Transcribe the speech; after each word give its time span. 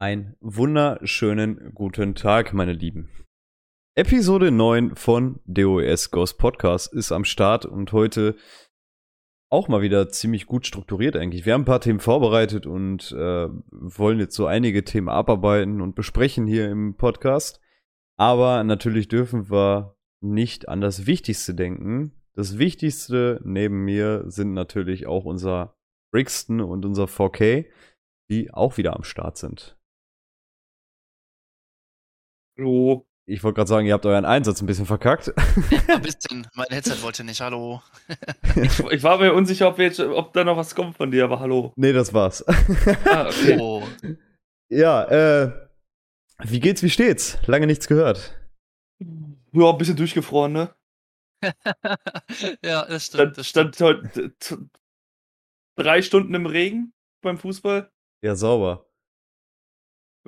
Ein 0.00 0.36
wunderschönen 0.40 1.74
guten 1.74 2.14
Tag, 2.14 2.54
meine 2.54 2.72
Lieben. 2.72 3.08
Episode 3.96 4.52
9 4.52 4.94
von 4.94 5.40
DOS 5.44 6.12
Ghost 6.12 6.38
Podcast 6.38 6.92
ist 6.92 7.10
am 7.10 7.24
Start 7.24 7.66
und 7.66 7.90
heute 7.90 8.36
auch 9.50 9.66
mal 9.66 9.82
wieder 9.82 10.08
ziemlich 10.08 10.46
gut 10.46 10.68
strukturiert 10.68 11.16
eigentlich. 11.16 11.46
Wir 11.46 11.54
haben 11.54 11.62
ein 11.62 11.64
paar 11.64 11.80
Themen 11.80 11.98
vorbereitet 11.98 12.64
und 12.64 13.10
äh, 13.10 13.48
wollen 13.72 14.20
jetzt 14.20 14.36
so 14.36 14.46
einige 14.46 14.84
Themen 14.84 15.08
abarbeiten 15.08 15.80
und 15.80 15.96
besprechen 15.96 16.46
hier 16.46 16.70
im 16.70 16.96
Podcast. 16.96 17.60
Aber 18.16 18.62
natürlich 18.62 19.08
dürfen 19.08 19.50
wir 19.50 19.96
nicht 20.20 20.68
an 20.68 20.80
das 20.80 21.06
Wichtigste 21.06 21.56
denken. 21.56 22.12
Das 22.34 22.56
Wichtigste 22.56 23.40
neben 23.42 23.84
mir 23.84 24.30
sind 24.30 24.54
natürlich 24.54 25.08
auch 25.08 25.24
unser 25.24 25.76
Brixton 26.12 26.60
und 26.60 26.84
unser 26.84 27.06
4K, 27.06 27.66
die 28.30 28.54
auch 28.54 28.76
wieder 28.76 28.94
am 28.94 29.02
Start 29.02 29.36
sind. 29.38 29.77
Hallo. 32.58 33.06
Ich 33.26 33.44
wollte 33.44 33.56
gerade 33.56 33.68
sagen, 33.68 33.86
ihr 33.86 33.92
habt 33.92 34.06
euren 34.06 34.24
Einsatz 34.24 34.62
ein 34.62 34.66
bisschen 34.66 34.86
verkackt. 34.86 35.32
Ein 35.88 36.02
bisschen. 36.02 36.46
Mein 36.54 36.66
Headset 36.70 37.02
wollte 37.02 37.24
nicht. 37.24 37.40
Hallo. 37.40 37.82
Ich, 38.56 38.80
ich 38.80 39.02
war 39.02 39.18
mir 39.18 39.34
unsicher, 39.34 39.68
ob, 39.68 39.78
jetzt, 39.78 40.00
ob 40.00 40.32
da 40.32 40.44
noch 40.44 40.56
was 40.56 40.74
kommt 40.74 40.96
von 40.96 41.10
dir, 41.10 41.24
aber 41.24 41.38
hallo. 41.40 41.72
nee, 41.76 41.92
das 41.92 42.14
war's. 42.14 42.42
Ah, 43.04 43.26
okay. 43.28 43.58
Oh. 43.60 43.82
ja, 44.70 45.04
äh, 45.44 45.68
wie 46.44 46.58
geht's, 46.60 46.82
wie 46.82 46.88
steht's? 46.90 47.38
Lange 47.46 47.66
nichts 47.66 47.86
gehört. 47.86 48.34
Ja, 49.52 49.70
ein 49.70 49.78
bisschen 49.78 49.96
durchgefroren, 49.96 50.52
ne? 50.52 50.74
ja, 52.64 52.86
das 52.86 53.04
Stand, 53.06 53.36
stimmt. 53.36 53.38
Das 53.38 53.46
stimmt. 53.46 53.74
stand 53.76 53.80
heute 53.80 54.34
t- 54.38 54.56
drei 55.76 56.00
Stunden 56.02 56.34
im 56.34 56.46
Regen 56.46 56.92
beim 57.22 57.36
Fußball. 57.38 57.92
Ja, 58.24 58.34
sauber. 58.34 58.87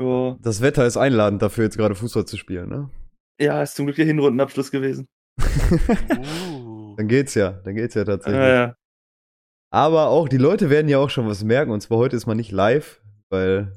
Ja, 0.01 0.37
Das 0.41 0.61
Wetter 0.63 0.87
ist 0.87 0.97
einladend 0.97 1.43
dafür, 1.43 1.65
jetzt 1.65 1.77
gerade 1.77 1.95
Fußball 1.95 2.25
zu 2.25 2.37
spielen, 2.37 2.69
ne? 2.69 2.91
ja 3.41 3.63
ist 3.63 3.75
zum 3.77 3.87
Glück 3.87 3.97
der 3.97 4.05
Hinrundenabschluss 4.07 4.71
gewesen. 4.71 5.07
Uh. 5.41 6.95
dann 6.99 7.09
geht's 7.09 7.35
ja, 7.35 7.53
dann 7.53 7.75
geht's 7.75 7.95
ja 7.95 8.05
tatsächlich. 8.05 8.41
Ja, 8.41 8.49
ja. 8.67 8.75
Aber 9.73 10.09
auch 10.09 10.29
die 10.29 10.37
Leute 10.37 10.69
werden 10.69 10.89
ja 10.89 10.99
auch 10.99 11.11
schon 11.11 11.27
was 11.27 11.45
merken. 11.45 11.71
Und 11.71 11.81
zwar 11.81 11.99
heute 11.99 12.17
ist 12.17 12.27
man 12.27 12.37
nicht 12.37 12.51
live, 12.53 13.01
weil 13.31 13.73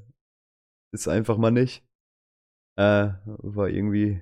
ist 0.92 1.08
einfach 1.08 1.38
mal 1.38 1.52
nicht. 1.52 1.84
Äh, 2.78 3.10
war 3.26 3.70
irgendwie. 3.70 4.22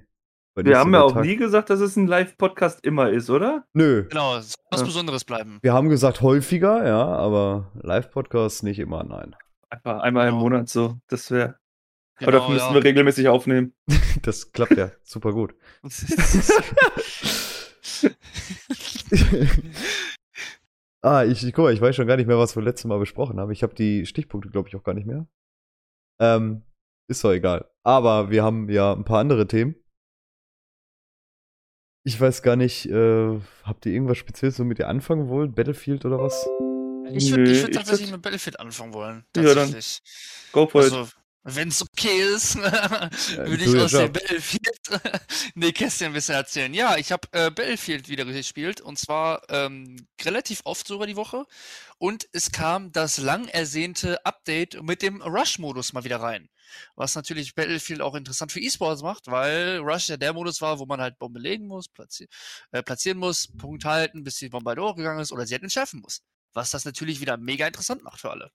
war 0.55 0.65
Wir 0.65 0.77
haben 0.77 0.93
ja 0.93 1.01
auch 1.01 1.13
Tag. 1.13 1.25
nie 1.25 1.37
gesagt, 1.37 1.69
dass 1.69 1.79
es 1.79 1.95
ein 1.95 2.07
Live-Podcast 2.07 2.83
immer 2.85 3.09
ist, 3.09 3.29
oder? 3.29 3.63
Nö. 3.73 4.07
Genau, 4.09 4.37
es 4.37 4.51
soll 4.51 4.63
was 4.71 4.81
Ja. 4.81 4.85
Besonderes 4.87 5.23
bleiben. 5.25 5.59
Wir 5.61 5.73
haben 5.73 5.89
gesagt 5.89 6.21
häufiger, 6.21 6.85
ja, 6.85 7.05
aber 7.05 7.71
Live-Podcast 7.81 8.63
nicht 8.63 8.79
immer, 8.79 9.03
nein. 9.03 9.35
Einfach 9.69 10.01
einmal 10.01 10.27
im 10.27 10.33
Genau. 10.33 10.43
Monat 10.43 10.69
so. 10.69 10.97
Das 11.07 11.31
wäre. 11.31 11.57
Aber 12.21 12.31
Genau, 12.31 12.39
dafür 12.39 12.53
müssen 12.55 12.67
ja. 12.69 12.73
wir 12.75 12.83
regelmäßig 12.83 13.27
aufnehmen. 13.27 13.73
Das 14.23 14.51
klappt 14.51 14.77
ja 14.77 14.91
super 15.03 15.31
gut. 15.33 15.53
ah, 21.01 21.23
ich, 21.23 21.43
ich 21.45 21.53
guck 21.53 21.65
mal, 21.65 21.73
ich 21.73 21.81
weiß 21.81 21.95
schon 21.95 22.07
gar 22.07 22.17
nicht 22.17 22.27
mehr, 22.27 22.37
was 22.37 22.55
wir 22.55 22.63
letztes 22.63 22.85
Mal 22.85 22.99
besprochen 22.99 23.39
haben. 23.39 23.51
Ich 23.51 23.63
habe 23.63 23.73
die 23.75 24.05
Stichpunkte, 24.05 24.49
glaube 24.49 24.69
ich, 24.69 24.75
auch 24.75 24.83
gar 24.83 24.93
nicht 24.93 25.07
mehr. 25.07 25.27
Ähm, 26.19 26.63
ist 27.07 27.23
doch 27.23 27.31
egal. 27.31 27.69
Aber 27.83 28.29
wir 28.29 28.43
haben 28.43 28.69
ja 28.69 28.93
ein 28.93 29.05
paar 29.05 29.19
andere 29.19 29.47
Themen. 29.47 29.75
Ich 32.03 32.19
weiß 32.19 32.41
gar 32.41 32.55
nicht, 32.55 32.87
äh, 32.87 33.39
habt 33.63 33.85
ihr 33.85 33.93
irgendwas 33.93 34.17
Spezielles, 34.17 34.59
womit 34.59 34.79
ihr 34.79 34.87
anfangen 34.87 35.27
wollt? 35.29 35.55
Battlefield 35.55 36.05
oder 36.05 36.19
was? 36.19 36.47
ich 37.13 37.31
würde 37.31 37.51
würd 37.51 37.69
ich 37.69 37.75
tatsächlich 37.75 38.09
würd- 38.09 38.13
mit 38.13 38.21
Battlefield 38.21 38.59
anfangen 38.59 38.93
wollen. 38.93 39.25
Ja, 39.35 39.53
dann. 39.53 39.75
Go 40.51 40.67
for 40.67 40.81
it. 40.85 40.93
Also, 40.93 41.09
wenn 41.43 41.67
es 41.67 41.79
okay 42.01 42.21
ist, 42.21 42.55
würde 42.57 43.63
ich 43.63 43.79
aus 43.79 43.91
dem. 43.91 44.11
Battlefield 44.11 44.79
nee, 45.55 45.71
Kästchen 45.71 46.07
ein 46.07 46.13
bisschen 46.13 46.35
erzählen. 46.35 46.73
Ja, 46.73 46.97
ich 46.97 47.11
habe 47.11 47.27
äh, 47.31 47.51
Battlefield 47.51 48.09
wieder 48.09 48.25
gespielt 48.25 48.81
und 48.81 48.97
zwar 48.97 49.41
ähm, 49.49 50.07
relativ 50.23 50.61
oft 50.65 50.87
sogar 50.87 51.07
die 51.07 51.15
Woche. 51.15 51.45
Und 51.97 52.27
es 52.33 52.51
kam 52.51 52.91
das 52.91 53.17
lang 53.17 53.47
ersehnte 53.47 54.25
Update 54.25 54.81
mit 54.81 55.01
dem 55.03 55.21
Rush-Modus 55.21 55.93
mal 55.93 56.03
wieder 56.03 56.19
rein. 56.19 56.49
Was 56.95 57.15
natürlich 57.15 57.53
Battlefield 57.53 58.01
auch 58.01 58.15
interessant 58.15 58.51
für 58.51 58.59
E-Sports 58.59 59.03
macht, 59.03 59.27
weil 59.27 59.77
Rush 59.79 60.07
ja 60.09 60.17
der 60.17 60.33
Modus 60.33 60.61
war, 60.61 60.79
wo 60.79 60.85
man 60.85 61.01
halt 61.01 61.19
Bombe 61.19 61.39
legen 61.39 61.67
muss, 61.67 61.87
platzi 61.89 62.27
äh, 62.71 62.81
platzieren 62.81 63.19
muss, 63.19 63.49
Punkt 63.57 63.85
halten, 63.85 64.23
bis 64.23 64.37
die 64.37 64.49
Bombe 64.49 64.71
halt 64.71 64.79
hochgegangen 64.79 65.21
ist 65.21 65.31
oder 65.31 65.45
sie 65.45 65.53
halt 65.53 65.63
entschärfen 65.63 65.99
muss. 66.01 66.21
Was 66.53 66.71
das 66.71 66.85
natürlich 66.85 67.21
wieder 67.21 67.37
mega 67.37 67.67
interessant 67.67 68.03
macht 68.03 68.19
für 68.19 68.31
alle. 68.31 68.51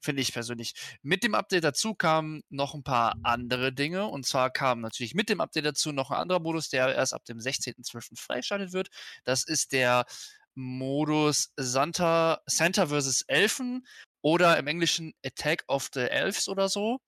Finde 0.00 0.22
ich 0.22 0.32
persönlich. 0.32 0.74
Mit 1.02 1.24
dem 1.24 1.34
Update 1.34 1.64
dazu 1.64 1.94
kamen 1.94 2.42
noch 2.50 2.74
ein 2.74 2.84
paar 2.84 3.16
andere 3.24 3.72
Dinge. 3.72 4.06
Und 4.06 4.26
zwar 4.26 4.50
kam 4.50 4.80
natürlich 4.80 5.14
mit 5.14 5.28
dem 5.28 5.40
Update 5.40 5.66
dazu 5.66 5.92
noch 5.92 6.10
ein 6.10 6.18
anderer 6.18 6.40
Modus, 6.40 6.68
der 6.68 6.94
erst 6.94 7.14
ab 7.14 7.24
dem 7.24 7.38
16.12. 7.38 8.18
freigeschaltet 8.18 8.72
wird. 8.72 8.88
Das 9.24 9.44
ist 9.44 9.72
der 9.72 10.06
Modus 10.54 11.52
Santa, 11.56 12.40
Santa 12.46 12.86
vs. 12.86 13.22
Elfen 13.22 13.86
oder 14.22 14.58
im 14.58 14.66
Englischen 14.66 15.14
Attack 15.24 15.64
of 15.68 15.88
the 15.94 16.00
Elves 16.00 16.48
oder 16.48 16.68
so. 16.68 17.00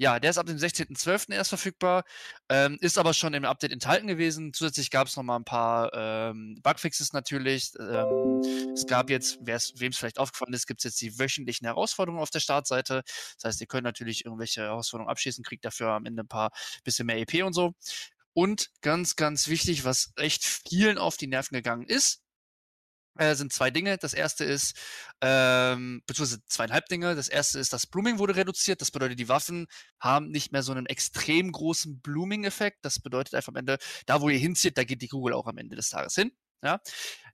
Ja, 0.00 0.18
der 0.18 0.30
ist 0.30 0.38
ab 0.38 0.46
dem 0.46 0.56
16.12. 0.56 1.30
erst 1.30 1.50
verfügbar, 1.50 2.04
ähm, 2.48 2.78
ist 2.80 2.96
aber 2.96 3.12
schon 3.12 3.34
im 3.34 3.44
Update 3.44 3.70
enthalten 3.70 4.06
gewesen. 4.06 4.54
Zusätzlich 4.54 4.90
gab 4.90 5.08
es 5.08 5.16
noch 5.16 5.24
mal 5.24 5.36
ein 5.36 5.44
paar 5.44 5.90
ähm, 5.92 6.58
Bugfixes 6.62 7.12
natürlich. 7.12 7.72
Ähm, 7.78 8.40
es 8.72 8.86
gab 8.86 9.10
jetzt, 9.10 9.40
wem 9.42 9.56
es 9.56 9.98
vielleicht 9.98 10.18
aufgefallen 10.18 10.54
ist, 10.54 10.66
gibt 10.66 10.80
es 10.80 10.84
jetzt 10.84 11.02
die 11.02 11.18
wöchentlichen 11.18 11.66
Herausforderungen 11.66 12.22
auf 12.22 12.30
der 12.30 12.40
Startseite. 12.40 13.02
Das 13.04 13.44
heißt, 13.44 13.60
ihr 13.60 13.66
könnt 13.66 13.84
natürlich 13.84 14.24
irgendwelche 14.24 14.62
Herausforderungen 14.62 15.10
abschließen, 15.10 15.44
kriegt 15.44 15.66
dafür 15.66 15.88
am 15.88 16.06
Ende 16.06 16.22
ein 16.22 16.28
paar 16.28 16.50
bisschen 16.82 17.04
mehr 17.04 17.18
EP 17.18 17.44
und 17.44 17.52
so. 17.52 17.74
Und 18.32 18.70
ganz, 18.80 19.16
ganz 19.16 19.48
wichtig, 19.48 19.84
was 19.84 20.14
echt 20.16 20.44
vielen 20.46 20.96
auf 20.96 21.18
die 21.18 21.26
Nerven 21.26 21.56
gegangen 21.56 21.86
ist, 21.86 22.22
äh, 23.18 23.34
sind 23.34 23.52
zwei 23.52 23.70
Dinge. 23.70 23.98
Das 23.98 24.14
erste 24.14 24.44
ist, 24.44 24.76
ähm, 25.20 26.02
beziehungsweise 26.06 26.44
zweieinhalb 26.46 26.86
Dinge. 26.86 27.14
Das 27.14 27.28
erste 27.28 27.58
ist, 27.58 27.72
das 27.72 27.86
Blooming 27.86 28.18
wurde 28.18 28.36
reduziert. 28.36 28.80
Das 28.80 28.90
bedeutet, 28.90 29.18
die 29.18 29.28
Waffen 29.28 29.66
haben 30.00 30.28
nicht 30.30 30.52
mehr 30.52 30.62
so 30.62 30.72
einen 30.72 30.86
extrem 30.86 31.52
großen 31.52 32.00
Blooming-Effekt. 32.00 32.78
Das 32.82 33.00
bedeutet 33.00 33.34
einfach 33.34 33.52
am 33.52 33.56
Ende, 33.56 33.78
da 34.06 34.20
wo 34.20 34.28
ihr 34.28 34.38
hinzieht, 34.38 34.78
da 34.78 34.84
geht 34.84 35.02
die 35.02 35.08
Kugel 35.08 35.34
auch 35.34 35.46
am 35.46 35.58
Ende 35.58 35.76
des 35.76 35.90
Tages 35.90 36.14
hin. 36.14 36.32
Ja. 36.62 36.80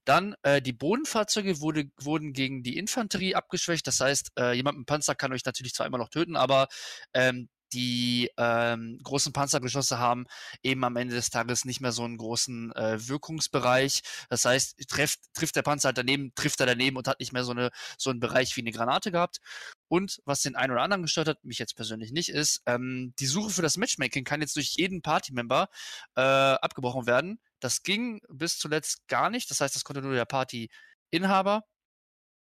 Dann 0.05 0.35
äh, 0.43 0.61
die 0.61 0.73
Bodenfahrzeuge 0.73 1.59
wurde, 1.59 1.91
wurden 1.99 2.31
gegen 2.31 2.63
die 2.63 2.77
Infanterie 2.77 3.35
abgeschwächt. 3.35 3.85
Das 3.85 3.99
heißt, 3.99 4.31
äh, 4.39 4.53
jemand 4.53 4.77
mit 4.77 4.87
Panzer 4.87 5.15
kann 5.15 5.33
euch 5.33 5.43
natürlich 5.43 5.73
zwar 5.73 5.85
immer 5.85 5.97
noch 5.97 6.09
töten, 6.09 6.37
aber 6.37 6.67
ähm, 7.13 7.49
die 7.73 8.29
ähm, 8.37 8.99
großen 9.03 9.33
Panzergeschosse 9.33 9.99
haben 9.99 10.25
eben 10.63 10.83
am 10.83 10.95
Ende 10.95 11.15
des 11.15 11.29
Tages 11.29 11.65
nicht 11.65 11.81
mehr 11.81 11.91
so 11.91 12.03
einen 12.03 12.17
großen 12.17 12.71
äh, 12.73 13.07
Wirkungsbereich. 13.07 14.01
Das 14.29 14.45
heißt, 14.45 14.87
trifft, 14.87 15.19
trifft 15.33 15.55
der 15.55 15.61
Panzer 15.63 15.87
halt 15.87 15.97
daneben, 15.97 16.33
trifft 16.35 16.59
er 16.59 16.65
daneben 16.65 16.97
und 16.97 17.07
hat 17.07 17.19
nicht 17.19 17.33
mehr 17.33 17.43
so, 17.43 17.51
eine, 17.51 17.71
so 17.97 18.09
einen 18.09 18.19
Bereich 18.19 18.55
wie 18.55 18.61
eine 18.61 18.71
Granate 18.71 19.11
gehabt. 19.11 19.39
Und 19.87 20.21
was 20.25 20.41
den 20.41 20.55
einen 20.55 20.73
oder 20.73 20.81
anderen 20.81 21.03
gestört 21.03 21.27
hat, 21.27 21.43
mich 21.43 21.59
jetzt 21.59 21.75
persönlich 21.75 22.11
nicht, 22.11 22.29
ist, 22.29 22.61
ähm, 22.65 23.13
die 23.19 23.25
Suche 23.25 23.49
für 23.49 23.61
das 23.61 23.77
Matchmaking 23.77 24.23
kann 24.23 24.41
jetzt 24.41 24.55
durch 24.55 24.75
jeden 24.75 25.01
Party-Member 25.01 25.69
äh, 26.15 26.21
abgebrochen 26.21 27.05
werden. 27.05 27.39
Das 27.59 27.83
ging 27.83 28.21
bis 28.29 28.57
zuletzt 28.57 29.07
gar 29.07 29.29
nicht. 29.29 29.49
Das 29.49 29.61
heißt, 29.61 29.75
das 29.75 29.83
konnte 29.83 30.01
nur 30.01 30.13
der 30.13 30.25
Party-Inhaber. 30.25 31.63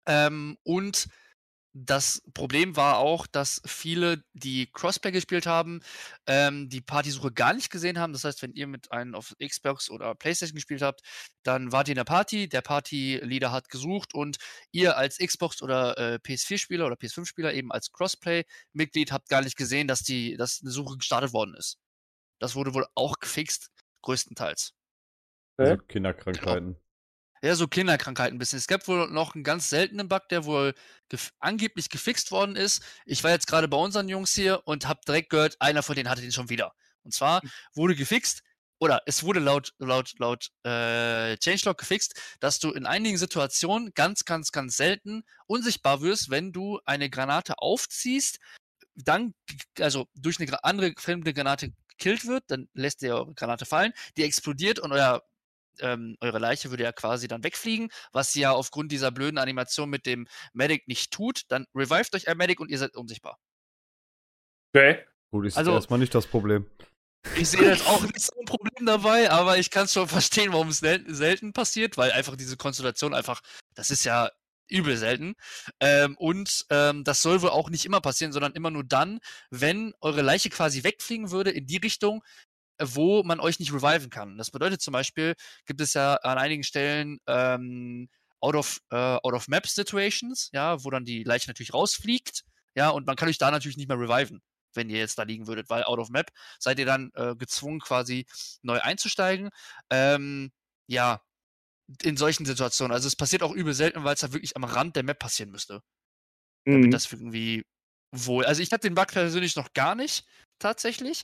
Ähm, 0.07 0.57
und 0.63 1.07
das 1.73 2.23
Problem 2.33 2.75
war 2.75 2.97
auch, 2.97 3.27
dass 3.27 3.61
viele, 3.65 4.23
die 4.33 4.71
Crossplay 4.71 5.11
gespielt 5.11 5.45
haben, 5.45 5.81
ähm, 6.25 6.67
die 6.69 6.81
Partysuche 6.81 7.31
gar 7.31 7.53
nicht 7.53 7.69
gesehen 7.69 7.99
haben. 7.99 8.11
Das 8.11 8.23
heißt, 8.23 8.41
wenn 8.41 8.53
ihr 8.53 8.65
mit 8.65 8.91
einem 8.91 9.13
auf 9.13 9.35
Xbox 9.39 9.89
oder 9.89 10.15
PlayStation 10.15 10.55
gespielt 10.55 10.81
habt, 10.81 11.01
dann 11.43 11.71
wart 11.71 11.87
ihr 11.87 11.93
in 11.93 11.97
der 11.97 12.05
Party, 12.05 12.49
der 12.49 12.61
Party-Leader 12.61 13.51
hat 13.51 13.69
gesucht 13.69 14.15
und 14.15 14.37
ihr 14.71 14.97
als 14.97 15.17
Xbox 15.19 15.61
oder 15.61 15.97
äh, 15.97 16.15
PS4-Spieler 16.15 16.87
oder 16.87 16.95
PS5-Spieler 16.95 17.53
eben 17.53 17.71
als 17.71 17.91
Crossplay-Mitglied 17.91 19.11
habt 19.11 19.29
gar 19.29 19.41
nicht 19.41 19.55
gesehen, 19.55 19.87
dass 19.87 20.01
die, 20.01 20.37
dass 20.37 20.61
eine 20.61 20.71
Suche 20.71 20.97
gestartet 20.97 21.33
worden 21.33 21.53
ist. 21.55 21.77
Das 22.39 22.55
wurde 22.55 22.73
wohl 22.73 22.87
auch 22.95 23.19
gefixt, 23.19 23.69
größtenteils. 24.01 24.73
Also. 25.57 25.77
Kinderkrankheiten. 25.77 26.77
Ja, 27.41 27.55
so 27.55 27.67
Kinderkrankheiten 27.67 28.35
ein 28.35 28.39
bisschen. 28.39 28.57
Es 28.57 28.67
gab 28.67 28.87
wohl 28.87 29.09
noch 29.09 29.33
einen 29.33 29.43
ganz 29.43 29.69
seltenen 29.69 30.07
Bug, 30.09 30.27
der 30.29 30.45
wohl 30.45 30.73
gef 31.07 31.31
angeblich 31.39 31.89
gefixt 31.89 32.31
worden 32.31 32.55
ist. 32.55 32.83
Ich 33.05 33.23
war 33.23 33.31
jetzt 33.31 33.47
gerade 33.47 33.67
bei 33.67 33.77
unseren 33.77 34.09
Jungs 34.09 34.33
hier 34.33 34.61
und 34.65 34.87
habe 34.87 34.99
direkt 35.07 35.29
gehört, 35.29 35.55
einer 35.59 35.83
von 35.83 35.95
denen 35.95 36.09
hatte 36.09 36.21
den 36.21 36.31
schon 36.31 36.49
wieder. 36.49 36.73
Und 37.03 37.13
zwar 37.13 37.41
wurde 37.73 37.95
gefixt, 37.95 38.43
oder 38.79 39.01
es 39.05 39.23
wurde 39.23 39.39
laut, 39.39 39.73
laut, 39.77 40.13
laut 40.19 40.51
äh, 40.63 41.37
Changelog 41.37 41.77
gefixt, 41.77 42.19
dass 42.39 42.59
du 42.59 42.71
in 42.71 42.85
einigen 42.85 43.17
Situationen 43.17 43.93
ganz, 43.93 44.25
ganz, 44.25 44.51
ganz 44.51 44.77
selten 44.77 45.23
unsichtbar 45.47 46.01
wirst, 46.01 46.29
wenn 46.29 46.51
du 46.51 46.79
eine 46.85 47.09
Granate 47.09 47.59
aufziehst, 47.59 48.39
dann, 48.95 49.33
also 49.79 50.07
durch 50.15 50.39
eine 50.39 50.63
andere 50.63 50.93
fremde 50.97 51.33
Granate 51.33 51.71
gekillt 51.89 52.25
wird, 52.25 52.45
dann 52.47 52.69
lässt 52.73 53.01
ihr 53.01 53.15
eure 53.15 53.33
Granate 53.33 53.65
fallen, 53.65 53.93
die 54.17 54.23
explodiert 54.23 54.79
und 54.79 54.91
euer 54.91 55.21
ähm, 55.81 56.17
eure 56.21 56.39
Leiche 56.39 56.69
würde 56.69 56.83
ja 56.83 56.91
quasi 56.91 57.27
dann 57.27 57.43
wegfliegen, 57.43 57.89
was 58.11 58.33
sie 58.33 58.41
ja 58.41 58.51
aufgrund 58.51 58.91
dieser 58.91 59.11
blöden 59.11 59.37
Animation 59.37 59.89
mit 59.89 60.05
dem 60.05 60.27
Medic 60.53 60.87
nicht 60.87 61.11
tut. 61.11 61.43
Dann 61.49 61.65
revived 61.75 62.13
euch 62.15 62.27
ein 62.27 62.37
Medic 62.37 62.59
und 62.59 62.69
ihr 62.69 62.77
seid 62.77 62.95
unsichtbar. 62.95 63.37
Okay. 64.73 65.05
Gut, 65.31 65.45
ist 65.45 65.57
Also- 65.57 65.71
erstmal 65.73 65.99
nicht 65.99 66.13
das 66.15 66.27
Problem. 66.27 66.69
Ich 67.35 67.49
sehe 67.49 67.61
jetzt 67.61 67.85
auch 67.85 68.01
nicht 68.13 68.21
so 68.21 68.31
ein 68.39 68.45
Problem 68.45 68.85
dabei, 68.85 69.29
aber 69.29 69.57
ich 69.57 69.69
kann 69.71 69.85
es 69.85 69.93
schon 69.93 70.07
verstehen, 70.07 70.53
warum 70.53 70.69
es 70.69 70.79
sel 70.79 71.03
selten 71.13 71.53
passiert, 71.53 71.97
weil 71.97 72.11
einfach 72.11 72.35
diese 72.35 72.57
Konstellation 72.57 73.13
einfach, 73.13 73.41
das 73.75 73.91
ist 73.91 74.05
ja 74.05 74.31
übel 74.69 74.95
selten. 74.97 75.35
Ähm, 75.79 76.15
und 76.17 76.65
ähm, 76.69 77.03
das 77.03 77.21
soll 77.21 77.41
wohl 77.41 77.49
auch 77.49 77.69
nicht 77.69 77.85
immer 77.85 78.01
passieren, 78.01 78.31
sondern 78.31 78.53
immer 78.53 78.69
nur 78.71 78.83
dann, 78.83 79.19
wenn 79.49 79.93
eure 79.99 80.21
Leiche 80.21 80.49
quasi 80.49 80.83
wegfliegen 80.83 81.31
würde 81.31 81.49
in 81.51 81.65
die 81.65 81.77
Richtung, 81.77 82.23
wo 82.81 83.23
man 83.23 83.39
euch 83.39 83.59
nicht 83.59 83.73
reviven 83.73 84.09
kann. 84.09 84.37
Das 84.37 84.51
bedeutet 84.51 84.81
zum 84.81 84.91
Beispiel, 84.93 85.35
gibt 85.65 85.81
es 85.81 85.93
ja 85.93 86.15
an 86.15 86.37
einigen 86.37 86.63
Stellen 86.63 87.19
ähm, 87.27 88.09
out 88.41 88.55
of, 88.55 88.79
äh, 88.91 88.95
out 88.95 89.33
of 89.33 89.47
Map 89.47 89.67
Situations, 89.67 90.49
ja, 90.53 90.83
wo 90.83 90.89
dann 90.89 91.05
die 91.05 91.23
Leiche 91.23 91.49
natürlich 91.49 91.73
rausfliegt, 91.73 92.43
ja, 92.75 92.89
und 92.89 93.05
man 93.07 93.15
kann 93.15 93.27
euch 93.29 93.37
da 93.37 93.51
natürlich 93.51 93.77
nicht 93.77 93.89
mehr 93.89 93.99
reviven, 93.99 94.41
wenn 94.73 94.89
ihr 94.89 94.99
jetzt 94.99 95.17
da 95.17 95.23
liegen 95.23 95.47
würdet, 95.47 95.69
weil 95.69 95.83
out 95.83 95.99
of 95.99 96.09
Map 96.09 96.31
seid 96.59 96.79
ihr 96.79 96.85
dann 96.85 97.11
äh, 97.15 97.35
gezwungen, 97.35 97.79
quasi 97.79 98.25
neu 98.61 98.79
einzusteigen. 98.79 99.49
Ähm, 99.89 100.51
ja, 100.87 101.21
in 102.03 102.17
solchen 102.17 102.45
Situationen. 102.45 102.93
Also 102.93 103.07
es 103.07 103.15
passiert 103.15 103.43
auch 103.43 103.53
übel 103.53 103.73
selten, 103.73 104.03
weil 104.03 104.13
es 104.15 104.21
da 104.21 104.33
wirklich 104.33 104.55
am 104.55 104.63
Rand 104.63 104.95
der 104.95 105.03
Map 105.03 105.19
passieren 105.19 105.51
müsste. 105.51 105.81
Damit 106.71 106.93
Mhm. 106.93 106.93
das 106.93 107.11
irgendwie 107.11 107.63
wohl. 108.11 108.45
Also 108.45 108.61
ich 108.61 108.71
hatte 108.71 108.87
den 108.87 108.95
Bug 108.95 109.07
persönlich 109.07 109.55
noch 109.55 109.73
gar 109.73 109.95
nicht, 109.95 110.25
tatsächlich. 110.59 111.23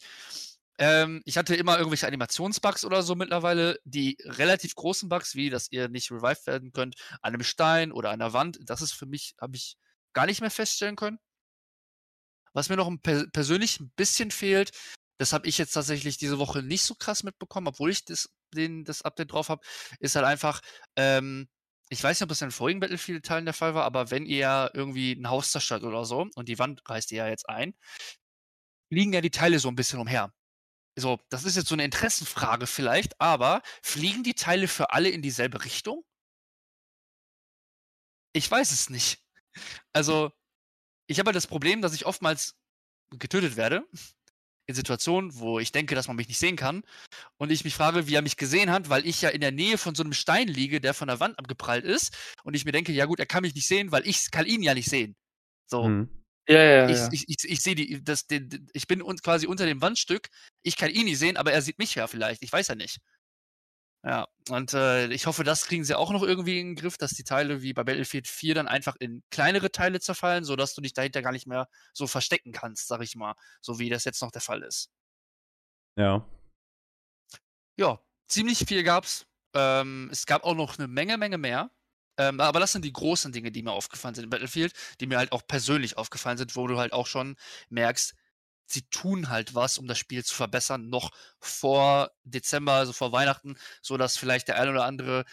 Ähm, 0.78 1.22
ich 1.26 1.38
hatte 1.38 1.56
immer 1.56 1.78
irgendwelche 1.78 2.08
Animationsbugs 2.08 2.86
oder 2.86 3.04
so 3.04 3.16
mittlerweile. 3.16 3.80
Die 3.86 4.18
relativ 4.24 4.76
großen 4.76 5.10
Bugs, 5.10 5.36
wie 5.36 5.50
dass 5.50 5.72
ihr 5.72 5.90
nicht 5.90 6.12
revived 6.12 6.48
werden 6.48 6.72
könnt 6.72 6.96
an 7.22 7.34
einem 7.34 7.44
Stein 7.44 7.92
oder 7.92 8.16
der 8.16 8.34
Wand, 8.34 8.60
das 8.64 8.82
ist 8.82 8.94
für 8.94 9.06
mich, 9.06 9.36
habe 9.40 9.56
ich 9.56 9.78
gar 10.14 10.26
nicht 10.26 10.42
mehr 10.42 10.52
feststellen 10.52 10.96
können. 10.96 11.20
Was 12.54 12.70
mir 12.70 12.78
noch 12.78 12.90
persönlich 13.04 13.80
ein 13.80 13.92
bisschen 13.96 14.32
fehlt, 14.32 14.72
das 15.18 15.34
habe 15.34 15.48
ich 15.48 15.58
jetzt 15.58 15.74
tatsächlich 15.74 16.18
diese 16.18 16.40
Woche 16.40 16.64
nicht 16.64 16.84
so 16.84 16.96
krass 16.96 17.24
mitbekommen, 17.24 17.68
obwohl 17.68 17.92
ich 17.92 18.06
das, 18.06 18.30
den, 18.54 18.86
das 18.86 19.02
Update 19.02 19.32
drauf 19.32 19.50
habe, 19.50 19.66
ist 20.00 20.16
halt 20.16 20.26
einfach, 20.26 20.62
ähm, 20.96 21.48
ich 21.90 22.04
weiß 22.04 22.18
nicht, 22.18 22.24
ob 22.24 22.30
das 22.30 22.42
in 22.42 22.48
den 22.48 22.54
vorigen 22.54 22.80
Battlefield-Teilen 22.80 23.46
der 23.46 23.54
Fall 23.54 23.76
war, 23.76 23.84
aber 23.84 24.12
wenn 24.12 24.26
ihr 24.26 24.72
irgendwie 24.74 25.14
ein 25.14 25.30
Haus 25.30 25.52
zerstört 25.52 25.84
oder 25.84 26.06
so 26.06 26.28
und 26.36 26.50
die 26.50 26.60
Wand 26.60 26.82
reißt 26.90 27.12
ihr 27.12 27.20
ja 27.20 27.28
jetzt 27.28 27.48
ein, 27.50 27.76
fliegen 28.90 29.14
ja 29.14 29.22
die 29.22 29.32
Teile 29.32 29.60
so 29.60 29.68
ein 29.70 29.76
bisschen 29.76 30.00
umher. 30.00 30.34
So, 30.98 31.20
das 31.30 31.44
ist 31.44 31.58
jetzt 31.58 31.68
so 31.68 31.76
eine 31.76 31.84
Interessenfrage 31.84 32.68
vielleicht, 32.68 33.20
aber 33.20 33.62
fliegen 33.82 34.24
die 34.24 34.34
Teile 34.34 34.68
für 34.68 34.92
alle 34.92 35.10
in 35.10 35.22
dieselbe 35.22 35.66
Richtung? 35.66 36.06
Ich 38.34 38.50
weiß 38.50 38.72
es 38.72 38.90
nicht. 38.90 39.22
Also, 39.94 40.32
ich 41.08 41.20
habe 41.20 41.28
halt 41.28 41.36
das 41.36 41.48
Problem, 41.48 41.82
dass 41.82 41.94
ich 41.94 42.06
oftmals 42.06 42.56
getötet 43.12 43.56
werde 43.56 43.86
in 44.68 44.76
Situationen, 44.76 45.38
wo 45.38 45.60
ich 45.60 45.72
denke, 45.72 45.96
dass 45.96 46.08
man 46.08 46.16
mich 46.16 46.28
nicht 46.28 46.40
sehen 46.40 46.56
kann 46.56 46.84
und 47.38 47.52
ich 47.52 47.64
mich 47.64 47.76
frage, 47.76 48.08
wie 48.08 48.16
er 48.16 48.22
mich 48.22 48.38
gesehen 48.38 48.72
hat, 48.72 48.90
weil 48.90 49.06
ich 49.06 49.22
ja 49.22 49.30
in 49.30 49.42
der 49.42 49.52
Nähe 49.52 49.78
von 49.78 49.96
so 49.96 50.04
einem 50.04 50.14
Stein 50.14 50.48
liege, 50.48 50.82
der 50.82 50.94
von 50.94 51.08
der 51.08 51.20
Wand 51.20 51.38
abgeprallt 51.38 51.86
ist 51.86 52.18
und 52.44 52.56
ich 52.56 52.66
mir 52.66 52.72
denke, 52.72 52.92
ja 52.92 53.06
gut, 53.06 53.20
er 53.20 53.26
kann 53.26 53.44
mich 53.44 53.54
nicht 53.54 53.68
sehen, 53.68 53.92
weil 53.92 54.08
ich 54.08 54.32
kann 54.32 54.46
ihn 54.46 54.64
ja 54.64 54.74
nicht 54.74 54.90
sehen. 54.90 55.16
So, 55.68 55.86
Hm. 55.86 56.25
Ja, 56.48 56.64
ja, 56.64 56.90
ich, 56.90 56.98
ja. 56.98 57.10
ich, 57.12 57.26
ich, 57.28 57.38
ich 57.44 57.60
sehe 57.62 57.76
die, 57.76 58.04
das, 58.04 58.28
den, 58.28 58.70
ich 58.74 58.88
bin 58.88 59.02
un, 59.02 59.18
quasi 59.18 59.48
unter 59.48 59.66
dem 59.66 59.82
Wandstück. 59.82 60.30
Ich 60.62 60.78
kann 60.78 60.92
ihn 60.92 61.06
nicht 61.06 61.18
sehen, 61.18 61.38
aber 61.38 61.52
er 61.52 61.62
sieht 61.62 61.80
mich 61.80 61.96
ja 61.96 62.08
vielleicht. 62.08 62.44
Ich 62.44 62.52
weiß 62.52 62.68
ja 62.68 62.76
nicht. 62.76 63.00
Ja, 64.04 64.28
und 64.50 64.74
äh, 64.76 65.08
ich 65.08 65.26
hoffe, 65.26 65.44
das 65.44 65.66
kriegen 65.66 65.84
sie 65.84 65.98
auch 65.98 66.12
noch 66.12 66.22
irgendwie 66.22 66.60
in 66.60 66.68
den 66.68 66.76
Griff, 66.76 66.96
dass 66.96 67.12
die 67.12 67.24
Teile 67.24 67.64
wie 67.64 67.74
bei 67.74 67.84
Battlefield 67.84 68.28
4 68.28 68.54
dann 68.54 68.68
einfach 68.68 68.96
in 69.00 69.24
kleinere 69.32 69.72
Teile 69.72 70.00
zerfallen, 70.00 70.44
sodass 70.44 70.76
du 70.76 70.82
dich 70.82 70.94
dahinter 70.94 71.24
gar 71.24 71.32
nicht 71.32 71.48
mehr 71.48 71.68
so 71.92 72.06
verstecken 72.06 72.52
kannst, 72.52 72.88
sag 72.88 73.02
ich 73.02 73.16
mal. 73.16 73.34
So 73.62 73.80
wie 73.80 73.90
das 73.90 74.04
jetzt 74.04 74.22
noch 74.22 74.30
der 74.30 74.42
Fall 74.42 74.62
ist. 74.62 74.92
Ja. 75.98 76.24
Ja, 77.78 78.00
ziemlich 78.28 78.60
viel 78.68 78.84
gab's. 78.84 79.26
Ähm, 79.56 80.10
es 80.12 80.28
gab 80.28 80.44
auch 80.44 80.56
noch 80.56 80.78
eine 80.78 80.88
Menge, 80.88 81.18
Menge 81.18 81.40
mehr. 81.40 81.72
Ähm, 82.18 82.40
aber 82.40 82.60
das 82.60 82.72
sind 82.72 82.86
die 82.86 82.94
großen 82.94 83.32
Dinge, 83.32 83.52
die 83.52 83.64
mir 83.64 83.72
aufgefallen 83.72 84.16
sind 84.16 84.26
in 84.26 84.30
Battlefield, 84.30 84.74
die 85.00 85.08
mir 85.08 85.18
halt 85.18 85.32
auch 85.32 85.46
persönlich 85.48 85.98
aufgefallen 85.98 86.38
sind, 86.38 86.56
wo 86.56 86.68
du 86.68 86.78
halt 86.78 86.94
auch 86.94 87.08
schon 87.08 87.36
merkst, 87.70 88.16
sie 88.68 88.84
tun 88.90 89.30
halt 89.30 89.54
was, 89.56 89.78
um 89.78 89.88
das 89.88 89.98
Spiel 90.00 90.24
zu 90.24 90.34
verbessern, 90.34 90.90
noch 90.90 91.12
vor 91.40 92.12
Dezember, 92.24 92.74
also 92.74 92.94
vor 92.94 93.12
Weihnachten, 93.12 93.56
so 93.82 93.98
dass 93.98 94.18
vielleicht 94.18 94.48
der 94.48 94.60
ein 94.60 94.70
oder 94.70 94.86
andere 94.86 95.26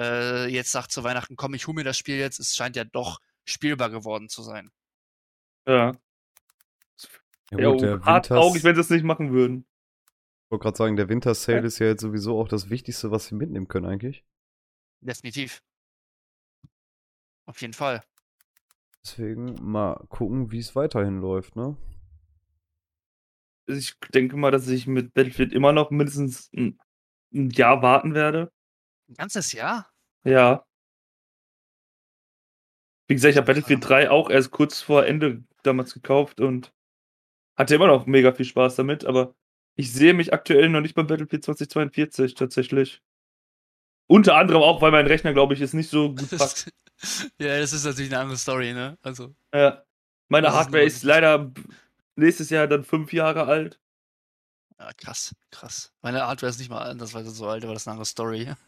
äh, 0.00 0.46
jetzt 0.48 0.72
sagt 0.72 0.92
zu 0.92 1.04
Weihnachten, 1.04 1.36
komm, 1.36 1.54
ich 1.54 1.66
hole 1.66 1.76
mir 1.76 1.84
das 1.84 1.98
Spiel 1.98 2.16
jetzt. 2.16 2.40
Es 2.40 2.56
scheint 2.56 2.76
ja 2.76 2.84
doch 2.84 3.20
spielbar 3.44 3.90
geworden 3.90 4.28
zu 4.28 4.42
sein. 4.42 4.70
ja. 5.66 5.92
Ja, 7.50 7.58
Ja, 7.58 7.70
gut, 7.70 7.82
der 7.82 8.04
hart 8.04 8.26
traurig, 8.26 8.62
wenn 8.64 8.74
sie 8.76 8.80
es 8.80 8.90
nicht 8.90 9.04
machen 9.04 9.32
würden. 9.32 9.66
ich 10.46 10.50
wollte 10.52 10.62
gerade 10.62 10.76
sagen, 10.76 10.96
der 10.96 11.08
Winter 11.08 11.34
Sale 11.34 11.60
Ja. 11.60 11.64
ist 11.64 11.78
ja 11.80 11.86
jetzt 11.86 12.02
sowieso 12.02 12.40
auch 12.40 12.48
das 12.48 12.70
Wichtigste, 12.70 13.10
was 13.10 13.26
sie 13.26 13.34
mitnehmen 13.34 13.68
können 13.68 13.86
eigentlich. 13.86 14.24
Definitiv. 15.00 15.62
Auf 17.50 17.60
jeden 17.62 17.74
Fall. 17.74 18.00
Deswegen 19.02 19.56
mal 19.60 20.06
gucken, 20.08 20.52
wie 20.52 20.60
es 20.60 20.76
weiterhin 20.76 21.20
läuft, 21.20 21.56
ne? 21.56 21.76
Ich 23.66 23.98
denke 24.14 24.36
mal, 24.36 24.52
dass 24.52 24.68
ich 24.68 24.86
mit 24.86 25.14
Battlefield 25.14 25.52
immer 25.52 25.72
noch 25.72 25.90
mindestens 25.90 26.48
ein, 26.54 26.78
ein 27.34 27.50
Jahr 27.50 27.82
warten 27.82 28.14
werde. 28.14 28.52
Ein 29.08 29.14
ganzes 29.14 29.50
Jahr? 29.50 29.90
Ja. 30.22 30.64
Wie 33.08 33.14
gesagt, 33.14 33.32
ich 33.32 33.36
habe 33.36 33.46
Battlefield 33.46 33.88
3 33.88 34.10
auch 34.10 34.30
erst 34.30 34.52
kurz 34.52 34.80
vor 34.80 35.04
Ende 35.04 35.42
damals 35.64 35.92
gekauft 35.92 36.38
und 36.40 36.72
hatte 37.56 37.74
immer 37.74 37.88
noch 37.88 38.06
mega 38.06 38.32
viel 38.32 38.46
Spaß 38.46 38.76
damit, 38.76 39.04
aber 39.04 39.34
ich 39.74 39.92
sehe 39.92 40.14
mich 40.14 40.32
aktuell 40.32 40.68
noch 40.68 40.82
nicht 40.82 40.94
beim 40.94 41.08
Battlefield 41.08 41.44
2042 41.44 42.36
tatsächlich. 42.36 43.02
Unter 44.10 44.34
anderem 44.34 44.60
auch, 44.62 44.82
weil 44.82 44.90
mein 44.90 45.06
Rechner, 45.06 45.32
glaube 45.32 45.54
ich, 45.54 45.60
ist 45.60 45.72
nicht 45.72 45.88
so 45.88 46.12
gut 46.14 46.30
passt. 46.36 46.68
ja, 47.38 47.58
das 47.60 47.72
ist 47.72 47.84
natürlich 47.84 48.10
eine 48.10 48.20
andere 48.20 48.36
Story, 48.38 48.72
ne? 48.72 48.98
Also. 49.02 49.34
Ja. 49.54 49.84
Meine 50.28 50.48
ist 50.48 50.52
Hardware 50.52 50.82
ist 50.82 50.94
wirklich- 50.96 51.02
leider 51.04 51.52
nächstes 52.16 52.50
Jahr 52.50 52.66
dann 52.66 52.82
fünf 52.82 53.12
Jahre 53.12 53.44
alt. 53.44 53.78
Ja, 54.80 54.90
krass, 54.94 55.32
krass. 55.52 55.92
Meine 56.02 56.26
Hardware 56.26 56.50
ist 56.50 56.58
nicht 56.58 56.70
mal 56.70 56.82
andersweise 56.82 57.30
so 57.30 57.46
alt, 57.46 57.62
aber 57.62 57.74
das 57.74 57.82
ist 57.82 57.86
eine 57.88 57.92
andere 57.92 58.06
Story. 58.06 58.48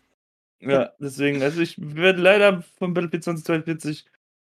Ja, 0.64 0.92
deswegen, 1.00 1.42
also 1.42 1.60
ich 1.60 1.74
werde 1.76 2.22
leider 2.22 2.62
von 2.78 2.94
Battlefield 2.94 3.24
2042 3.24 4.04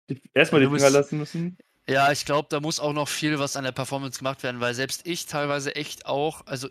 die, 0.09 0.21
erstmal 0.33 0.61
Ja, 0.63 0.69
die 0.69 0.73
Finger 0.77 0.89
lassen 0.89 1.17
müssen. 1.17 1.57
Ja, 1.85 2.13
ich 2.13 2.23
glaube, 2.23 2.47
da 2.49 2.61
muss 2.61 2.79
auch 2.79 2.93
noch 2.93 3.09
viel 3.09 3.39
was 3.39 3.57
an 3.57 3.65
der 3.65 3.73
Performance 3.73 4.17
gemacht 4.19 4.41
werden, 4.41 4.61
weil 4.61 4.73
selbst 4.73 5.05
ich 5.05 5.25
teilweise 5.25 5.75
echt 5.75 6.05
auch, 6.05 6.47
also 6.47 6.69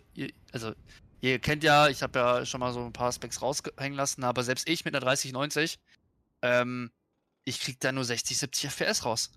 also 0.53 0.71
ihr 1.21 1.39
kennt 1.39 1.63
ja, 1.63 1.87
ich 1.89 2.01
habe 2.03 2.19
ja 2.19 2.45
schon 2.45 2.59
mal 2.59 2.73
so 2.73 2.83
ein 2.85 2.93
paar 2.93 3.11
Specs 3.11 3.41
raushängen 3.41 3.97
lassen, 3.97 4.23
aber 4.23 4.43
selbst 4.43 4.67
ich 4.69 4.85
mit 4.85 4.93
einer 4.95 5.03
3090, 5.05 5.79
ähm, 6.41 6.91
ich 7.45 7.59
krieg 7.59 7.79
da 7.79 7.91
nur 7.91 8.03
60, 8.05 8.37
70 8.37 8.69
FPS 8.71 9.05
raus. 9.05 9.31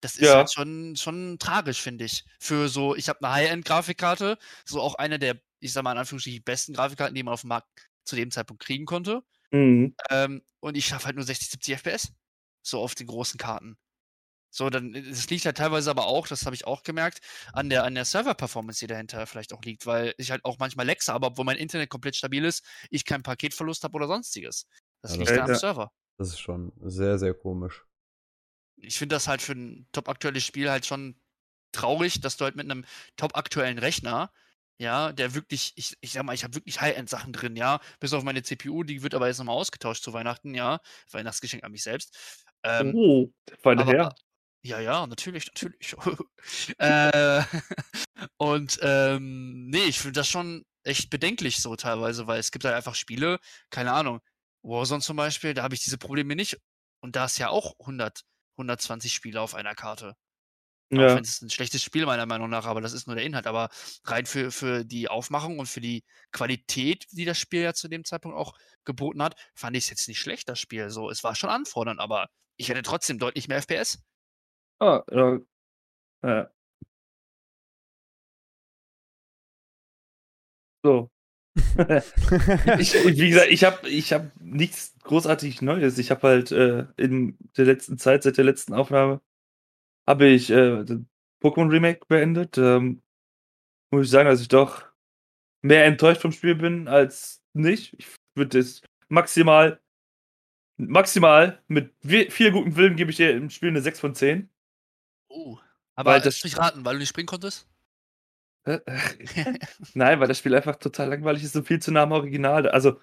Das 0.00 0.16
ist 0.16 0.28
Ja. 0.28 0.36
halt 0.36 0.52
schon, 0.52 0.94
schon 0.96 1.38
tragisch, 1.38 1.80
finde 1.82 2.04
ich. 2.04 2.24
Für 2.38 2.68
so, 2.68 2.94
ich 2.94 3.08
habe 3.08 3.20
eine 3.22 3.32
High-End-Grafikkarte, 3.34 4.38
so 4.64 4.80
auch 4.80 4.94
eine 4.94 5.18
der, 5.18 5.40
ich 5.60 5.72
sag 5.72 5.82
mal 5.82 5.92
in 5.92 5.98
Anführungsstrichen, 5.98 6.42
besten 6.44 6.72
Grafikkarten, 6.74 7.14
die 7.14 7.22
man 7.22 7.34
auf 7.34 7.40
dem 7.42 7.48
Markt 7.48 7.68
zu 8.04 8.14
dem 8.16 8.30
Zeitpunkt 8.30 8.62
kriegen 8.62 8.86
konnte. 8.86 9.22
Mhm. 9.50 9.94
Ähm, 10.10 10.42
und 10.60 10.76
ich 10.76 10.86
schaffe 10.86 11.06
halt 11.06 11.16
nur 11.16 11.24
60, 11.24 11.48
70 11.50 11.74
FPS. 11.74 12.12
So 12.62 12.80
auf 12.80 12.94
den 12.94 13.06
großen 13.06 13.38
Karten. 13.38 13.76
So, 14.50 14.70
dann, 14.70 14.92
das 14.92 15.28
liegt 15.28 15.44
halt 15.44 15.58
teilweise 15.58 15.90
aber 15.90 16.06
auch, 16.06 16.26
das 16.26 16.46
habe 16.46 16.56
ich 16.56 16.66
auch 16.66 16.82
gemerkt, 16.82 17.20
an 17.52 17.68
der, 17.68 17.84
an 17.84 17.94
der 17.94 18.04
Server-Performance, 18.04 18.80
die 18.80 18.86
dahinter 18.86 19.26
vielleicht 19.26 19.52
auch 19.52 19.62
liegt, 19.62 19.84
weil 19.86 20.14
ich 20.16 20.30
halt 20.30 20.44
auch 20.44 20.58
manchmal 20.58 20.86
Lexe 20.86 21.12
habe, 21.12 21.26
obwohl 21.26 21.44
mein 21.44 21.56
Internet 21.58 21.90
komplett 21.90 22.16
stabil 22.16 22.44
ist, 22.44 22.64
ich 22.90 23.04
keinen 23.04 23.22
Paketverlust 23.22 23.84
habe 23.84 23.94
oder 23.96 24.06
sonstiges. 24.06 24.66
Das 25.02 25.12
Ja, 25.12 25.18
liegt 25.18 25.30
das- 25.30 25.36
da 25.36 25.44
am 25.44 25.50
Ja. 25.50 25.56
Server. 25.56 25.92
Das 26.18 26.28
ist 26.28 26.40
schon 26.40 26.72
sehr, 26.80 27.18
sehr 27.18 27.34
komisch. 27.34 27.84
Ich 28.76 28.98
finde 28.98 29.16
das 29.16 29.28
halt 29.28 29.42
für 29.42 29.52
ein 29.52 29.86
top-aktuelles 29.92 30.44
Spiel 30.44 30.70
halt 30.70 30.86
schon 30.86 31.20
traurig, 31.72 32.20
dass 32.20 32.36
du 32.36 32.44
halt 32.44 32.56
mit 32.56 32.64
einem 32.70 32.84
top-aktuellen 33.16 33.78
Rechner, 33.78 34.32
ja, 34.78 35.12
der 35.12 35.34
wirklich, 35.34 35.72
ich, 35.76 35.96
ich 36.00 36.12
sag 36.12 36.22
mal, 36.24 36.32
ich 36.34 36.44
habe 36.44 36.54
wirklich 36.54 36.80
High-End-Sachen 36.80 37.32
drin, 37.32 37.56
ja, 37.56 37.80
bis 38.00 38.12
auf 38.12 38.22
meine 38.24 38.42
CPU, 38.42 38.84
die 38.84 39.02
wird 39.02 39.14
aber 39.14 39.26
jetzt 39.28 39.38
nochmal 39.38 39.56
ausgetauscht 39.56 40.02
zu 40.02 40.12
Weihnachten, 40.12 40.54
ja, 40.54 40.80
Weihnachtsgeschenk 41.10 41.64
an 41.64 41.72
mich 41.72 41.82
selbst. 41.82 42.16
Ähm, 42.62 42.94
oh, 42.94 43.28
feine 43.60 43.82
aber. 43.82 44.14
Ja, 44.64 44.80
ja, 44.80 45.06
natürlich, 45.06 45.46
natürlich. 45.46 45.94
äh, 46.78 47.42
und 48.38 48.78
ähm, 48.82 49.68
nee, 49.70 49.84
ich 49.84 49.98
finde 50.00 50.12
das 50.20 50.28
schon 50.28 50.64
echt 50.84 51.10
bedenklich 51.10 51.58
so 51.62 51.76
teilweise, 51.76 52.26
weil 52.26 52.40
es 52.40 52.50
gibt 52.50 52.64
halt 52.64 52.74
einfach 52.74 52.94
Spiele, 52.94 53.38
keine 53.70 53.92
Ahnung, 53.92 54.20
Warzone 54.62 55.00
zum 55.02 55.16
Beispiel, 55.16 55.54
da 55.54 55.62
habe 55.62 55.74
ich 55.74 55.82
diese 55.84 55.98
Probleme 55.98 56.34
nicht. 56.36 56.58
Und 57.00 57.14
da 57.16 57.26
ist 57.26 57.38
ja 57.38 57.48
auch 57.50 57.74
100, 57.78 58.22
120 58.56 59.12
Spiele 59.12 59.40
auf 59.40 59.54
einer 59.54 59.74
Karte. 59.74 60.14
Auch 60.94 61.14
Ja. 61.14 61.14
wenn 61.14 61.24
es 61.24 61.40
ein 61.42 61.50
schlechtes 61.50 61.82
Spiel 61.82 62.06
meiner 62.06 62.26
Meinung 62.26 62.50
nach, 62.50 62.66
aber 62.66 62.80
das 62.80 62.92
ist 62.92 63.06
nur 63.06 63.16
der 63.16 63.24
Inhalt. 63.24 63.46
Aber 63.46 63.70
rein 64.04 64.26
für, 64.26 64.50
für 64.52 64.84
die 64.84 65.08
Aufmachung 65.08 65.58
und 65.58 65.66
für 65.66 65.80
die 65.80 66.04
Qualität, 66.32 67.06
die 67.12 67.24
das 67.26 67.38
Spiel 67.38 67.62
ja 67.62 67.74
zu 67.74 67.88
dem 67.88 68.04
Zeitpunkt 68.04 68.36
auch 68.38 68.54
geboten 68.84 69.22
hat, 69.22 69.36
fand 69.54 69.76
ich 69.76 69.84
es 69.84 69.90
jetzt 69.90 70.08
nicht 70.08 70.20
schlecht, 70.20 70.48
das 70.48 70.60
Spiel. 70.60 70.90
So, 70.90 71.10
es 71.10 71.24
war 71.24 71.34
schon 71.36 71.50
anfordernd, 71.50 72.00
aber 72.00 72.28
ich 72.56 72.68
hätte 72.70 72.82
trotzdem 72.82 73.18
deutlich 73.18 73.48
mehr 73.48 73.58
FPS. 73.58 73.98
Ah, 74.80 75.02
ja. 75.12 75.38
ja. 76.24 76.50
So. 80.84 81.10
ich, 82.78 82.94
wie 82.94 83.30
gesagt, 83.30 83.48
ich 83.50 83.64
habe 83.64 83.88
ich 83.88 84.12
hab 84.12 84.30
nichts 84.40 84.94
großartig 85.02 85.62
Neues. 85.62 85.98
Ich 85.98 86.10
habe 86.10 86.28
halt 86.28 86.52
äh, 86.52 86.86
in 86.96 87.36
der 87.56 87.64
letzten 87.66 87.98
Zeit, 87.98 88.22
seit 88.22 88.36
der 88.38 88.44
letzten 88.44 88.74
Aufnahme, 88.74 89.20
habe 90.06 90.26
ich 90.28 90.50
äh, 90.50 90.84
Pokémon 91.42 91.70
Remake 91.70 92.06
beendet. 92.08 92.58
Ähm, 92.58 93.02
muss 93.92 94.06
ich 94.06 94.10
sagen, 94.10 94.28
dass 94.28 94.40
ich 94.40 94.48
doch 94.48 94.84
mehr 95.62 95.86
enttäuscht 95.86 96.22
vom 96.22 96.32
Spiel 96.32 96.54
bin 96.56 96.88
als 96.88 97.42
nicht. 97.54 97.94
Ich 97.98 98.08
würde 98.36 98.58
es 98.58 98.82
maximal, 99.08 99.80
maximal 100.78 101.62
mit 101.68 101.94
viel 102.02 102.52
gutem 102.52 102.76
Willen 102.76 102.96
gebe 102.96 103.10
ich 103.10 103.16
dir 103.18 103.32
im 103.32 103.50
Spiel 103.50 103.70
eine 103.70 103.82
6 103.82 104.00
von 104.00 104.14
10. 104.14 104.50
Uh, 105.30 105.58
aber 105.94 106.12
weil 106.12 106.20
das 106.20 106.42
nicht 106.44 106.58
raten, 106.58 106.84
weil 106.84 106.94
du 106.94 107.00
nicht 107.00 107.08
springen 107.08 107.26
konntest? 107.26 107.66
Nein, 109.94 110.20
weil 110.20 110.28
das 110.28 110.38
Spiel 110.38 110.54
einfach 110.54 110.76
total 110.76 111.08
langweilig 111.08 111.42
ist 111.44 111.56
und 111.56 111.66
viel 111.66 111.80
zu 111.80 111.90
nah 111.90 112.02
am 112.02 112.12
Original. 112.12 112.68
Also, 112.68 113.00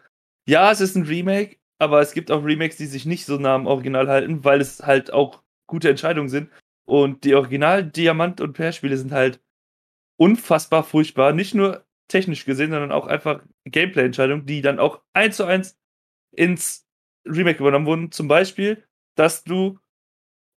ja, 0.47 0.71
es 0.71 0.81
ist 0.81 0.95
ein 0.95 1.03
Remake, 1.03 1.57
aber 1.79 2.01
es 2.01 2.13
gibt 2.13 2.31
auch 2.31 2.43
Remakes, 2.43 2.77
die 2.77 2.85
sich 2.85 3.05
nicht 3.05 3.25
so 3.25 3.37
nah 3.37 3.55
am 3.55 3.67
Original 3.67 4.07
halten, 4.07 4.43
weil 4.43 4.61
es 4.61 4.81
halt 4.81 5.11
auch 5.11 5.41
gute 5.67 5.89
Entscheidungen 5.89 6.29
sind. 6.29 6.51
Und 6.85 7.23
die 7.23 7.33
Original-Diamant- 7.33 8.41
und 8.41 8.53
Pair-Spiele 8.53 8.97
sind 8.97 9.11
halt 9.11 9.41
unfassbar 10.17 10.83
furchtbar. 10.83 11.33
Nicht 11.33 11.55
nur 11.55 11.85
technisch 12.07 12.45
gesehen, 12.45 12.71
sondern 12.71 12.91
auch 12.91 13.07
einfach 13.07 13.43
Gameplay-Entscheidungen, 13.65 14.45
die 14.45 14.61
dann 14.61 14.79
auch 14.79 15.01
eins 15.13 15.37
zu 15.37 15.45
eins 15.45 15.77
ins 16.31 16.87
Remake 17.25 17.59
übernommen 17.59 17.87
wurden. 17.87 18.11
Zum 18.11 18.27
Beispiel, 18.27 18.83
dass 19.15 19.43
du 19.43 19.79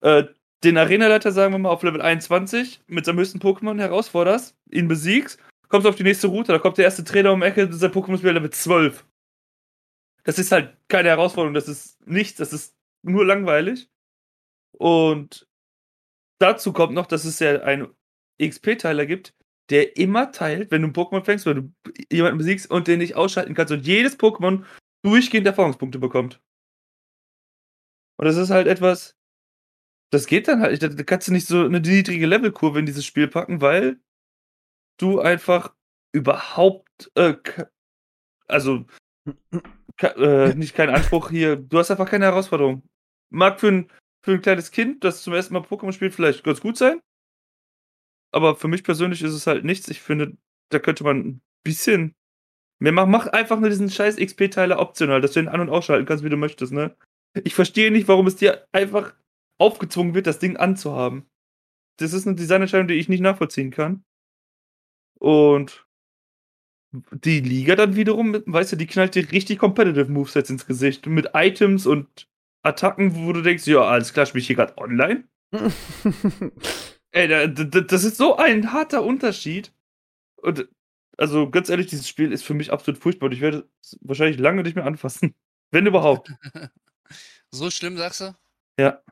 äh, 0.02 0.24
den 0.64 0.76
Arenaleiter, 0.76 1.32
sagen 1.32 1.54
wir 1.54 1.58
mal, 1.58 1.70
auf 1.70 1.82
Level 1.82 2.02
21 2.02 2.82
mit 2.86 3.04
seinem 3.04 3.18
höchsten 3.18 3.38
Pokémon 3.38 3.78
herausforderst, 3.78 4.56
ihn 4.70 4.88
besiegst, 4.88 5.38
kommst 5.68 5.86
auf 5.86 5.96
die 5.96 6.02
nächste 6.02 6.26
Route, 6.26 6.52
da 6.52 6.58
kommt 6.58 6.78
der 6.78 6.84
erste 6.84 7.04
Trainer 7.04 7.32
um 7.32 7.40
die 7.40 7.46
Ecke, 7.46 7.72
sein 7.72 7.92
Pokémon 7.92 8.14
ist 8.14 8.22
wieder 8.22 8.32
Level 8.32 8.50
12. 8.50 9.04
Das 10.24 10.38
ist 10.38 10.52
halt 10.52 10.76
keine 10.88 11.10
Herausforderung, 11.10 11.54
das 11.54 11.68
ist 11.68 12.04
nichts, 12.06 12.38
das 12.38 12.52
ist 12.52 12.76
nur 13.02 13.24
langweilig. 13.24 13.88
Und 14.72 15.48
dazu 16.38 16.72
kommt 16.72 16.94
noch, 16.94 17.06
dass 17.06 17.24
es 17.24 17.38
ja 17.38 17.62
einen 17.62 17.88
XP-Teiler 18.40 19.06
gibt, 19.06 19.34
der 19.70 19.96
immer 19.96 20.32
teilt, 20.32 20.70
wenn 20.70 20.82
du 20.82 20.88
ein 20.88 20.94
Pokémon 20.94 21.24
fängst, 21.24 21.46
wenn 21.46 21.74
du 21.84 21.92
jemanden 22.10 22.38
besiegst 22.38 22.70
und 22.70 22.88
den 22.88 22.98
nicht 22.98 23.16
ausschalten 23.16 23.54
kannst 23.54 23.72
und 23.72 23.86
jedes 23.86 24.18
Pokémon 24.18 24.64
durchgehend 25.02 25.46
Erfahrungspunkte 25.46 25.98
bekommt. 25.98 26.40
Und 28.16 28.26
das 28.26 28.36
ist 28.36 28.50
halt 28.50 28.66
etwas, 28.66 29.17
das 30.10 30.26
geht 30.26 30.48
dann 30.48 30.60
halt. 30.60 30.82
Da 30.82 31.02
kannst 31.02 31.28
du 31.28 31.32
nicht 31.32 31.46
so 31.46 31.64
eine 31.64 31.80
niedrige 31.80 32.26
Levelkurve 32.26 32.78
in 32.78 32.86
dieses 32.86 33.04
Spiel 33.04 33.28
packen, 33.28 33.60
weil 33.60 34.00
du 34.98 35.20
einfach 35.20 35.74
überhaupt, 36.12 37.10
äh, 37.14 37.34
also 38.46 38.86
äh, 40.00 40.54
nicht 40.54 40.74
keinen 40.74 40.94
Anspruch 40.94 41.30
hier. 41.30 41.56
Du 41.56 41.78
hast 41.78 41.90
einfach 41.90 42.08
keine 42.08 42.26
Herausforderung. 42.26 42.82
Mag 43.30 43.60
für 43.60 43.68
ein, 43.68 43.90
für 44.24 44.32
ein 44.32 44.42
kleines 44.42 44.70
Kind, 44.70 45.04
das 45.04 45.22
zum 45.22 45.34
ersten 45.34 45.54
Mal 45.54 45.62
Pokémon 45.62 45.92
spielt, 45.92 46.14
vielleicht 46.14 46.44
ganz 46.44 46.60
gut 46.60 46.76
sein. 46.76 47.00
Aber 48.32 48.56
für 48.56 48.68
mich 48.68 48.84
persönlich 48.84 49.22
ist 49.22 49.32
es 49.32 49.46
halt 49.46 49.64
nichts. 49.64 49.88
Ich 49.88 50.00
finde, 50.00 50.36
da 50.70 50.78
könnte 50.78 51.04
man 51.04 51.18
ein 51.20 51.40
bisschen 51.64 52.14
mehr 52.78 52.92
machen. 52.92 53.10
Mach 53.10 53.26
einfach 53.26 53.58
nur 53.58 53.68
diesen 53.68 53.90
scheiß 53.90 54.16
XP-Teiler 54.16 54.78
optional, 54.78 55.20
dass 55.20 55.32
du 55.32 55.40
ihn 55.40 55.48
an- 55.48 55.60
und 55.60 55.70
ausschalten 55.70 56.06
kannst, 56.06 56.24
wie 56.24 56.30
du 56.30 56.36
möchtest, 56.36 56.72
ne? 56.72 56.96
Ich 57.44 57.54
verstehe 57.54 57.90
nicht, 57.90 58.08
warum 58.08 58.26
es 58.26 58.36
dir 58.36 58.66
einfach 58.72 59.14
aufgezwungen 59.58 60.14
wird, 60.14 60.26
das 60.26 60.38
Ding 60.38 60.56
anzuhaben. 60.56 61.28
Das 61.98 62.12
ist 62.12 62.26
eine 62.26 62.36
Designentscheidung, 62.36 62.88
die 62.88 62.94
ich 62.94 63.08
nicht 63.08 63.20
nachvollziehen 63.20 63.70
kann. 63.70 64.04
Und 65.18 65.86
die 66.92 67.40
Liga 67.40 67.76
dann 67.76 67.96
wiederum, 67.96 68.42
weißt 68.46 68.72
du, 68.72 68.76
die 68.76 68.86
knallt 68.86 69.14
dir 69.14 69.30
richtig 69.30 69.58
competitive 69.58 70.10
Movesets 70.10 70.50
ins 70.50 70.66
Gesicht. 70.66 71.06
Mit 71.06 71.30
Items 71.34 71.86
und 71.86 72.28
Attacken, 72.62 73.14
wo 73.16 73.32
du 73.32 73.42
denkst, 73.42 73.66
ja, 73.66 73.82
alles 73.82 74.12
klar, 74.12 74.26
spiele 74.26 74.40
ich 74.40 74.46
hier 74.46 74.56
gerade 74.56 74.78
online? 74.78 75.24
Ey, 77.10 77.52
das 77.52 78.04
ist 78.04 78.16
so 78.16 78.36
ein 78.36 78.72
harter 78.72 79.02
Unterschied. 79.02 79.72
Und 80.36 80.68
also 81.16 81.50
ganz 81.50 81.68
ehrlich, 81.68 81.88
dieses 81.88 82.08
Spiel 82.08 82.32
ist 82.32 82.44
für 82.44 82.54
mich 82.54 82.72
absolut 82.72 83.00
furchtbar 83.00 83.26
und 83.26 83.32
ich 83.32 83.40
werde 83.40 83.68
es 83.82 83.98
wahrscheinlich 84.00 84.38
lange 84.38 84.62
nicht 84.62 84.76
mehr 84.76 84.86
anfassen. 84.86 85.34
Wenn 85.70 85.86
überhaupt. 85.86 86.32
so 87.50 87.70
schlimm, 87.70 87.96
sagst 87.98 88.20
du? 88.20 88.34
Ja. 88.78 89.02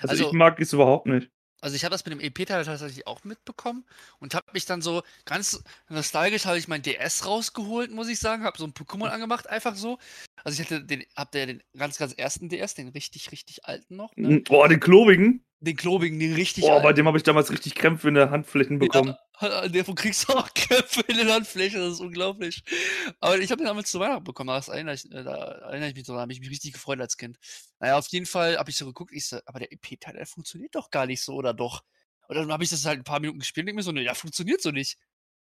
Also, 0.00 0.12
also 0.12 0.26
ich 0.28 0.32
mag 0.32 0.60
es 0.60 0.72
überhaupt 0.72 1.06
nicht. 1.06 1.30
Also 1.60 1.74
ich 1.74 1.84
habe 1.84 1.92
das 1.92 2.04
mit 2.04 2.12
dem 2.12 2.20
EP-Teil 2.20 2.64
tatsächlich 2.64 3.06
auch 3.06 3.24
mitbekommen 3.24 3.84
und 4.20 4.34
habe 4.34 4.46
mich 4.52 4.64
dann 4.64 4.80
so 4.80 5.02
ganz 5.24 5.62
nostalgisch 5.88 6.46
habe 6.46 6.56
ich 6.58 6.68
mein 6.68 6.82
DS 6.82 7.26
rausgeholt, 7.26 7.90
muss 7.90 8.08
ich 8.08 8.20
sagen, 8.20 8.44
habe 8.44 8.58
so 8.58 8.64
ein 8.64 8.74
Pokémon 8.74 9.08
angemacht, 9.08 9.48
einfach 9.48 9.74
so. 9.74 9.98
Also 10.44 10.60
ich 10.60 10.66
hatte 10.66 10.84
den, 10.84 11.04
habt 11.16 11.34
ihr 11.34 11.46
den 11.46 11.62
ganz, 11.76 11.98
ganz 11.98 12.12
ersten 12.12 12.48
DS, 12.48 12.74
den 12.74 12.88
richtig, 12.88 13.32
richtig 13.32 13.64
alten 13.64 13.96
noch. 13.96 14.14
Ne? 14.16 14.40
Boah, 14.40 14.68
den 14.68 14.80
klobigen? 14.80 15.44
Den 15.60 15.76
klobigen, 15.76 16.20
den 16.20 16.34
richtig 16.34 16.64
Boah, 16.64 16.74
alten. 16.74 16.84
bei 16.84 16.92
dem 16.92 17.06
habe 17.08 17.16
ich 17.16 17.24
damals 17.24 17.50
richtig 17.50 17.74
Krämpfe 17.74 18.08
in 18.08 18.14
der 18.14 18.30
Handflächen 18.30 18.78
bekommen. 18.78 19.16
Ja, 19.40 19.68
davon 19.68 19.96
kriegst 19.96 20.28
du 20.28 20.34
auch 20.34 20.48
Krämpfe 20.54 21.02
in 21.08 21.16
den 21.16 21.30
Handflächen, 21.30 21.80
das 21.80 21.94
ist 21.94 22.00
unglaublich. 22.00 22.62
Aber 23.20 23.38
ich 23.38 23.50
habe 23.50 23.58
den 23.58 23.66
damals 23.66 23.90
zu 23.90 23.98
Weihnachten 23.98 24.24
bekommen, 24.24 24.48
das 24.48 24.68
erinnere 24.68 24.94
ich, 24.94 25.04
äh, 25.06 25.24
da 25.24 25.34
erinnere 25.34 25.88
ich 25.88 25.96
mich 25.96 26.06
so, 26.06 26.14
da 26.14 26.20
habe 26.20 26.32
ich 26.32 26.40
mich 26.40 26.50
richtig 26.50 26.74
gefreut 26.74 27.00
als 27.00 27.16
Kind. 27.16 27.38
Naja, 27.80 27.98
auf 27.98 28.06
jeden 28.08 28.26
Fall 28.26 28.56
habe 28.56 28.70
ich 28.70 28.76
so 28.76 28.86
geguckt, 28.86 29.12
ich 29.12 29.26
so, 29.26 29.38
aber 29.46 29.58
der 29.58 29.72
EP-Teil, 29.72 30.14
der 30.14 30.26
funktioniert 30.26 30.74
doch 30.76 30.90
gar 30.90 31.06
nicht 31.06 31.22
so, 31.22 31.34
oder 31.34 31.54
doch? 31.54 31.82
Und 32.28 32.36
dann 32.36 32.52
habe 32.52 32.62
ich 32.62 32.70
das 32.70 32.84
halt 32.84 33.00
ein 33.00 33.04
paar 33.04 33.20
Minuten 33.20 33.40
gespielt 33.40 33.64
und 33.64 33.66
denke 33.68 33.78
mir 33.78 33.82
so, 33.82 33.92
ne, 33.92 34.02
ja, 34.02 34.14
funktioniert 34.14 34.60
so 34.60 34.70
nicht. 34.70 34.98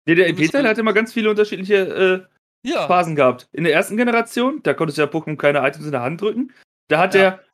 Nee, 0.07 0.17
der 0.17 0.29
EP-Teil 0.29 0.69
hat 0.69 0.77
immer 0.77 0.93
ganz 0.93 1.15
viele 1.15 1.31
unterschiedliche 1.31 2.29
äh, 2.31 2.34
ja. 2.65 2.87
Phasen 2.87 3.15
gehabt. 3.15 3.49
In 3.53 3.65
der 3.65 3.73
ersten 3.73 3.97
Generation, 3.97 4.61
da 4.63 4.75
konntest 4.75 4.99
du 4.99 5.03
ja 5.03 5.09
Pokémon 5.09 5.37
keine 5.37 5.67
Items 5.67 5.85
in 5.85 5.93
der 5.93 6.03
Hand 6.03 6.21
drücken. 6.21 6.53
Da 6.89 6.99
hat 6.99 7.15
ja. 7.15 7.21
er 7.21 7.45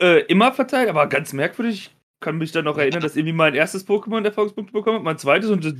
äh, 0.00 0.24
immer 0.26 0.52
verteilt, 0.52 0.88
aber 0.88 1.06
ganz 1.08 1.32
merkwürdig. 1.32 1.92
Kann 2.20 2.38
mich 2.38 2.50
dann 2.50 2.64
noch 2.64 2.78
erinnern, 2.78 3.02
dass 3.02 3.14
irgendwie 3.14 3.34
mein 3.34 3.54
erstes 3.54 3.86
Pokémon 3.86 4.24
Erfahrungspunkte 4.24 4.72
bekommen 4.72 4.96
hat, 4.96 5.04
mein 5.04 5.18
zweites 5.18 5.50
und, 5.50 5.76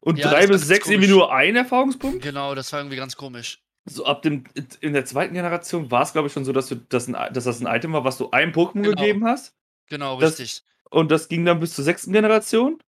und 0.00 0.18
ja, 0.18 0.28
drei 0.28 0.46
bis 0.46 0.66
sechs 0.66 0.90
irgendwie 0.90 1.08
nur 1.08 1.32
ein 1.32 1.56
Erfahrungspunkt. 1.56 2.22
Genau, 2.22 2.54
das 2.54 2.70
war 2.72 2.80
irgendwie 2.80 2.98
ganz 2.98 3.16
komisch. 3.16 3.62
So 3.86 4.04
ab 4.04 4.20
dem, 4.20 4.44
in 4.80 4.92
der 4.92 5.06
zweiten 5.06 5.32
Generation 5.32 5.90
war 5.90 6.02
es, 6.02 6.12
glaube 6.12 6.28
ich, 6.28 6.34
schon 6.34 6.44
so, 6.44 6.52
dass, 6.52 6.68
du, 6.68 6.74
dass, 6.74 7.08
ein, 7.08 7.16
dass 7.32 7.44
das 7.44 7.62
ein 7.62 7.74
Item 7.74 7.94
war, 7.94 8.04
was 8.04 8.18
du 8.18 8.30
einem 8.30 8.52
Pokémon 8.52 8.82
genau. 8.82 8.90
gegeben 8.90 9.24
hast. 9.24 9.56
Genau, 9.88 10.16
richtig. 10.16 10.62
Das, 10.62 10.92
und 10.92 11.10
das 11.10 11.28
ging 11.28 11.46
dann 11.46 11.60
bis 11.60 11.74
zur 11.74 11.84
sechsten 11.84 12.12
Generation. 12.12 12.78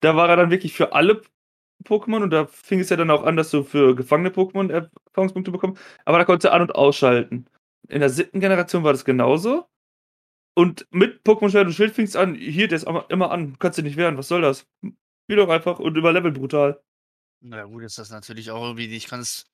Da 0.00 0.14
war 0.14 0.28
er 0.28 0.36
dann 0.36 0.50
wirklich 0.50 0.74
für 0.74 0.92
alle 0.92 1.22
Pokémon 1.84 2.22
und 2.22 2.30
da 2.30 2.46
fing 2.46 2.80
es 2.80 2.90
ja 2.90 2.96
dann 2.96 3.10
auch 3.10 3.24
an, 3.24 3.36
dass 3.36 3.50
du 3.50 3.62
für 3.62 3.94
gefangene 3.94 4.30
Pokémon 4.30 4.70
Erfahrungspunkte 4.70 5.50
bekommst. 5.50 5.82
Aber 6.04 6.18
da 6.18 6.24
konntest 6.24 6.44
du 6.44 6.52
an- 6.52 6.62
und 6.62 6.74
ausschalten. 6.74 7.46
In 7.88 8.00
der 8.00 8.10
siebten 8.10 8.40
Generation 8.40 8.84
war 8.84 8.92
das 8.92 9.04
genauso. 9.04 9.66
Und 10.54 10.86
mit 10.90 11.22
Pokémon 11.24 11.50
Schwert 11.50 11.66
und 11.66 11.72
Schild 11.72 11.94
fing 11.94 12.04
es 12.04 12.16
an, 12.16 12.34
hier, 12.34 12.68
der 12.68 12.76
ist 12.76 12.86
immer 12.86 13.30
an, 13.30 13.58
kannst 13.58 13.78
du 13.78 13.82
nicht 13.82 13.96
wehren, 13.96 14.18
was 14.18 14.28
soll 14.28 14.42
das? 14.42 14.66
Spiel 15.24 15.36
doch 15.36 15.48
einfach 15.48 15.78
und 15.78 15.96
überlevel 15.96 16.32
brutal. 16.32 16.82
Na 17.40 17.64
gut, 17.64 17.82
ist 17.82 17.98
das 17.98 18.10
natürlich 18.10 18.50
auch 18.50 18.62
irgendwie 18.62 18.88
nicht 18.88 19.10
ganz 19.10 19.46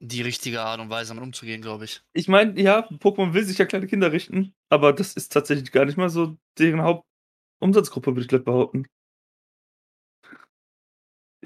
die 0.00 0.22
richtige 0.22 0.60
Art 0.60 0.80
und 0.80 0.90
Weise, 0.90 1.08
damit 1.08 1.24
umzugehen, 1.24 1.62
glaube 1.62 1.86
ich. 1.86 2.02
Ich 2.12 2.28
meine, 2.28 2.60
ja, 2.60 2.86
Pokémon 2.88 3.32
will 3.32 3.44
sich 3.44 3.58
ja 3.58 3.64
kleine 3.64 3.86
Kinder 3.86 4.12
richten, 4.12 4.54
aber 4.68 4.92
das 4.92 5.14
ist 5.14 5.32
tatsächlich 5.32 5.72
gar 5.72 5.86
nicht 5.86 5.96
mal 5.96 6.10
so 6.10 6.36
deren 6.58 6.82
Hauptumsatzgruppe, 6.82 8.12
würde 8.12 8.20
ich 8.22 8.28
gleich 8.28 8.44
behaupten. 8.44 8.86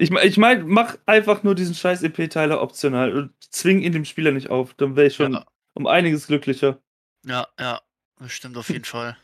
Ich, 0.01 0.11
ich 0.11 0.37
meine, 0.37 0.63
mach 0.63 0.97
einfach 1.05 1.43
nur 1.43 1.55
diesen 1.55 1.75
scheiß 1.75 2.03
EP-Teiler 2.03 2.61
optional 2.61 3.11
und 3.11 3.33
zwing 3.51 3.81
ihn 3.81 3.91
dem 3.91 4.05
Spieler 4.05 4.31
nicht 4.31 4.49
auf. 4.49 4.73
Dann 4.75 4.95
wäre 4.95 5.07
ich 5.07 5.15
schon 5.15 5.33
ja. 5.33 5.45
um 5.73 5.87
einiges 5.87 6.27
glücklicher. 6.27 6.79
Ja, 7.25 7.47
ja, 7.59 7.81
das 8.17 8.31
stimmt 8.31 8.55
auf 8.55 8.69
jeden 8.69 8.85
Fall. 8.85 9.17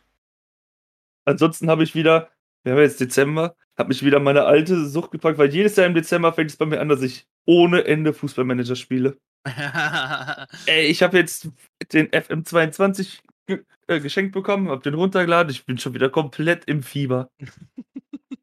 Ansonsten 1.25 1.69
habe 1.69 1.83
ich 1.83 1.95
wieder, 1.95 2.29
wir 2.63 2.73
haben 2.73 2.81
jetzt 2.81 2.99
Dezember, 2.99 3.55
habe 3.77 3.87
mich 3.87 4.03
wieder 4.03 4.19
meine 4.19 4.43
alte 4.43 4.85
Sucht 4.85 5.11
gepackt, 5.11 5.37
weil 5.37 5.53
jedes 5.53 5.77
Jahr 5.77 5.87
im 5.87 5.93
Dezember 5.93 6.33
fängt 6.33 6.51
es 6.51 6.57
bei 6.57 6.65
mir 6.65 6.81
an, 6.81 6.89
dass 6.89 7.01
ich 7.01 7.25
ohne 7.45 7.85
Ende 7.85 8.13
Fußballmanager 8.13 8.75
spiele. 8.75 9.17
Ey, 10.65 10.87
ich 10.87 11.01
habe 11.01 11.17
jetzt 11.17 11.47
den 11.93 12.09
FM22 12.09 13.19
ge 13.47 13.63
äh, 13.87 14.01
geschenkt 14.01 14.33
bekommen, 14.33 14.67
habe 14.67 14.83
den 14.83 14.95
runtergeladen, 14.95 15.51
ich 15.51 15.65
bin 15.65 15.77
schon 15.77 15.93
wieder 15.93 16.09
komplett 16.09 16.65
im 16.65 16.83
Fieber. 16.83 17.31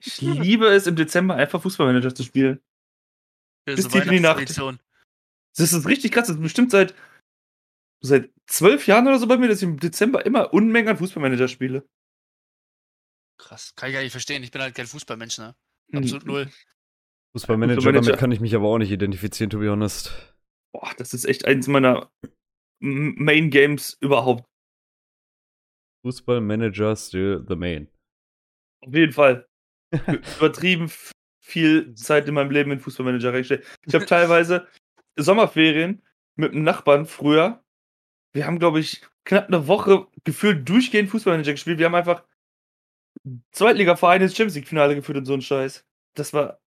Ich 0.04 0.21
liebe 0.21 0.66
es 0.66 0.87
im 0.87 0.97
Dezember 0.97 1.37
einfach 1.37 1.62
Fußballmanager 1.62 2.14
zu 2.14 2.25
spielen. 2.25 2.61
Ja, 3.68 3.76
Bis 3.76 3.88
tief 3.88 4.04
in 4.04 4.11
die 4.11 4.21
Nacht. 4.21 4.40
Das 4.40 5.73
ist 5.73 5.87
richtig 5.87 6.12
krass. 6.12 6.26
Das 6.26 6.37
ist 6.37 6.42
bestimmt 6.42 6.71
seit, 6.71 6.94
seit 8.00 8.30
zwölf 8.47 8.87
Jahren 8.87 9.06
oder 9.06 9.18
so 9.18 9.26
bei 9.26 9.37
mir, 9.37 9.49
dass 9.49 9.59
ich 9.59 9.64
im 9.64 9.78
Dezember 9.78 10.26
immer 10.26 10.52
Unmengen 10.52 10.88
an 10.88 10.97
Fußballmanager 10.97 11.47
spiele. 11.47 11.88
Krass. 13.38 13.75
Kann 13.76 13.90
ich 13.90 13.94
gar 13.94 14.02
nicht 14.02 14.12
verstehen. 14.12 14.42
Ich 14.42 14.50
bin 14.50 14.61
halt 14.61 14.75
kein 14.75 14.87
Fußballmensch, 14.87 15.38
ne? 15.38 15.54
Hm. 15.90 15.99
Absolut 15.99 16.26
null. 16.26 16.50
Fußballmanager, 17.35 17.76
Fußballmanager, 17.76 17.92
damit 17.92 18.21
kann 18.21 18.32
ich 18.32 18.40
mich 18.40 18.54
aber 18.54 18.66
auch 18.66 18.78
nicht 18.78 18.90
identifizieren, 18.90 19.50
to 19.50 19.59
be 19.59 19.71
honest. 19.71 20.35
Boah, 20.73 20.92
das 20.97 21.14
ist 21.14 21.25
echt 21.25 21.44
eins 21.47 21.66
meiner 21.68 22.11
Main 22.80 23.50
Games 23.50 23.97
überhaupt. 24.00 24.44
Fußballmanager 26.04 26.97
still 26.97 27.44
the 27.49 27.56
main. 27.56 27.88
Auf 28.80 28.92
jeden 28.92 29.12
Fall. 29.12 29.49
übertrieben 30.38 30.90
viel 31.40 31.94
Zeit 31.94 32.28
in 32.28 32.34
meinem 32.34 32.50
Leben 32.50 32.70
in 32.70 32.80
Fußballmanager 32.80 33.32
reingestellt. 33.32 33.66
Ich 33.87 33.94
habe 33.94 34.06
teilweise 34.06 34.66
Sommerferien 35.16 36.02
mit 36.37 36.52
einem 36.52 36.64
Nachbarn 36.64 37.06
früher. 37.06 37.62
Wir 38.32 38.46
haben, 38.46 38.58
glaube 38.58 38.80
ich, 38.80 39.02
knapp 39.25 39.49
eine 39.49 39.66
Woche 39.68 40.06
gefühlt 40.25 40.68
durchgehend 40.68 41.11
Fußballmanager 41.11 41.52
gespielt. 41.52 41.78
Wir 41.78 41.87
haben 41.87 41.94
einfach 41.94 42.25
Zweitliga-Verein 43.52 44.22
ins 44.22 44.34
Champions 44.34 44.54
League-Finale 44.54 44.94
geführt 44.94 45.18
und 45.18 45.26
so 45.26 45.34
ein 45.34 45.42
Scheiß. 45.42 45.84
Das 46.14 46.32
war 46.32 46.61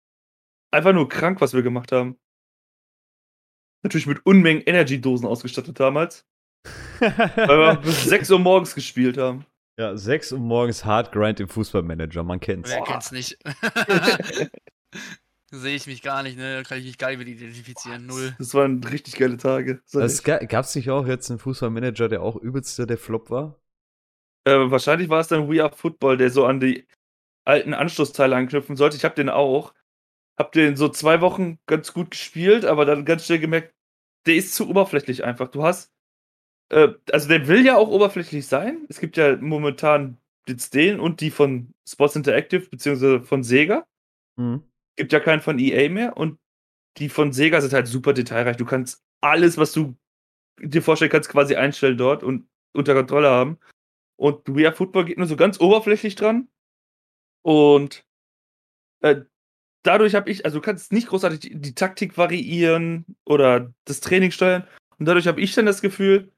einfach 0.71 0.93
nur 0.93 1.09
krank, 1.09 1.41
was 1.41 1.53
wir 1.53 1.63
gemacht 1.63 1.91
haben. 1.91 2.17
Natürlich 3.83 4.07
mit 4.07 4.25
Unmengen 4.25 4.63
Energy-Dosen 4.63 5.27
ausgestattet 5.27 5.79
damals. 5.79 6.25
weil 6.99 7.57
wir 7.59 7.75
bis 7.83 8.05
6 8.05 8.31
Uhr 8.31 8.39
morgens 8.39 8.75
gespielt 8.75 9.17
haben. 9.17 9.45
Ja, 9.77 9.97
6 9.97 10.31
Uhr 10.33 10.39
morgens 10.39 10.85
Hard 10.85 11.11
Grind 11.11 11.39
im 11.39 11.49
Fußballmanager, 11.49 12.23
man 12.23 12.39
kennt's. 12.39 12.71
Wer 12.71 12.83
kennt's 12.83 13.11
nicht? 13.11 13.37
Sehe 15.51 15.75
ich 15.75 15.87
mich 15.87 16.01
gar 16.01 16.23
nicht, 16.23 16.37
ne? 16.37 16.57
Da 16.57 16.63
kann 16.63 16.79
ich 16.79 16.85
mich 16.85 16.97
gar 16.97 17.09
nicht 17.09 17.19
mit 17.19 17.27
identifizieren. 17.27 18.07
Null. 18.07 18.35
Das 18.37 18.53
waren 18.53 18.83
richtig 18.83 19.15
geile 19.15 19.37
Tage. 19.37 19.81
Es 19.93 20.23
ga, 20.23 20.37
gab's 20.39 20.75
nicht 20.75 20.89
auch 20.89 21.05
jetzt 21.07 21.29
einen 21.29 21.39
Fußballmanager, 21.39 22.09
der 22.09 22.21
auch 22.21 22.35
übelste 22.35 22.87
der 22.87 22.97
Flop 22.97 23.29
war? 23.29 23.59
Äh, 24.45 24.71
wahrscheinlich 24.71 25.09
war 25.09 25.19
es 25.19 25.27
dann 25.27 25.49
We 25.49 25.63
Are 25.63 25.75
Football, 25.75 26.17
der 26.17 26.29
so 26.29 26.45
an 26.45 26.59
die 26.59 26.87
alten 27.45 27.73
Anschlussteile 27.73 28.35
anknüpfen 28.35 28.75
sollte. 28.75 28.97
Ich 28.97 29.05
habe 29.05 29.15
den 29.15 29.29
auch. 29.29 29.73
Hab 30.37 30.51
den 30.51 30.75
so 30.75 30.89
zwei 30.89 31.21
Wochen 31.21 31.59
ganz 31.65 31.93
gut 31.93 32.11
gespielt, 32.11 32.65
aber 32.65 32.85
dann 32.85 33.05
ganz 33.05 33.25
schnell 33.25 33.39
gemerkt, 33.39 33.73
der 34.25 34.35
ist 34.35 34.53
zu 34.53 34.69
oberflächlich 34.69 35.23
einfach. 35.23 35.47
Du 35.47 35.63
hast. 35.63 35.94
Äh, 36.69 36.89
also 37.11 37.27
der 37.27 37.47
will 37.47 37.65
ja 37.65 37.77
auch 37.77 37.89
oberflächlich 37.89 38.47
sein. 38.47 38.85
Es 38.89 38.99
gibt 38.99 39.17
ja 39.17 39.37
momentan 39.37 40.17
jetzt 40.47 40.73
den 40.73 40.99
und 40.99 41.21
die 41.21 41.31
von 41.31 41.73
Sports 41.87 42.15
Interactive, 42.15 42.69
beziehungsweise 42.69 43.21
von 43.21 43.43
Sega. 43.43 43.85
Mhm 44.35 44.63
gibt 44.95 45.13
ja 45.13 45.19
keinen 45.19 45.41
von 45.41 45.59
EA 45.59 45.89
mehr 45.89 46.17
und 46.17 46.39
die 46.97 47.09
von 47.09 47.33
Sega 47.33 47.61
sind 47.61 47.73
halt 47.73 47.87
super 47.87 48.13
detailreich. 48.13 48.57
Du 48.57 48.65
kannst 48.65 49.03
alles, 49.21 49.57
was 49.57 49.73
du 49.73 49.97
dir 50.59 50.81
vorstellen 50.81 51.11
kannst, 51.11 51.29
quasi 51.29 51.55
einstellen 51.55 51.97
dort 51.97 52.23
und 52.23 52.47
unter 52.73 52.93
Kontrolle 52.93 53.29
haben. 53.29 53.59
Und 54.17 54.47
We 54.47 54.65
Are 54.65 54.75
Football 54.75 55.05
geht 55.05 55.17
nur 55.17 55.27
so 55.27 55.35
ganz 55.35 55.59
oberflächlich 55.59 56.15
dran. 56.15 56.47
Und 57.41 58.05
äh, 59.01 59.21
dadurch 59.83 60.15
habe 60.15 60.29
ich, 60.29 60.45
also 60.45 60.59
du 60.59 60.61
kannst 60.61 60.93
nicht 60.93 61.07
großartig 61.07 61.39
die, 61.41 61.55
die, 61.59 61.75
Taktik 61.75 62.17
variieren 62.17 63.05
oder 63.25 63.73
das 63.83 63.99
Training 63.99 64.31
steuern. 64.31 64.65
Und 64.97 65.05
dadurch 65.05 65.27
habe 65.27 65.41
ich 65.41 65.53
dann 65.53 65.65
das 65.65 65.81
Gefühl, 65.81 66.31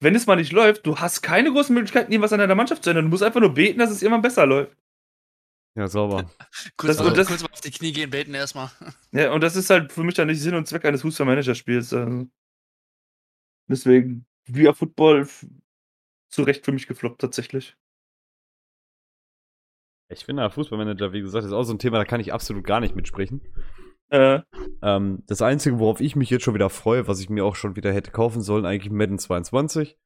wenn 0.00 0.14
es 0.14 0.26
mal 0.26 0.36
nicht 0.36 0.52
läuft, 0.52 0.86
du 0.86 0.98
hast 0.98 1.22
keine 1.22 1.52
großen 1.52 1.74
Möglichkeiten, 1.74 2.10
irgendwas 2.10 2.32
an 2.32 2.38
deiner 2.38 2.54
Mannschaft 2.54 2.82
zu 2.82 2.90
ändern. 2.90 3.04
Du 3.06 3.10
musst 3.10 3.22
einfach 3.22 3.40
nur 3.40 3.54
beten, 3.54 3.78
dass 3.78 3.90
es 3.90 4.02
immer 4.02 4.18
besser 4.18 4.46
läuft. 4.46 4.76
Ja, 5.76 5.86
sauber. 5.86 6.30
kurz, 6.76 6.96
das, 6.96 7.06
mal, 7.06 7.12
das, 7.14 7.28
kurz 7.28 7.42
mal 7.42 7.50
auf 7.52 7.60
die 7.60 7.70
Knie 7.70 7.92
gehen, 7.92 8.10
beten 8.10 8.34
erstmal. 8.34 8.70
Ja, 9.12 9.32
und 9.32 9.42
das 9.42 9.56
ist 9.56 9.70
halt 9.70 9.92
für 9.92 10.02
mich 10.02 10.14
dann 10.14 10.28
nicht 10.28 10.40
Sinn 10.40 10.54
und 10.54 10.66
Zweck 10.66 10.84
eines 10.84 11.02
Fußballmanager-Spiels. 11.02 11.92
Also. 11.92 12.26
Deswegen, 13.68 14.26
via 14.46 14.72
Football 14.72 15.28
zu 16.28 16.42
Recht 16.42 16.64
für 16.64 16.72
mich 16.72 16.86
gefloppt, 16.86 17.20
tatsächlich. 17.20 17.76
Ich 20.08 20.24
finde, 20.24 20.48
Fußballmanager, 20.50 21.12
wie 21.12 21.20
gesagt, 21.20 21.44
ist 21.44 21.52
auch 21.52 21.62
so 21.62 21.72
ein 21.72 21.78
Thema, 21.78 21.98
da 21.98 22.04
kann 22.04 22.20
ich 22.20 22.32
absolut 22.32 22.64
gar 22.64 22.80
nicht 22.80 22.96
mitsprechen. 22.96 23.40
Äh. 24.10 24.40
Ähm, 24.82 25.22
das 25.26 25.40
Einzige, 25.40 25.78
worauf 25.78 26.00
ich 26.00 26.16
mich 26.16 26.30
jetzt 26.30 26.44
schon 26.44 26.54
wieder 26.54 26.70
freue, 26.70 27.06
was 27.06 27.20
ich 27.20 27.30
mir 27.30 27.44
auch 27.44 27.56
schon 27.56 27.76
wieder 27.76 27.92
hätte 27.92 28.10
kaufen 28.10 28.42
sollen, 28.42 28.66
eigentlich 28.66 28.92
Madden 28.92 29.18
22. 29.18 29.96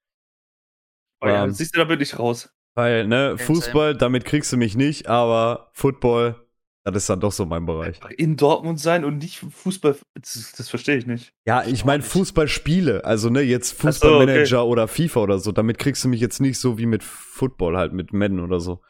Oh 1.22 1.26
ja, 1.26 1.44
ähm, 1.44 1.50
siehst 1.50 1.74
du, 1.74 1.78
da 1.78 1.84
bin 1.84 2.00
ich 2.00 2.18
raus. 2.18 2.50
Weil, 2.74 3.06
ne, 3.06 3.38
Fußball, 3.38 3.96
damit 3.96 4.24
kriegst 4.24 4.52
du 4.52 4.56
mich 4.56 4.76
nicht, 4.76 5.08
aber 5.08 5.70
Football, 5.72 6.44
das 6.82 6.96
ist 6.96 7.08
dann 7.08 7.20
doch 7.20 7.32
so 7.32 7.46
mein 7.46 7.64
Bereich. 7.64 7.98
In 8.18 8.36
Dortmund 8.36 8.78
sein 8.78 9.04
und 9.04 9.18
nicht 9.18 9.38
Fußball, 9.38 9.96
das, 10.20 10.52
das 10.56 10.68
verstehe 10.68 10.96
ich 10.96 11.06
nicht. 11.06 11.32
Ja, 11.46 11.64
ich 11.64 11.84
meine 11.84 12.02
Fußballspiele, 12.02 13.04
also 13.04 13.30
ne, 13.30 13.40
jetzt 13.40 13.80
Fußballmanager 13.80 14.46
so, 14.46 14.58
okay. 14.58 14.70
oder 14.70 14.88
FIFA 14.88 15.20
oder 15.20 15.38
so, 15.38 15.52
damit 15.52 15.78
kriegst 15.78 16.04
du 16.04 16.08
mich 16.08 16.20
jetzt 16.20 16.40
nicht 16.40 16.58
so 16.58 16.76
wie 16.76 16.86
mit 16.86 17.02
Football 17.02 17.76
halt, 17.76 17.92
mit 17.92 18.12
Madden 18.12 18.40
oder 18.40 18.60
so. 18.60 18.82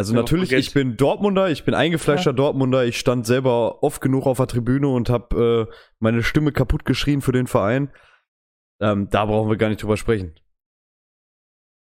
Also 0.00 0.14
ja, 0.14 0.20
natürlich, 0.20 0.50
ich 0.52 0.72
bin 0.72 0.96
Dortmunder, 0.96 1.50
ich 1.50 1.66
bin 1.66 1.74
eingefleischter 1.74 2.30
ja. 2.30 2.34
Dortmunder, 2.34 2.86
ich 2.86 2.98
stand 2.98 3.26
selber 3.26 3.82
oft 3.82 4.00
genug 4.00 4.24
auf 4.24 4.38
der 4.38 4.46
Tribüne 4.46 4.88
und 4.88 5.10
habe 5.10 5.68
äh, 5.68 5.74
meine 5.98 6.22
Stimme 6.22 6.52
kaputt 6.52 6.86
geschrien 6.86 7.20
für 7.20 7.32
den 7.32 7.46
Verein. 7.46 7.92
Ähm, 8.80 9.10
da 9.10 9.26
brauchen 9.26 9.50
wir 9.50 9.58
gar 9.58 9.68
nicht 9.68 9.82
drüber 9.82 9.98
sprechen. 9.98 10.34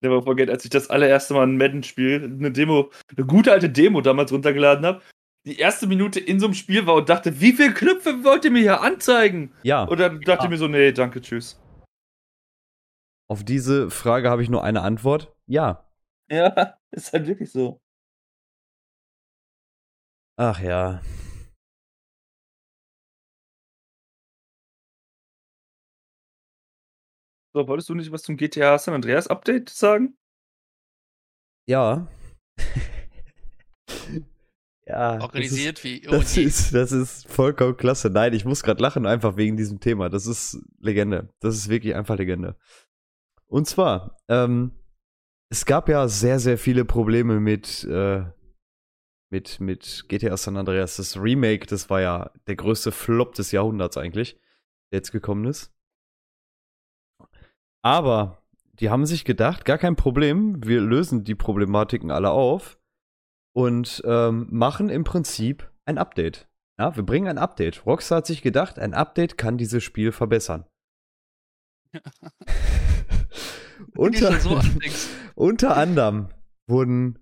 Never 0.03 0.21
forget, 0.21 0.51
als 0.51 0.65
ich 0.65 0.71
das 0.71 0.91
allererste 0.91 1.35
Mal 1.35 1.47
ein 1.47 1.57
Madden-Spiel, 1.57 2.25
eine 2.25 2.51
Demo, 2.51 2.91
eine 3.17 3.25
gute 3.25 3.53
alte 3.53 3.71
Demo 3.71 4.01
damals 4.01 4.33
runtergeladen 4.33 4.85
habe, 4.85 5.01
die 5.47 5.59
erste 5.59 5.87
Minute 5.87 6.19
in 6.19 6.41
so 6.41 6.47
einem 6.47 6.55
Spiel 6.55 6.85
war 6.88 6.97
und 6.97 7.09
dachte, 7.09 7.41
wie 7.41 7.53
viele 7.53 7.73
Knöpfe 7.73 8.25
wollt 8.25 8.45
ihr 8.45 8.51
mir 8.51 8.62
hier 8.62 8.81
anzeigen? 8.81 9.55
Ja. 9.62 9.85
Und 9.85 10.01
dann 10.01 10.21
dachte 10.23 10.41
ja. 10.41 10.45
ich 10.47 10.51
mir 10.51 10.59
so, 10.59 10.67
nee, 10.67 10.91
danke, 10.91 11.21
tschüss. 11.21 11.62
Auf 13.31 13.45
diese 13.45 13.91
Frage 13.91 14.29
habe 14.29 14.43
ich 14.43 14.51
nur 14.51 14.65
eine 14.65 14.83
Antwort. 14.83 15.33
Ja. 15.47 15.88
Ja, 16.29 16.79
ist 16.91 17.12
halt 17.12 17.29
wirklich 17.29 17.53
so. 17.53 17.82
Ach 20.37 20.61
ja. 20.61 21.01
So, 27.55 27.68
wolltest 27.68 27.90
du 27.90 27.95
nicht 27.95 28.11
was 28.11 28.23
zum 28.23 28.37
GTA 28.37 28.79
San 28.79 28.95
Andreas 28.95 29.29
Update 29.29 29.68
sagen? 29.68 30.16
Ja. 31.68 32.09
ja. 34.87 35.21
Organisiert 35.21 35.77
das 35.77 35.85
ist, 35.85 36.03
wie. 36.03 36.03
Oh 36.09 36.12
das, 36.12 36.37
ist, 36.37 36.75
das 36.75 36.92
ist 36.92 37.29
vollkommen 37.29 37.77
klasse. 37.77 38.09
Nein, 38.09 38.33
ich 38.33 38.47
muss 38.47 38.62
gerade 38.62 38.83
lachen, 38.83 39.05
einfach 39.07 39.37
wegen 39.37 39.59
diesem 39.59 39.81
Thema. 39.81 40.09
Das 40.09 40.27
ist 40.27 40.59
Legende. 40.79 41.29
Das 41.40 41.55
ist 41.57 41.68
wirklich 41.68 41.95
einfach 41.95 42.16
Legende. 42.16 42.57
Und 43.47 43.68
zwar, 43.68 44.16
ähm, 44.29 44.73
es 45.51 45.66
gab 45.66 45.90
ja 45.90 46.09
sehr, 46.09 46.38
sehr 46.38 46.57
viele 46.57 46.87
Probleme 46.87 47.38
mit, 47.38 47.85
äh, 47.85 48.25
mit, 49.33 49.59
mit 49.61 50.05
GTA 50.09 50.37
San 50.37 50.57
Andreas. 50.57 50.97
Das 50.97 51.16
Remake, 51.16 51.66
das 51.66 51.90
war 51.90 52.01
ja 52.01 52.31
der 52.47 52.55
größte 52.55 52.92
Flop 52.92 53.35
des 53.35 53.51
Jahrhunderts 53.51 53.97
eigentlich, 53.97 54.35
der 54.92 54.99
jetzt 54.99 55.11
gekommen 55.11 55.47
ist. 55.47 55.73
Aber 57.83 58.42
die 58.75 58.90
haben 58.90 59.07
sich 59.07 59.25
gedacht, 59.25 59.64
gar 59.64 59.79
kein 59.79 59.97
Problem, 59.97 60.64
wir 60.64 60.81
lösen 60.81 61.25
die 61.25 61.35
Problematiken 61.35 62.11
alle 62.11 62.31
auf 62.31 62.79
und 63.55 64.03
ähm, 64.05 64.47
machen 64.51 64.90
im 64.90 65.03
Prinzip 65.03 65.73
ein 65.87 65.99
Update. 65.99 66.47
Ja, 66.79 66.95
wir 66.95 67.03
bringen 67.03 67.29
ein 67.29 67.38
Update. 67.38 67.87
Rockstar 67.87 68.18
hat 68.18 68.27
sich 68.27 68.42
gedacht, 68.42 68.79
ein 68.79 68.95
Update 68.95 69.38
kann 69.38 69.57
dieses 69.59 69.83
Spiel 69.83 70.12
verbessern. 70.12 70.66
unter, 73.97 74.38
so 74.40 74.61
unter 75.35 75.77
anderem 75.77 76.29
wurden 76.66 77.21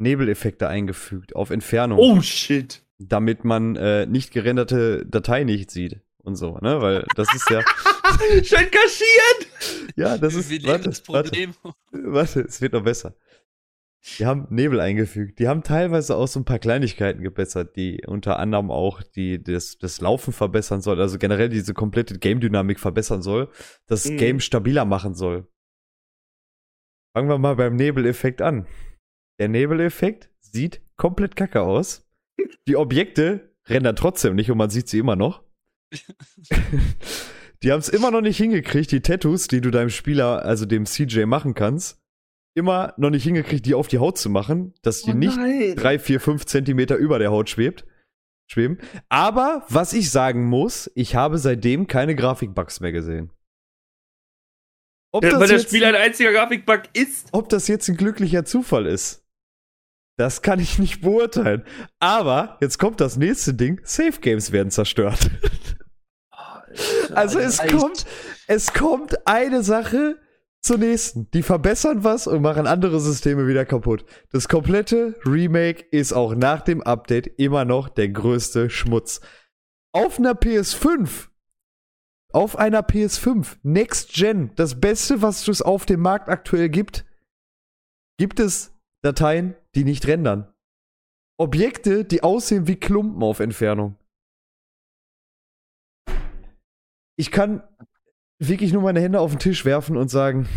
Nebeleffekte 0.00 0.68
eingefügt 0.68 1.36
auf 1.36 1.50
Entfernung. 1.50 1.98
Oh 1.98 2.20
shit. 2.20 2.82
Damit 2.98 3.44
man 3.44 3.76
äh, 3.76 4.06
nicht 4.06 4.32
gerenderte 4.32 5.06
Datei 5.06 5.44
nicht 5.44 5.70
sieht 5.70 6.00
und 6.18 6.36
so, 6.36 6.58
ne? 6.58 6.80
Weil 6.80 7.06
das 7.16 7.32
ist 7.34 7.48
ja. 7.50 7.60
Schön 8.42 8.70
kaschiert! 8.70 9.92
Ja, 9.96 10.18
das 10.18 10.34
ist. 10.34 10.50
Wir 10.50 10.62
warte, 10.64 10.90
das 10.90 11.00
Problem. 11.00 11.54
Warte, 11.62 11.76
warte, 11.92 12.40
es 12.40 12.60
wird 12.60 12.72
noch 12.72 12.82
besser. 12.82 13.14
Die 14.18 14.24
haben 14.24 14.46
Nebel 14.48 14.80
eingefügt. 14.80 15.38
Die 15.38 15.46
haben 15.46 15.62
teilweise 15.62 16.16
auch 16.16 16.26
so 16.26 16.40
ein 16.40 16.44
paar 16.44 16.58
Kleinigkeiten 16.58 17.22
gebessert, 17.22 17.76
die 17.76 18.02
unter 18.06 18.38
anderem 18.38 18.70
auch 18.70 19.02
die, 19.02 19.42
das, 19.42 19.76
das 19.78 20.00
Laufen 20.00 20.32
verbessern 20.32 20.80
soll, 20.80 21.00
also 21.00 21.18
generell 21.18 21.50
diese 21.50 21.74
komplette 21.74 22.18
Game-Dynamik 22.18 22.80
verbessern 22.80 23.20
soll, 23.20 23.50
das 23.86 24.06
mhm. 24.06 24.16
Game 24.16 24.40
stabiler 24.40 24.86
machen 24.86 25.14
soll. 25.14 25.46
Fangen 27.12 27.28
wir 27.28 27.38
mal 27.38 27.56
beim 27.56 27.76
Nebeleffekt 27.76 28.40
an. 28.40 28.66
Der 29.40 29.48
Nebeleffekt 29.48 30.28
sieht 30.38 30.82
komplett 30.96 31.34
kacke 31.34 31.62
aus. 31.62 32.06
Die 32.68 32.76
Objekte 32.76 33.54
rendern 33.66 33.96
trotzdem 33.96 34.34
nicht 34.34 34.50
und 34.50 34.58
man 34.58 34.68
sieht 34.68 34.86
sie 34.88 34.98
immer 34.98 35.16
noch. 35.16 35.42
die 37.62 37.72
haben 37.72 37.80
es 37.80 37.88
immer 37.88 38.10
noch 38.10 38.20
nicht 38.20 38.36
hingekriegt, 38.36 38.92
die 38.92 39.00
Tattoos, 39.00 39.48
die 39.48 39.62
du 39.62 39.70
deinem 39.70 39.88
Spieler, 39.88 40.44
also 40.44 40.66
dem 40.66 40.84
CJ 40.84 41.24
machen 41.24 41.54
kannst, 41.54 42.02
immer 42.54 42.92
noch 42.98 43.08
nicht 43.08 43.24
hingekriegt, 43.24 43.64
die 43.64 43.72
auf 43.72 43.88
die 43.88 43.98
Haut 43.98 44.18
zu 44.18 44.28
machen, 44.28 44.74
dass 44.82 45.02
die 45.02 45.12
oh 45.12 45.14
nicht 45.14 45.38
drei, 45.82 45.98
vier, 45.98 46.20
fünf 46.20 46.44
Zentimeter 46.44 46.96
über 46.96 47.18
der 47.18 47.30
Haut 47.30 47.48
schwebt. 47.48 47.86
Schweben. 48.46 48.78
Aber 49.08 49.64
was 49.68 49.94
ich 49.94 50.10
sagen 50.10 50.44
muss, 50.44 50.90
ich 50.94 51.14
habe 51.14 51.38
seitdem 51.38 51.86
keine 51.86 52.14
Grafikbugs 52.14 52.80
mehr 52.80 52.92
gesehen. 52.92 53.30
Ob 55.12 55.24
ja, 55.24 55.40
weil 55.40 55.48
das 55.48 55.62
Spiel 55.62 55.84
ein 55.84 55.94
einziger 55.94 56.32
Grafikbug 56.32 56.82
ist. 56.92 57.28
Ob 57.32 57.48
das 57.48 57.68
jetzt 57.68 57.88
ein 57.88 57.96
glücklicher 57.96 58.44
Zufall 58.44 58.86
ist, 58.86 59.19
das 60.20 60.42
kann 60.42 60.60
ich 60.60 60.78
nicht 60.78 61.00
beurteilen. 61.00 61.64
Aber 61.98 62.58
jetzt 62.60 62.78
kommt 62.78 63.00
das 63.00 63.16
nächste 63.16 63.54
Ding: 63.54 63.80
Safe 63.84 64.20
Games 64.20 64.52
werden 64.52 64.70
zerstört. 64.70 65.30
Also 67.12 67.40
es 67.40 67.58
kommt, 67.58 68.06
es 68.46 68.72
kommt 68.72 69.26
eine 69.26 69.64
Sache, 69.64 70.20
zur 70.62 70.78
nächsten. 70.78 71.30
Die 71.32 71.42
verbessern 71.42 72.04
was 72.04 72.26
und 72.26 72.42
machen 72.42 72.66
andere 72.66 73.00
Systeme 73.00 73.46
wieder 73.48 73.64
kaputt. 73.64 74.04
Das 74.30 74.46
komplette 74.46 75.16
Remake 75.24 75.84
ist 75.90 76.12
auch 76.12 76.34
nach 76.34 76.60
dem 76.60 76.82
Update 76.82 77.26
immer 77.38 77.64
noch 77.64 77.88
der 77.88 78.10
größte 78.10 78.70
Schmutz. 78.70 79.20
Auf 79.92 80.18
einer 80.18 80.34
PS5 80.34 81.28
auf 82.32 82.56
einer 82.56 82.82
PS5 82.82 83.56
Next 83.62 84.12
Gen, 84.12 84.52
das 84.54 84.80
Beste, 84.80 85.20
was 85.20 85.48
es 85.48 85.62
auf 85.62 85.84
dem 85.84 86.00
Markt 86.00 86.28
aktuell 86.28 86.68
gibt, 86.68 87.04
gibt 88.18 88.38
es 88.38 88.69
Dateien, 89.02 89.54
die 89.74 89.84
nicht 89.84 90.06
rendern. 90.06 90.52
Objekte, 91.38 92.04
die 92.04 92.22
aussehen 92.22 92.66
wie 92.66 92.76
Klumpen 92.76 93.22
auf 93.22 93.40
Entfernung. 93.40 93.96
Ich 97.16 97.30
kann 97.30 97.62
wirklich 98.38 98.72
nur 98.72 98.82
meine 98.82 99.00
Hände 99.00 99.20
auf 99.20 99.30
den 99.30 99.40
Tisch 99.40 99.64
werfen 99.64 99.96
und 99.96 100.08
sagen, 100.08 100.48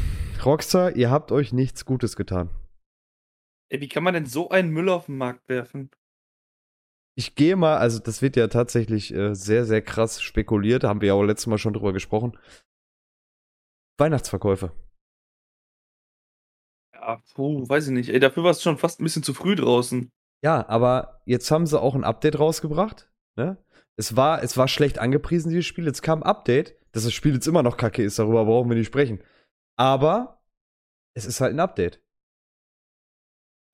Rockstar, 0.43 0.95
ihr 0.95 1.09
habt 1.09 1.31
euch 1.31 1.53
nichts 1.53 1.85
Gutes 1.85 2.15
getan. 2.15 2.49
Ey, 3.69 3.81
wie 3.81 3.87
kann 3.87 4.03
man 4.03 4.13
denn 4.13 4.25
so 4.25 4.49
einen 4.49 4.71
Müll 4.71 4.89
auf 4.89 5.05
den 5.05 5.17
Markt 5.17 5.47
werfen? 5.47 5.89
Ich 7.15 7.35
gehe 7.35 7.55
mal, 7.55 7.77
also 7.77 7.99
das 7.99 8.21
wird 8.21 8.35
ja 8.35 8.47
tatsächlich 8.47 9.13
äh, 9.13 9.35
sehr, 9.35 9.65
sehr 9.65 9.81
krass 9.81 10.21
spekuliert, 10.21 10.83
da 10.83 10.89
haben 10.89 11.01
wir 11.01 11.09
ja 11.09 11.13
auch 11.13 11.23
letztes 11.23 11.47
Mal 11.47 11.57
schon 11.57 11.73
drüber 11.73 11.93
gesprochen. 11.93 12.37
Weihnachtsverkäufe. 13.97 14.71
Ja, 17.05 17.21
puh, 17.35 17.67
weiß 17.67 17.87
ich 17.87 17.91
nicht. 17.91 18.09
Ey, 18.09 18.19
dafür 18.19 18.43
war 18.43 18.51
es 18.51 18.61
schon 18.61 18.77
fast 18.77 18.99
ein 18.99 19.03
bisschen 19.03 19.23
zu 19.23 19.33
früh 19.33 19.55
draußen. 19.55 20.09
Ja, 20.41 20.67
aber 20.69 21.21
jetzt 21.25 21.51
haben 21.51 21.65
sie 21.65 21.79
auch 21.79 21.95
ein 21.95 22.05
Update 22.05 22.39
rausgebracht. 22.39 23.11
Ne? 23.35 23.57
Es, 23.97 24.15
war, 24.15 24.41
es 24.41 24.57
war 24.57 24.67
schlecht 24.67 24.99
angepriesen, 24.99 25.49
dieses 25.49 25.65
Spiel. 25.65 25.85
Jetzt 25.85 26.01
kam 26.01 26.23
ein 26.23 26.29
Update, 26.29 26.75
dass 26.93 27.03
das 27.03 27.13
Spiel 27.13 27.33
jetzt 27.33 27.47
immer 27.47 27.63
noch 27.63 27.75
kacke 27.75 28.03
ist, 28.03 28.19
darüber 28.19 28.45
brauchen 28.45 28.69
wir 28.69 28.77
nicht 28.77 28.87
sprechen. 28.87 29.21
Aber 29.77 30.41
es 31.13 31.25
ist 31.25 31.41
halt 31.41 31.53
ein 31.53 31.59
Update. 31.59 32.01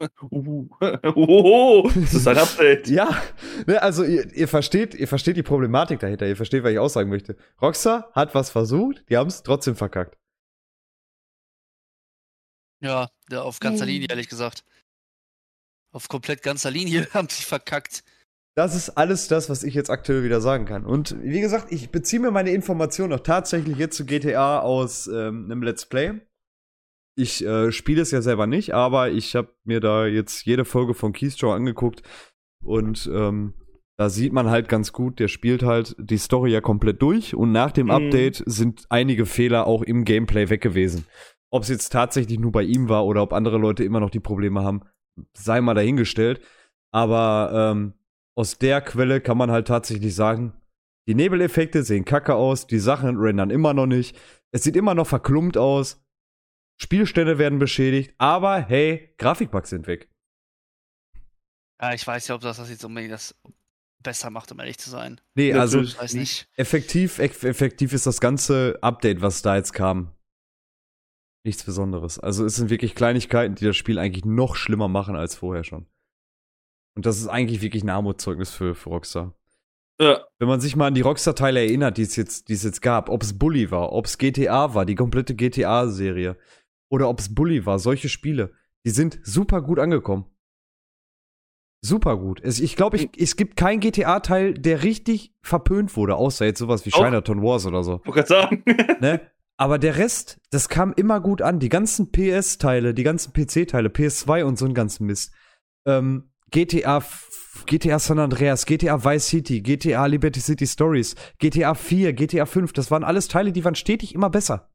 Uh, 0.32 0.66
oh, 1.14 1.92
das 1.94 2.14
ist 2.14 2.26
ein 2.26 2.38
Update. 2.38 2.88
ja, 2.90 3.22
ne, 3.68 3.82
also 3.82 4.06
ihr, 4.06 4.34
ihr, 4.34 4.48
versteht, 4.48 4.96
ihr 4.96 5.10
versteht 5.10 5.36
die 5.36 5.44
Problematik 5.44 6.00
dahinter, 6.00 6.26
ihr 6.26 6.38
versteht, 6.38 6.64
was 6.64 6.72
ich 6.72 6.80
aussagen 6.80 7.10
möchte. 7.10 7.36
Rockstar 7.62 8.10
hat 8.14 8.34
was 8.34 8.50
versucht, 8.50 9.04
die 9.10 9.18
haben 9.18 9.28
es 9.28 9.44
trotzdem 9.44 9.76
verkackt. 9.76 10.18
Ja, 12.82 13.10
auf 13.34 13.60
ganzer. 13.60 13.86
Linie, 13.86 14.08
ehrlich 14.10 14.30
gesagt. 14.30 14.64
Auf 15.92 16.08
komplett 16.08 16.44
ganzer 16.44 16.72
Linie 16.72 17.08
haben 17.14 17.30
sie 17.30 17.44
verkackt. 17.44 18.04
Das 18.56 18.76
ist 18.76 18.90
alles 18.92 19.28
das, 19.28 19.50
was 19.50 19.64
ich 19.64 19.74
jetzt 19.74 19.90
aktuell 19.90 20.24
wieder 20.24 20.42
sagen 20.42 20.66
kann. 20.66 20.86
Und 20.86 21.16
wie 21.22 21.40
gesagt, 21.40 21.72
ich 21.72 21.92
beziehe 21.92 22.20
mir 22.22 22.32
meine 22.32 22.52
Informationen 22.52 23.14
auch 23.14 23.22
tatsächlich 23.22 23.78
jetzt 23.78 23.96
zu 23.96 24.06
GTA 24.06 24.60
aus 24.60 25.08
ähm, 25.08 25.46
einem 25.46 25.64
Let's 25.64 25.86
Play. 25.86 26.20
Ich 27.16 27.44
äh, 27.46 27.72
spiele 27.72 28.02
es 28.02 28.12
ja 28.12 28.22
selber 28.22 28.48
nicht, 28.48 28.74
aber 28.74 29.12
ich 29.12 29.36
habe 29.36 29.54
mir 29.64 29.80
da 29.80 30.06
jetzt 30.06 30.46
jede 30.46 30.66
Folge 30.66 30.94
von 30.94 31.14
Keystrow 31.14 31.54
angeguckt 31.54 32.02
und 32.64 33.10
ähm, 33.14 33.54
da 33.98 34.10
sieht 34.10 34.32
man 34.32 34.50
halt 34.50 34.70
ganz 34.70 34.94
gut, 34.94 35.20
der 35.20 35.28
spielt 35.28 35.64
halt 35.64 35.96
die 36.00 36.18
Story 36.18 36.52
ja 36.52 36.62
komplett 36.62 37.02
durch 37.02 37.36
und 37.36 37.52
nach 37.52 37.72
dem 37.72 37.88
Mhm. 37.88 37.92
Update 37.92 38.44
sind 38.46 38.86
einige 38.90 39.26
Fehler 39.26 39.68
auch 39.68 39.84
im 39.84 40.06
Gameplay 40.06 40.50
weg 40.50 40.62
gewesen. 40.62 41.06
Ob 41.52 41.64
es 41.64 41.70
jetzt 41.70 41.90
tatsächlich 41.90 42.40
nur 42.40 42.52
bei 42.52 42.64
ihm 42.64 42.90
war 42.90 43.06
oder 43.06 43.22
ob 43.24 43.34
andere 43.34 43.58
Leute 43.58 43.84
immer 43.84 44.00
noch 44.00 44.10
die 44.10 44.20
Probleme 44.20 44.64
haben, 44.64 44.82
sei 45.34 45.62
mal 45.62 45.74
dahingestellt. 45.74 46.42
Aber 46.92 47.52
ähm, 47.54 47.94
aus 48.36 48.58
der 48.58 48.82
Quelle 48.82 49.22
kann 49.22 49.38
man 49.38 49.52
halt 49.52 49.68
tatsächlich 49.68 50.16
sagen, 50.16 50.54
die 51.08 51.16
Nebeleffekte 51.16 51.84
sehen 51.84 52.06
kacke 52.06 52.36
aus, 52.36 52.68
die 52.68 52.80
Sachen 52.80 53.18
rendern 53.18 53.50
immer 53.50 53.74
noch 53.74 53.88
nicht, 53.88 54.16
es 54.52 54.64
sieht 54.64 54.76
immer 54.76 54.94
noch 54.94 55.08
verklumpt 55.08 55.58
aus, 55.58 56.04
Spielstände 56.82 57.38
werden 57.38 57.60
beschädigt, 57.60 58.14
aber 58.18 58.60
hey, 58.60 59.14
Grafikbugs 59.18 59.70
sind 59.70 59.88
weg. 59.88 60.10
Ja, 61.82 61.94
ich 61.94 62.06
weiß 62.06 62.28
ja, 62.28 62.36
ob 62.36 62.42
das, 62.42 62.58
das 62.58 62.70
jetzt 62.70 62.86
unbedingt 62.86 63.14
das 63.14 63.36
besser 64.04 64.30
macht, 64.30 64.52
um 64.52 64.60
ehrlich 64.60 64.78
zu 64.78 64.90
sein. 64.90 65.20
Nee, 65.36 65.54
also. 65.54 65.82
Ich 65.82 66.00
weiß 66.00 66.14
nicht. 66.14 66.48
effektiv, 66.56 67.20
eff 67.20 67.44
effektiv 67.44 67.94
ist 67.94 68.06
das 68.06 68.22
ganze 68.22 68.78
Update, 68.82 69.22
was 69.22 69.42
da 69.42 69.56
jetzt 69.56 69.74
kam, 69.74 70.14
nichts 71.46 71.64
Besonderes. 71.64 72.20
Also 72.20 72.46
es 72.46 72.56
sind 72.56 72.70
wirklich 72.70 72.96
Kleinigkeiten, 72.96 73.56
die 73.56 73.66
das 73.66 73.78
Spiel 73.78 74.00
eigentlich 74.00 74.26
noch 74.26 74.56
schlimmer 74.56 74.88
machen 74.88 75.16
als 75.16 75.36
vorher 75.36 75.64
schon. 75.64 75.88
Und 76.96 77.06
das 77.06 77.18
ist 77.20 77.28
eigentlich 77.28 77.62
wirklich 77.62 77.84
ein 77.84 77.90
Armutszeugnis 77.90 78.52
für, 78.52 78.76
für 78.76 78.90
Rockstar. 78.90 79.34
Ja, 80.02 80.26
Wenn 80.40 80.48
man 80.48 80.62
sich 80.62 80.76
mal 80.76 80.88
an 80.88 80.94
die 80.94 81.02
Rockstar-Teile 81.02 81.60
erinnert, 81.60 81.98
die 81.98 82.04
es 82.04 82.16
jetzt, 82.16 82.48
die 82.48 82.54
es 82.54 82.64
jetzt 82.64 82.82
gab, 82.82 83.10
ob 83.10 83.22
es 83.22 83.38
Bully 83.38 83.70
war, 83.70 83.92
ob 83.92 84.06
es 84.06 84.18
GTA 84.18 84.74
war, 84.74 84.86
die 84.86 84.96
komplette 84.96 85.36
GTA-Serie, 85.36 86.38
oder 86.90 87.10
ob 87.10 87.20
es 87.20 87.36
Bully 87.36 87.66
war, 87.66 87.80
solche 87.80 88.10
Spiele, 88.10 88.54
die 88.86 88.92
sind 88.92 89.20
super 89.24 89.62
gut 89.62 89.78
angekommen. 89.78 90.26
Super 91.82 92.18
gut. 92.18 92.42
Es, 92.42 92.60
ich 92.60 92.76
glaube, 92.76 92.98
ich, 92.98 93.10
es 93.18 93.36
gibt 93.36 93.56
keinen 93.56 93.80
GTA-Teil, 93.80 94.54
der 94.54 94.84
richtig 94.84 95.34
verpönt 95.42 95.96
wurde, 95.96 96.16
außer 96.16 96.46
jetzt 96.46 96.60
sowas 96.60 96.86
wie 96.86 96.92
Chinatown 96.92 97.42
Wars 97.42 97.66
oder 97.66 97.84
so. 97.84 98.02
wollte 98.06 98.12
gerade 98.12 98.28
sagen. 98.28 98.64
Ne? 99.00 99.22
Aber 99.60 99.78
der 99.78 99.98
Rest, 99.98 100.40
das 100.52 100.70
kam 100.70 100.94
immer 100.94 101.20
gut 101.20 101.42
an. 101.42 101.60
Die 101.60 101.68
ganzen 101.68 102.14
PS-Teile, 102.14 102.94
die 102.94 103.04
ganzen 103.04 103.34
PC-Teile, 103.34 103.90
PS2 103.90 104.46
und 104.46 104.58
so 104.58 104.66
ein 104.66 104.74
ganzen 104.74 105.06
Mist. 105.06 105.34
Ähm, 105.86 106.32
GTA, 106.50 107.04
GTA 107.66 108.00
San 108.00 108.20
Andreas, 108.20 108.66
GTA 108.66 109.04
Vice 109.04 109.28
City, 109.28 109.62
GTA 109.62 110.06
Liberty 110.06 110.40
City 110.40 110.66
Stories, 110.66 111.16
GTA 111.40 111.74
4, 111.74 112.14
GTA 112.14 112.46
5, 112.46 112.72
das 112.72 112.90
waren 112.90 113.04
alles 113.04 113.28
Teile, 113.28 113.52
die 113.52 113.66
waren 113.66 113.76
stetig 113.76 114.16
immer 114.16 114.30
besser. 114.30 114.72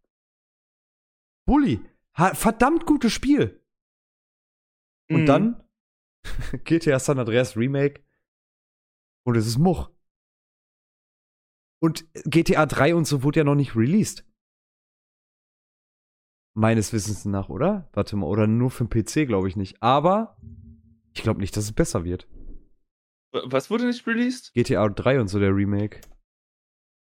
Bully, 1.46 1.80
verdammt 2.12 2.84
gutes 2.84 3.12
Spiel. 3.12 3.64
Und 5.08 5.22
Mhm. 5.22 5.26
dann 5.26 5.64
GTA 6.64 6.98
San 6.98 7.18
Andreas 7.18 7.56
Remake 7.56 8.04
und 9.24 9.36
es 9.36 9.46
ist 9.46 9.56
Much. 9.56 9.88
Und 11.80 12.06
GTA 12.24 12.66
3 12.66 12.94
und 12.94 13.06
so 13.06 13.22
wurde 13.22 13.40
ja 13.40 13.44
noch 13.44 13.54
nicht 13.54 13.76
released. 13.76 14.26
Meines 16.56 16.92
Wissens 16.92 17.24
nach, 17.24 17.48
oder? 17.48 17.88
Warte 17.92 18.14
mal, 18.16 18.26
oder 18.26 18.46
nur 18.46 18.70
für 18.70 18.84
den 18.84 18.90
PC, 18.90 19.26
glaube 19.26 19.48
ich 19.48 19.56
nicht. 19.56 19.82
Aber 19.82 20.36
ich 21.12 21.22
glaube 21.22 21.40
nicht, 21.40 21.56
dass 21.56 21.64
es 21.64 21.72
besser 21.72 22.04
wird. 22.04 22.28
Was 23.32 23.70
wurde 23.70 23.86
nicht 23.86 24.06
released? 24.06 24.52
GTA 24.54 24.88
3 24.88 25.20
und 25.20 25.26
so 25.26 25.40
der 25.40 25.54
Remake. 25.54 26.00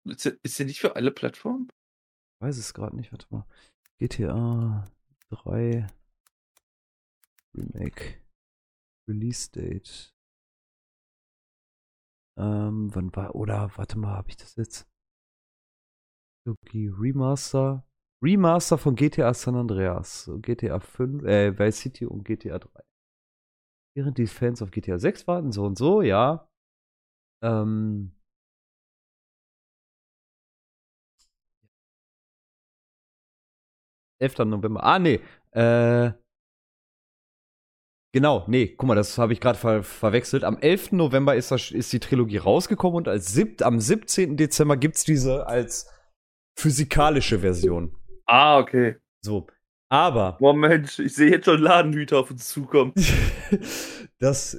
Ist 0.04 0.24
der, 0.24 0.36
ist 0.42 0.58
der 0.58 0.66
nicht 0.66 0.80
für 0.80 0.96
alle 0.96 1.12
Plattformen? 1.12 1.68
Weiß 2.40 2.58
es 2.58 2.74
gerade 2.74 2.96
nicht, 2.96 3.12
warte 3.12 3.26
mal. 3.30 3.46
GTA 3.98 4.90
3 5.30 5.86
Remake. 7.56 8.20
Release 9.08 9.50
Date. 9.50 10.12
Ähm, 12.36 12.94
wann 12.94 13.14
war, 13.14 13.34
oder, 13.34 13.70
warte 13.76 13.98
mal, 13.98 14.14
habe 14.16 14.30
ich 14.30 14.36
das 14.36 14.56
jetzt? 14.56 14.86
Okay, 16.46 16.90
Remaster. 16.92 17.86
Remaster 18.26 18.76
von 18.76 18.96
GTA 18.96 19.32
San 19.34 19.54
Andreas. 19.54 20.30
GTA 20.42 20.80
5, 20.80 21.22
äh, 21.24 21.56
Vice 21.58 21.78
City 21.78 22.06
und 22.06 22.24
GTA 22.24 22.58
3. 22.58 22.82
Während 23.94 24.18
die 24.18 24.26
Fans 24.26 24.60
auf 24.62 24.70
GTA 24.72 24.98
6 24.98 25.26
warten, 25.28 25.52
so 25.52 25.64
und 25.64 25.78
so, 25.78 26.02
ja. 26.02 26.48
Ähm, 27.42 28.12
November. 34.20 34.82
Ah, 34.82 34.98
nee. 34.98 35.20
Äh, 35.52 36.12
genau, 38.12 38.44
nee, 38.48 38.68
guck 38.68 38.88
mal, 38.88 38.94
das 38.94 39.18
habe 39.18 39.32
ich 39.34 39.40
gerade 39.40 39.58
ver 39.58 39.82
verwechselt. 39.82 40.42
Am 40.44 40.58
11. 40.58 40.92
November 40.92 41.36
ist, 41.36 41.50
das, 41.52 41.70
ist 41.70 41.92
die 41.92 42.00
Trilogie 42.00 42.38
rausgekommen 42.38 42.96
und 42.96 43.08
als 43.08 43.38
am 43.62 43.78
17. 43.80 44.36
Dezember 44.36 44.76
gibt's 44.76 45.04
diese 45.04 45.46
als 45.46 45.88
physikalische 46.58 47.40
Version. 47.40 47.94
Ah, 48.26 48.58
okay. 48.58 48.96
So. 49.24 49.46
Aber 49.88 50.36
Boah, 50.40 50.54
Mensch, 50.54 50.98
ich 50.98 51.14
sehe 51.14 51.30
jetzt 51.30 51.44
schon 51.44 51.60
Ladenhüter 51.60 52.18
auf 52.18 52.30
uns 52.30 52.48
zukommen. 52.48 52.92
das, 54.18 54.58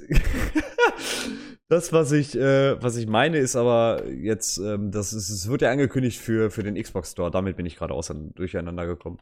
das 1.68 1.92
was 1.92 2.12
ich, 2.12 2.34
äh, 2.34 2.82
was 2.82 2.96
ich 2.96 3.06
meine, 3.06 3.36
ist 3.38 3.54
aber 3.54 4.06
jetzt, 4.06 4.56
ähm, 4.58 4.90
das 4.90 5.12
ist, 5.12 5.28
es 5.28 5.48
wird 5.48 5.60
ja 5.62 5.70
angekündigt 5.70 6.18
für, 6.18 6.50
für 6.50 6.62
den 6.62 6.82
Xbox 6.82 7.12
Store. 7.12 7.30
Damit 7.30 7.56
bin 7.56 7.66
ich 7.66 7.76
gerade 7.76 7.92
ausein- 7.92 8.32
durcheinander 8.34 8.86
gekommen. 8.86 9.20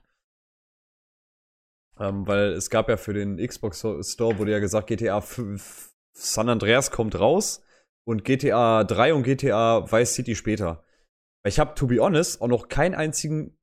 Ähm, 1.99 2.27
weil 2.27 2.53
es 2.53 2.71
gab 2.71 2.89
ja 2.89 2.97
für 2.99 3.15
den 3.15 3.39
Xbox 3.45 3.81
Store, 3.81 4.39
wurde 4.39 4.53
ja 4.53 4.59
gesagt, 4.61 4.87
GTA 4.87 5.21
5 5.21 5.93
San 6.13 6.49
Andreas 6.49 6.91
kommt 6.91 7.19
raus 7.19 7.65
und 8.07 8.25
GTA 8.25 8.85
3 8.85 9.15
und 9.15 9.25
GTA 9.25 9.91
Vice 9.91 10.15
City 10.15 10.37
später. 10.37 10.85
Ich 11.45 11.59
habe, 11.59 11.75
to 11.75 11.87
be 11.87 11.99
honest, 12.01 12.41
auch 12.41 12.49
noch 12.49 12.69
keinen 12.69 12.95
einzigen 12.95 13.57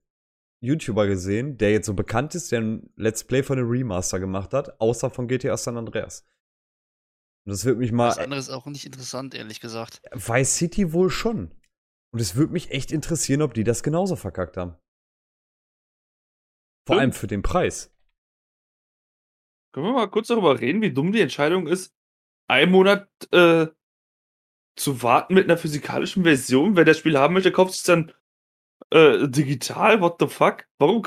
YouTuber 0.63 1.08
gesehen, 1.08 1.58
der 1.58 1.71
jetzt 1.71 1.86
so 1.86 1.93
bekannt 1.93 2.36
ist, 2.36 2.52
der 2.52 2.62
ein 2.62 2.89
Let's 2.95 3.26
Play 3.26 3.43
von 3.43 3.58
dem 3.58 3.69
Remaster 3.69 4.19
gemacht 4.19 4.54
hat, 4.54 4.80
außer 4.80 5.10
von 5.10 5.28
GTA 5.28 5.58
San 5.58 5.78
Andreas. 5.78 6.26
Und 7.45 7.52
das 7.52 7.65
würde 7.65 7.80
mich 7.80 7.91
mal. 7.91 8.08
Das 8.08 8.17
andere 8.19 8.39
ist 8.39 8.49
auch 8.49 8.65
nicht 8.65 8.86
interessant, 8.86 9.36
ehrlich 9.36 9.60
gesagt. 9.60 10.02
Vice 10.13 10.56
City 10.56 10.93
wohl 10.93 11.10
schon. 11.10 11.52
Und 12.13 12.21
es 12.21 12.36
würde 12.36 12.54
mich 12.54 12.71
echt 12.71 12.93
interessieren, 12.93 13.41
ob 13.41 13.54
die 13.54 13.65
das 13.65 13.84
genauso 13.84 14.15
verkackt 14.15 14.56
haben. 14.56 14.78
Vor 16.88 16.97
allem 16.99 17.12
für 17.12 17.28
den 17.28 17.41
Preis. 17.41 17.93
Können 19.73 19.88
wir 19.88 19.93
mal 19.93 20.10
kurz 20.10 20.28
darüber 20.28 20.60
reden, 20.60 20.82
wie 20.82 20.93
dumm 20.93 21.12
die 21.12 21.21
Entscheidung 21.21 21.67
ist, 21.67 21.93
einen 22.47 22.71
Monat 22.71 23.10
äh, 23.32 23.67
zu 24.78 25.02
warten 25.02 25.34
mit 25.34 25.45
einer 25.45 25.58
physikalischen 25.58 26.23
Version? 26.23 26.78
Wer 26.78 26.86
das 26.86 26.99
Spiel 26.99 27.17
haben 27.17 27.34
möchte, 27.34 27.52
kauft 27.52 27.73
es 27.73 27.84
dann 27.84 28.13
äh, 28.91 29.28
digital. 29.28 30.02
What 30.02 30.15
the 30.19 30.28
fuck? 30.28 30.65
Warum, 30.80 31.04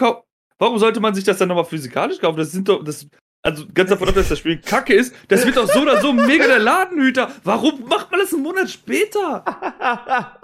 warum 0.59 0.79
sollte 0.79 1.01
man 1.01 1.15
sich 1.15 1.25
das 1.25 1.39
dann 1.39 1.49
nochmal 1.49 1.65
physikalisch 1.65 2.21
kaufen? 2.21 2.39
Das 2.39 2.53
sind 2.53 2.69
doch. 2.69 2.85
Das, 2.85 3.07
also 3.43 3.65
ganz 3.73 3.91
davon 3.91 4.09
ab, 4.09 4.15
dass 4.15 4.29
das 4.29 4.41
Spiel 4.41 4.61
kacke 4.61 4.93
ist, 4.93 5.15
das 5.29 5.47
wird 5.47 5.57
doch 5.57 5.73
so 5.73 5.83
oder 5.83 6.01
so 6.01 6.13
mega 6.13 6.49
der 6.49 6.59
Ladenhüter. 6.59 7.31
Warum 7.45 7.85
macht 7.85 8.11
man 8.11 8.19
das 8.19 8.33
einen 8.33 8.43
Monat 8.43 8.69
später? 8.69 9.45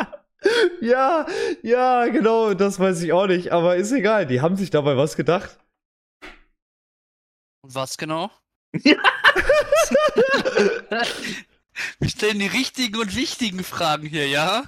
ja, 0.81 1.27
ja, 1.63 2.07
genau, 2.07 2.55
das 2.55 2.79
weiß 2.79 3.03
ich 3.03 3.13
auch 3.13 3.27
nicht, 3.27 3.51
aber 3.51 3.75
ist 3.75 3.91
egal. 3.91 4.27
Die 4.27 4.41
haben 4.41 4.57
sich 4.57 4.71
dabei 4.71 4.97
was 4.97 5.17
gedacht. 5.17 5.59
Und 7.63 7.75
was 7.75 7.99
genau? 7.99 8.31
Ja. 8.73 8.97
Wir 11.99 12.09
stellen 12.09 12.39
die 12.39 12.47
richtigen 12.47 13.01
und 13.01 13.17
wichtigen 13.17 13.65
Fragen 13.65 14.07
hier, 14.07 14.29
ja? 14.29 14.63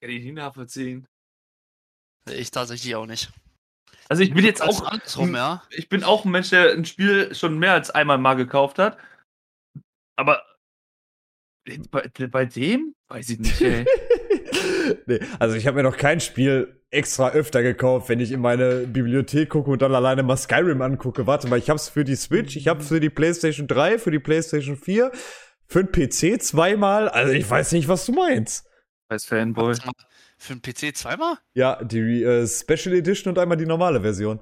Kann 0.00 0.10
ich 0.10 0.24
nicht 0.24 0.34
nachvollziehen. 0.34 1.06
Ich 2.30 2.50
tatsächlich 2.50 2.94
auch 2.94 3.06
nicht. 3.06 3.30
Also 4.08 4.22
ich 4.22 4.34
bin 4.34 4.44
jetzt 4.44 4.62
auch 4.62 4.82
andersrum, 4.84 5.34
ja. 5.34 5.62
ich 5.70 5.88
bin 5.88 6.02
auch 6.02 6.24
ein 6.24 6.32
Mensch, 6.32 6.50
der 6.50 6.72
ein 6.72 6.84
Spiel 6.84 7.34
schon 7.34 7.58
mehr 7.58 7.74
als 7.74 7.90
einmal 7.90 8.18
mal 8.18 8.34
gekauft 8.34 8.78
hat. 8.78 8.98
Aber 10.16 10.42
bei, 11.90 12.26
bei 12.26 12.44
dem? 12.44 12.94
Weiß 13.08 13.30
ich 13.30 13.38
nicht, 13.38 13.60
ey. 13.60 13.86
nee, 15.06 15.20
also 15.38 15.54
ich 15.54 15.66
habe 15.66 15.76
mir 15.76 15.82
noch 15.82 15.96
kein 15.96 16.20
Spiel 16.20 16.80
extra 16.90 17.30
öfter 17.30 17.62
gekauft, 17.62 18.08
wenn 18.08 18.20
ich 18.20 18.32
in 18.32 18.40
meine 18.40 18.86
Bibliothek 18.86 19.50
gucke 19.50 19.70
und 19.70 19.82
dann 19.82 19.94
alleine 19.94 20.22
mal 20.22 20.36
Skyrim 20.36 20.82
angucke. 20.82 21.26
Warte 21.26 21.48
mal, 21.48 21.58
ich 21.58 21.70
hab's 21.70 21.88
für 21.88 22.04
die 22.04 22.16
Switch, 22.16 22.56
ich 22.56 22.66
hab's 22.66 22.88
für 22.88 23.00
die 23.00 23.10
PlayStation 23.10 23.68
3, 23.68 23.98
für 23.98 24.10
die 24.10 24.18
PlayStation 24.18 24.76
4, 24.76 25.12
für 25.66 25.84
den 25.84 25.92
PC 25.92 26.42
zweimal. 26.42 27.08
Also 27.08 27.32
ich 27.32 27.48
weiß 27.48 27.72
nicht, 27.72 27.86
was 27.86 28.06
du 28.06 28.12
meinst. 28.12 28.69
Als 29.10 29.24
Fanboy. 29.24 29.74
Für 30.38 30.54
den 30.54 30.62
PC 30.62 30.96
zweimal? 30.96 31.36
Ja, 31.54 31.82
die 31.82 32.22
äh, 32.22 32.46
Special 32.46 32.94
Edition 32.94 33.32
und 33.32 33.38
einmal 33.38 33.56
die 33.56 33.66
normale 33.66 34.00
Version. 34.00 34.38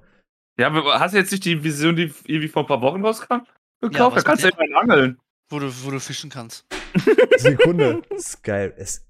Ja, 0.59 0.67
aber 0.67 1.01
hast 1.01 1.15
du 1.15 1.19
jetzt 1.19 1.33
nicht 1.33 1.47
die 1.47 1.65
Vision, 1.65 1.97
die 1.97 2.13
irgendwie 2.25 2.49
vor 2.49 2.65
ein 2.65 2.69
paar 2.69 2.83
Wochen 2.83 3.03
rauskam, 3.03 3.47
gekauft? 3.81 4.17
Ja, 4.17 4.23
da 4.23 4.23
kannst 4.23 4.45
du 4.45 4.51
mal 4.51 4.77
angeln. 4.77 5.19
Wo 5.49 5.59
du, 5.59 5.73
wo 5.85 5.91
du 5.91 5.99
fischen 5.99 6.29
kannst. 6.29 6.67
Sekunde. 7.39 8.03
ist 8.11 8.43
geil. 8.45 8.75
Es 8.77 9.07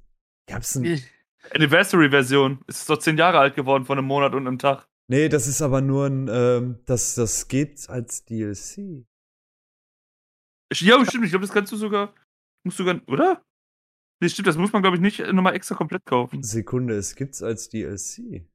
gab's 0.46 0.76
ein. 0.76 1.02
Anniversary-Version. 1.52 2.60
Es 2.68 2.80
ist 2.80 2.90
doch 2.90 2.98
zehn 2.98 3.18
Jahre 3.18 3.40
alt 3.40 3.56
geworden 3.56 3.84
von 3.84 3.98
einem 3.98 4.06
Monat 4.06 4.34
und 4.34 4.46
einem 4.46 4.60
Tag. 4.60 4.86
Nee, 5.08 5.28
das 5.28 5.48
ist 5.48 5.60
aber 5.60 5.80
nur 5.80 6.06
ein. 6.06 6.28
Ähm, 6.30 6.78
das, 6.86 7.16
das 7.16 7.48
geht 7.48 7.88
als 7.88 8.24
DLC. 8.26 9.04
Ja, 10.74 11.04
stimmt. 11.04 11.24
Ich 11.24 11.30
glaube, 11.30 11.46
das 11.46 11.52
kannst 11.52 11.72
du 11.72 11.76
sogar. 11.76 12.14
Musst 12.62 12.78
du 12.78 12.84
sogar. 12.84 13.00
Oder? 13.08 13.42
Nee, 14.20 14.28
stimmt, 14.28 14.48
das 14.48 14.56
muss 14.56 14.72
man, 14.72 14.82
glaube 14.82 14.96
ich, 14.96 15.00
nicht 15.00 15.20
nochmal 15.32 15.54
extra 15.54 15.74
komplett 15.76 16.04
kaufen. 16.04 16.42
Sekunde, 16.42 16.94
es 16.96 17.14
gibt's 17.14 17.42
als 17.42 17.68
DLC. 17.68 18.46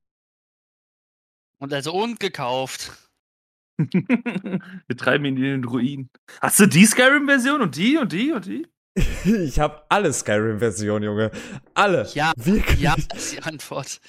Und 1.59 1.73
also 1.73 1.93
und 1.93 2.19
gekauft. 2.19 3.09
Wir 3.77 4.97
treiben 4.97 5.25
ihn 5.25 5.37
in 5.37 5.43
den 5.43 5.63
Ruin. 5.63 6.09
Hast 6.41 6.59
du 6.59 6.65
die 6.65 6.85
Skyrim-Version 6.85 7.61
und 7.61 7.77
die 7.77 7.97
und 7.97 8.11
die 8.11 8.31
und 8.31 8.45
die? 8.45 8.67
Ich 9.25 9.59
habe 9.59 9.83
alle 9.89 10.11
Skyrim-Versionen, 10.11 11.03
Junge. 11.03 11.31
Alle. 11.73 12.07
Ja, 12.13 12.33
Wirklich. 12.35 12.81
Ja, 12.81 12.95
ist 13.15 13.33
die 13.33 13.41
Antwort. 13.41 13.99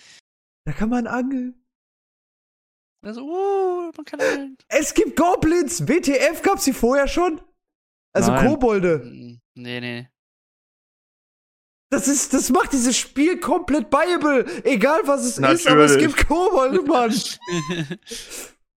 Da 0.67 0.73
kann 0.73 0.88
man 0.88 1.07
angeln. 1.07 1.55
Also, 3.03 3.23
uh, 3.23 3.93
man 3.97 4.05
kann 4.05 4.21
angeln. 4.21 4.57
Es 4.69 4.93
gibt 4.95 5.17
Goblins. 5.17 5.87
WTF 5.87 6.43
gab's 6.43 6.64
die 6.64 6.73
vorher 6.73 7.07
schon? 7.07 7.40
Also 8.12 8.33
Nein. 8.33 8.49
Kobolde. 8.49 9.03
Hm, 9.03 9.40
Nee, 9.57 9.81
nee. 9.81 10.09
Das 11.94 12.09
ist, 12.09 12.35
das 12.35 12.50
macht 12.50 12.72
dieses 12.72 12.96
Spiel 12.96 13.38
komplett 13.38 13.88
Bible. 13.88 14.44
Egal 14.64 15.02
was 15.04 15.20
es 15.20 15.38
ist, 15.38 15.66
aber 15.68 15.85
es 15.85 15.92
Natürlich. 15.92 16.16
gibt 16.16 16.28
Kobolde, 16.28 16.83
Mann. 16.87 17.14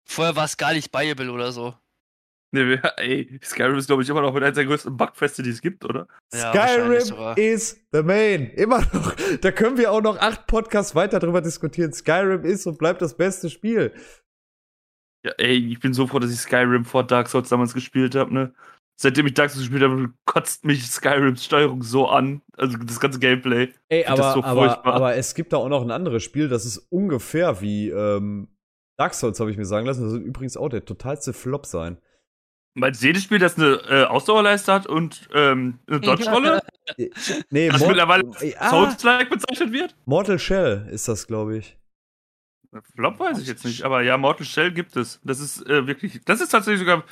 Vorher 0.05 0.35
war 0.35 0.45
es 0.45 0.55
gar 0.55 0.73
nicht 0.73 0.91
Bible 0.91 1.31
oder 1.31 1.51
so. 1.51 1.73
Nee, 2.51 2.79
ey, 2.97 3.39
Skyrim 3.43 3.75
ist, 3.75 3.87
glaube 3.87 4.03
ich, 4.03 4.09
immer 4.09 4.21
noch 4.21 4.33
mit 4.35 4.43
einer 4.43 4.51
der 4.51 4.65
größten 4.65 4.95
Bugfeste, 4.95 5.41
die 5.41 5.49
es 5.49 5.61
gibt, 5.61 5.83
oder? 5.83 6.07
Ja, 6.31 6.51
Skyrim 6.51 6.91
is 7.35 7.83
the 7.91 8.03
main. 8.03 8.51
Immer 8.51 8.81
noch. 8.93 9.15
Da 9.41 9.51
können 9.51 9.77
wir 9.77 9.91
auch 9.91 10.01
noch 10.01 10.19
acht 10.19 10.45
Podcasts 10.45 10.93
weiter 10.93 11.17
drüber 11.19 11.41
diskutieren. 11.41 11.91
Skyrim 11.91 12.45
ist 12.45 12.67
und 12.67 12.77
bleibt 12.77 13.01
das 13.01 13.17
beste 13.17 13.49
Spiel. 13.49 13.93
Ja, 15.25 15.31
ey, 15.39 15.71
ich 15.71 15.79
bin 15.79 15.93
so 15.93 16.05
froh, 16.05 16.19
dass 16.19 16.31
ich 16.31 16.39
Skyrim 16.39 16.85
vor 16.85 17.03
Dark 17.03 17.29
Souls 17.29 17.49
damals 17.49 17.73
gespielt 17.73 18.13
habe, 18.13 18.31
ne? 18.31 18.53
Seitdem 18.99 19.27
ich 19.27 19.35
Dark 19.35 19.51
Souls 19.51 19.61
gespielt 19.69 19.83
habe, 19.83 20.11
kotzt 20.25 20.65
mich 20.65 20.85
Skyrims 20.87 21.45
Steuerung 21.45 21.83
so 21.83 22.07
an. 22.07 22.41
Also 22.57 22.77
das 22.77 22.99
ganze 22.99 23.19
Gameplay. 23.19 23.71
Ey, 23.89 24.05
aber, 24.05 24.33
so 24.33 24.43
aber, 24.43 24.61
furchtbar. 24.67 24.93
aber 24.95 25.15
es 25.15 25.35
gibt 25.35 25.53
da 25.53 25.57
auch 25.57 25.69
noch 25.69 25.83
ein 25.83 25.91
anderes 25.91 26.23
Spiel, 26.23 26.49
das 26.49 26.65
ist 26.65 26.79
ungefähr 26.89 27.61
wie 27.61 27.89
ähm, 27.89 28.47
Dark 28.97 29.13
Souls, 29.13 29.39
habe 29.39 29.51
ich 29.51 29.57
mir 29.57 29.65
sagen 29.65 29.85
lassen. 29.85 30.01
Das 30.01 30.11
soll 30.11 30.21
übrigens 30.21 30.57
auch 30.57 30.69
der 30.69 30.83
totalste 30.83 31.33
Flop 31.33 31.67
sein. 31.67 31.99
Meinst 32.73 33.01
du 33.01 33.07
jedes 33.07 33.23
Spiel, 33.23 33.39
das 33.39 33.57
eine 33.57 33.81
äh, 33.89 34.03
Ausdauerleiste 34.05 34.71
hat 34.71 34.87
und 34.87 35.27
ähm, 35.33 35.79
eine 35.87 35.99
Dodge-Rolle, 35.99 36.61
Nee, 37.49 37.69
das 37.69 37.79
Mor- 37.79 37.89
mittlerweile 37.89 38.23
ah, 38.59 38.69
Souls-like 38.69 39.29
bezeichnet 39.29 39.71
wird? 39.73 39.95
Mortal 40.05 40.39
Shell 40.39 40.87
ist 40.91 41.07
das, 41.07 41.27
glaube 41.27 41.57
ich. 41.57 41.77
Flop 42.95 43.19
weiß 43.19 43.39
ich 43.39 43.47
jetzt 43.47 43.65
nicht, 43.65 43.83
aber 43.83 44.01
ja, 44.01 44.17
Mortal 44.17 44.45
Shell 44.45 44.71
gibt 44.71 44.95
es. 44.95 45.19
Das 45.23 45.39
ist 45.39 45.65
äh, 45.67 45.87
wirklich, 45.87 46.21
das 46.25 46.41
ist 46.41 46.49
tatsächlich 46.49 46.79
sogar, 46.79 47.03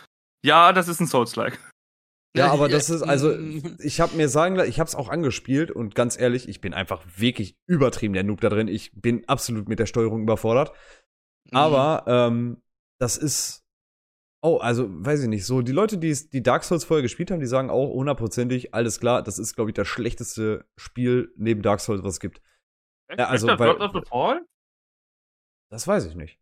ja, 0.44 0.72
das 0.74 0.88
ist 0.88 1.00
ein 1.00 1.08
Souls-like. 1.08 1.60
Ja, 2.36 2.52
aber 2.52 2.68
das 2.70 2.90
ist, 2.90 3.02
also, 3.02 3.36
ich 3.80 4.00
habe 4.02 4.16
mir 4.16 4.30
sagen 4.30 4.56
lassen, 4.56 4.70
ich 4.70 4.80
habe 4.80 4.88
es 4.88 4.96
auch 4.96 5.10
angespielt 5.10 5.72
und 5.72 5.96
ganz 5.96 6.20
ehrlich, 6.20 6.48
ich 6.50 6.62
bin 6.62 6.74
einfach 6.74 7.04
wirklich 7.18 7.58
übertrieben 7.66 8.14
der 8.14 8.24
Noob 8.24 8.42
da 8.42 8.50
drin. 8.50 8.68
Ich 8.68 8.92
bin 8.94 9.28
absolut 9.28 9.68
mit 9.70 9.80
der 9.80 9.86
Steuerung 9.86 10.24
überfordert. 10.24 10.72
Mhm. 11.52 11.58
Aber 11.58 12.04
ähm, 12.08 12.62
das 13.00 13.18
ist. 13.18 13.64
Oh, 14.42 14.58
also 14.58 14.86
weiß 14.90 15.24
ich 15.24 15.28
nicht. 15.28 15.46
So, 15.46 15.62
die 15.64 15.72
Leute, 15.72 15.98
die 15.98 16.14
die 16.32 16.44
Dark 16.44 16.64
Souls 16.64 16.84
vorher 16.84 17.02
gespielt 17.02 17.32
haben, 17.32 17.40
die 17.40 17.48
sagen 17.48 17.72
auch 17.72 17.92
hundertprozentig, 17.94 18.76
alles 18.76 19.00
klar, 19.00 19.24
das 19.24 19.40
ist, 19.40 19.56
glaube 19.56 19.72
ich, 19.72 19.74
das 19.74 19.88
schlechteste 19.88 20.66
Spiel 20.78 21.34
neben 21.36 21.64
Dark 21.64 21.80
Souls, 21.80 22.04
was 22.04 22.16
es 22.16 22.20
gibt. 22.20 22.42
Ja, 23.10 23.28
also, 23.28 23.48
Ist 23.48 23.54
das 23.54 23.60
weil- 23.60 23.82
of 23.82 23.92
the 23.94 24.08
Fall? 24.08 24.42
Das 25.72 25.88
weiß 25.88 26.06
ich 26.06 26.16
nicht. 26.16 26.40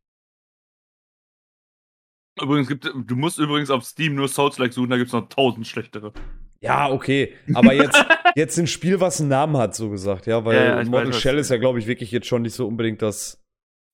Übrigens 2.41 2.67
gibt, 2.67 2.85
du 2.85 3.15
musst 3.15 3.37
übrigens 3.37 3.69
auf 3.69 3.83
Steam 3.83 4.15
nur 4.15 4.27
Souls-like 4.27 4.73
suchen, 4.73 4.89
da 4.89 4.97
gibt 4.97 5.07
es 5.07 5.13
noch 5.13 5.29
tausend 5.29 5.67
schlechtere. 5.67 6.13
Ja, 6.61 6.89
okay. 6.89 7.35
Aber 7.53 7.73
jetzt, 7.73 7.95
jetzt 8.35 8.57
ein 8.57 8.67
Spiel, 8.67 8.99
was 8.99 9.19
einen 9.19 9.29
Namen 9.29 9.57
hat, 9.57 9.75
so 9.75 9.89
gesagt, 9.89 10.25
ja, 10.25 10.43
weil 10.45 10.55
Ja, 10.55 10.83
Mortal 10.85 11.09
weiß, 11.09 11.21
Shell 11.21 11.37
ist 11.37 11.49
ja, 11.49 11.57
glaube 11.57 11.79
ich, 11.79 11.87
wirklich 11.87 12.11
jetzt 12.11 12.25
schon 12.27 12.41
nicht 12.41 12.53
so 12.55 12.67
unbedingt 12.67 13.01
das 13.01 13.43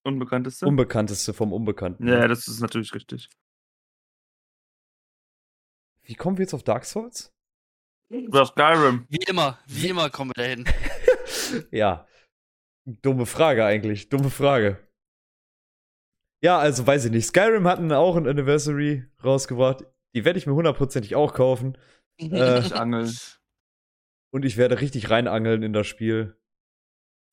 Unbekannteste? 0.06 0.66
Unbekannteste 0.66 1.34
vom 1.34 1.52
Unbekannten. 1.52 2.08
ja, 2.08 2.28
das 2.28 2.48
ist 2.48 2.62
natürlich 2.62 2.94
richtig. 2.94 3.30
Wie 6.04 6.16
kommen 6.16 6.38
wir 6.38 6.44
jetzt 6.44 6.54
auf 6.54 6.64
Dark 6.64 6.86
Souls? 6.86 7.34
Oder 8.12 8.46
Skyrim. 8.46 9.06
Wie 9.10 9.24
immer, 9.28 9.60
wie 9.68 9.90
immer 9.90 10.10
kommen 10.10 10.32
wir 10.36 10.44
dahin. 10.44 10.66
Ja. 11.72 12.08
Dumme 12.86 13.26
Frage 13.26 13.66
eigentlich. 13.66 14.10
Dumme 14.10 14.30
Frage. 14.30 14.88
Ja, 16.42 16.58
also 16.58 16.86
weiß 16.88 17.06
ich 17.06 17.12
nicht. 17.12 17.26
Skyrim 17.28 17.68
hatten 17.68 17.92
auch 17.92 18.16
ein 18.16 18.28
Anniversary 18.28 19.06
rausgebracht. 19.24 19.84
Die 20.16 20.24
werde 20.26 20.40
ich 20.40 20.48
mir 20.48 20.54
hundertprozentig 20.54 21.16
auch 21.16 21.34
kaufen. 21.34 21.78
Äh, 22.18 22.60
Ich 22.60 22.76
angeln. 22.76 23.12
Und 24.32 24.46
ich 24.46 24.58
werde 24.58 24.80
richtig 24.80 25.10
reinangeln 25.10 25.64
in 25.64 25.74
das 25.74 25.88
Spiel. 25.88 26.38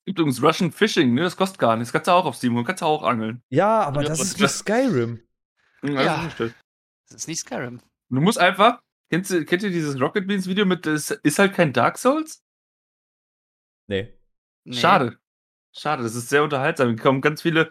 Gibt 0.07 0.19
übrigens 0.19 0.43
Russian 0.43 0.73
Fishing, 0.73 1.15
ne? 1.15 1.23
Das 1.23 1.37
kostet 1.37 1.59
gar 1.59 1.77
nichts. 1.77 1.93
Kannst 1.93 2.07
du 2.09 2.13
auch 2.13 2.25
auf 2.25 2.37
Steam 2.37 2.55
holen, 2.55 2.65
kannst 2.65 2.83
du 2.83 2.87
auch 2.87 3.03
angeln. 3.03 3.43
Ja, 3.51 3.83
aber 3.83 4.03
Ja, 4.03 4.09
das 4.09 4.21
und- 4.21 4.27
ist 4.27 4.41
wie 4.41 4.47
Skyrim. 4.49 5.21
Mhm, 5.83 5.93
Ja. 5.93 6.15
also 6.15 6.25
nicht 6.25 6.37
schlecht. 6.37 6.55
Das 7.09 7.17
ist 7.23 7.29
nicht 7.29 7.41
Skyrim. 7.41 7.81
Du 8.11 8.21
musst 8.21 8.39
einfach. 8.39 8.81
Kennst 9.11 9.31
du, 9.31 9.45
kennt 9.45 9.63
ihr 9.63 9.71
dieses 9.71 10.01
Rocket 10.01 10.27
Beans 10.27 10.49
Video 10.49 10.65
mit, 10.65 10.85
das 10.87 11.11
ist 11.13 11.39
halt 11.39 11.55
kein 11.55 11.73
Dark 11.73 11.97
Souls? 11.99 12.43
Nee. 13.89 14.19
Nee. 14.65 14.77
Schade. 14.77 15.19
Schade, 15.73 16.03
das 16.03 16.15
ist 16.17 16.29
sehr 16.29 16.43
unterhaltsam. 16.43 16.97
Da 16.97 17.03
kommen 17.03 17.21
ganz 17.21 17.43
viele 17.43 17.71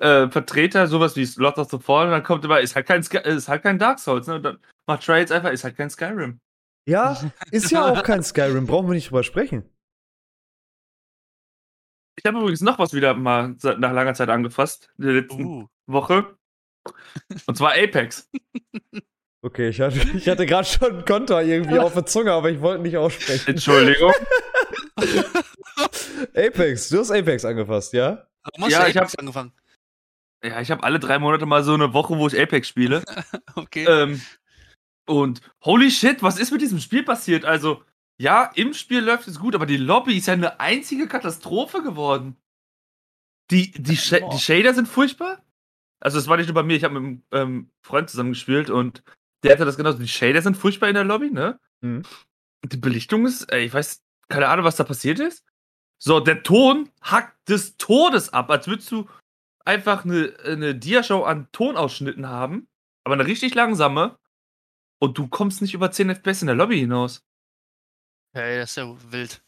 äh, 0.00 0.30
Vertreter, 0.30 0.86
sowas 0.86 1.16
wie 1.16 1.28
Lord 1.40 1.58
of 1.58 1.70
the 1.70 1.78
Fallen, 1.78 2.08
und 2.08 2.12
dann 2.12 2.22
kommt 2.22 2.44
immer, 2.44 2.60
ist 2.60 2.74
halt 2.76 2.86
kein, 2.86 3.02
Sky, 3.02 3.18
ist 3.18 3.48
halt 3.48 3.62
kein 3.62 3.78
Dark 3.78 3.98
Souls, 3.98 4.26
ne? 4.26 4.36
Und 4.36 4.42
dann 4.42 4.58
macht 4.86 5.04
Trades 5.04 5.30
einfach, 5.32 5.50
ist 5.50 5.64
halt 5.64 5.76
kein 5.76 5.90
Skyrim. 5.90 6.40
Ja, 6.88 7.18
ist 7.50 7.70
ja 7.70 7.84
auch 7.90 8.02
kein 8.02 8.22
Skyrim. 8.22 8.66
Brauchen 8.66 8.88
wir 8.88 8.94
nicht 8.94 9.10
drüber 9.10 9.22
sprechen. 9.22 9.68
Ich 12.18 12.24
habe 12.26 12.38
übrigens 12.38 12.60
noch 12.62 12.78
was 12.78 12.92
wieder 12.94 13.14
mal 13.14 13.54
nach 13.62 13.92
langer 13.92 14.14
Zeit 14.14 14.28
angefasst, 14.28 14.90
in 14.98 15.04
der 15.04 15.14
letzten 15.14 15.44
Uh. 15.44 15.66
Woche. 15.86 16.36
Und 17.46 17.56
zwar 17.56 17.72
Apex. 17.74 18.28
Okay, 19.40 19.68
ich 19.68 19.80
hatte, 19.80 20.00
ich 20.16 20.28
hatte 20.28 20.46
gerade 20.46 20.66
schon 20.66 20.90
einen 20.94 21.04
Konter 21.04 21.40
irgendwie 21.44 21.78
auf 21.78 21.94
der 21.94 22.04
Zunge, 22.04 22.32
aber 22.32 22.50
ich 22.50 22.60
wollte 22.60 22.82
nicht 22.82 22.96
aussprechen. 22.96 23.50
Entschuldigung. 23.50 24.12
Apex, 26.34 26.88
du 26.88 26.98
hast 26.98 27.12
Apex 27.12 27.44
angefasst, 27.44 27.92
ja? 27.92 28.26
Warum 28.42 28.64
hast 28.64 28.72
Ja, 28.72 28.82
du 28.82 28.90
ich 28.90 28.96
hab- 28.96 29.04
Apex 29.04 29.14
angefangen? 29.16 29.52
Ja, 30.42 30.60
ich 30.60 30.70
habe 30.70 30.84
alle 30.84 31.00
drei 31.00 31.18
Monate 31.18 31.46
mal 31.46 31.64
so 31.64 31.74
eine 31.74 31.92
Woche, 31.92 32.16
wo 32.16 32.26
ich 32.26 32.38
Apex 32.38 32.68
spiele. 32.68 33.02
Okay. 33.54 33.84
ähm, 33.88 34.20
und 35.06 35.40
holy 35.64 35.90
shit, 35.90 36.22
was 36.22 36.38
ist 36.38 36.52
mit 36.52 36.60
diesem 36.60 36.78
Spiel 36.78 37.02
passiert? 37.02 37.44
Also, 37.44 37.82
ja, 38.20 38.50
im 38.54 38.72
Spiel 38.72 39.00
läuft 39.00 39.26
es 39.26 39.40
gut, 39.40 39.54
aber 39.54 39.66
die 39.66 39.76
Lobby 39.76 40.16
ist 40.16 40.26
ja 40.26 40.34
eine 40.34 40.60
einzige 40.60 41.08
Katastrophe 41.08 41.82
geworden. 41.82 42.36
Die, 43.50 43.72
die, 43.72 43.96
Sh 43.96 44.20
Boah. 44.20 44.30
die 44.30 44.38
Shader 44.38 44.74
sind 44.74 44.86
furchtbar. 44.86 45.42
Also, 45.98 46.18
es 46.18 46.28
war 46.28 46.36
nicht 46.36 46.46
nur 46.46 46.54
bei 46.54 46.62
mir, 46.62 46.76
ich 46.76 46.84
habe 46.84 47.00
mit 47.00 47.02
einem 47.02 47.22
ähm, 47.32 47.70
Freund 47.82 48.08
zusammen 48.08 48.30
gespielt 48.30 48.70
und 48.70 49.02
der 49.42 49.52
hatte 49.52 49.64
das 49.64 49.76
genauso. 49.76 49.98
Die 49.98 50.08
Shader 50.08 50.42
sind 50.42 50.56
furchtbar 50.56 50.88
in 50.88 50.94
der 50.94 51.04
Lobby, 51.04 51.30
ne? 51.30 51.58
Mhm. 51.80 52.02
Die 52.64 52.76
Belichtung 52.76 53.26
ist, 53.26 53.50
ey, 53.52 53.64
ich 53.64 53.74
weiß, 53.74 54.02
keine 54.28 54.48
Ahnung, 54.48 54.64
was 54.64 54.76
da 54.76 54.84
passiert 54.84 55.18
ist. 55.20 55.44
So, 56.00 56.20
der 56.20 56.42
Ton 56.42 56.90
hackt 57.02 57.48
des 57.48 57.76
Todes 57.76 58.32
ab, 58.32 58.50
als 58.50 58.68
würdest 58.68 58.90
du 58.92 59.08
einfach 59.64 60.04
eine, 60.04 60.34
eine 60.44 60.74
Diashow 60.74 61.24
an 61.24 61.48
Tonausschnitten 61.52 62.28
haben, 62.28 62.68
aber 63.04 63.14
eine 63.14 63.26
richtig 63.26 63.54
langsame. 63.54 64.18
Und 65.00 65.16
du 65.16 65.28
kommst 65.28 65.62
nicht 65.62 65.74
über 65.74 65.90
10 65.90 66.10
FPS 66.10 66.42
in 66.42 66.46
der 66.46 66.56
Lobby 66.56 66.78
hinaus. 66.78 67.24
Hey, 68.32 68.58
das 68.58 68.70
ist 68.70 68.76
ja 68.76 69.12
wild. 69.12 69.42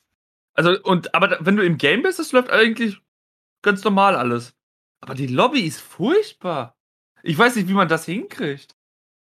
Also, 0.54 0.80
und, 0.82 1.14
aber 1.14 1.38
wenn 1.40 1.56
du 1.56 1.64
im 1.64 1.78
Game 1.78 2.02
bist, 2.02 2.18
das 2.18 2.32
läuft 2.32 2.50
eigentlich 2.50 3.00
ganz 3.62 3.82
normal 3.84 4.16
alles. 4.16 4.54
Aber 5.00 5.14
die 5.14 5.26
Lobby 5.26 5.60
ist 5.60 5.80
furchtbar. 5.80 6.76
Ich 7.22 7.36
weiß 7.36 7.56
nicht, 7.56 7.68
wie 7.68 7.74
man 7.74 7.88
das 7.88 8.04
hinkriegt. 8.04 8.76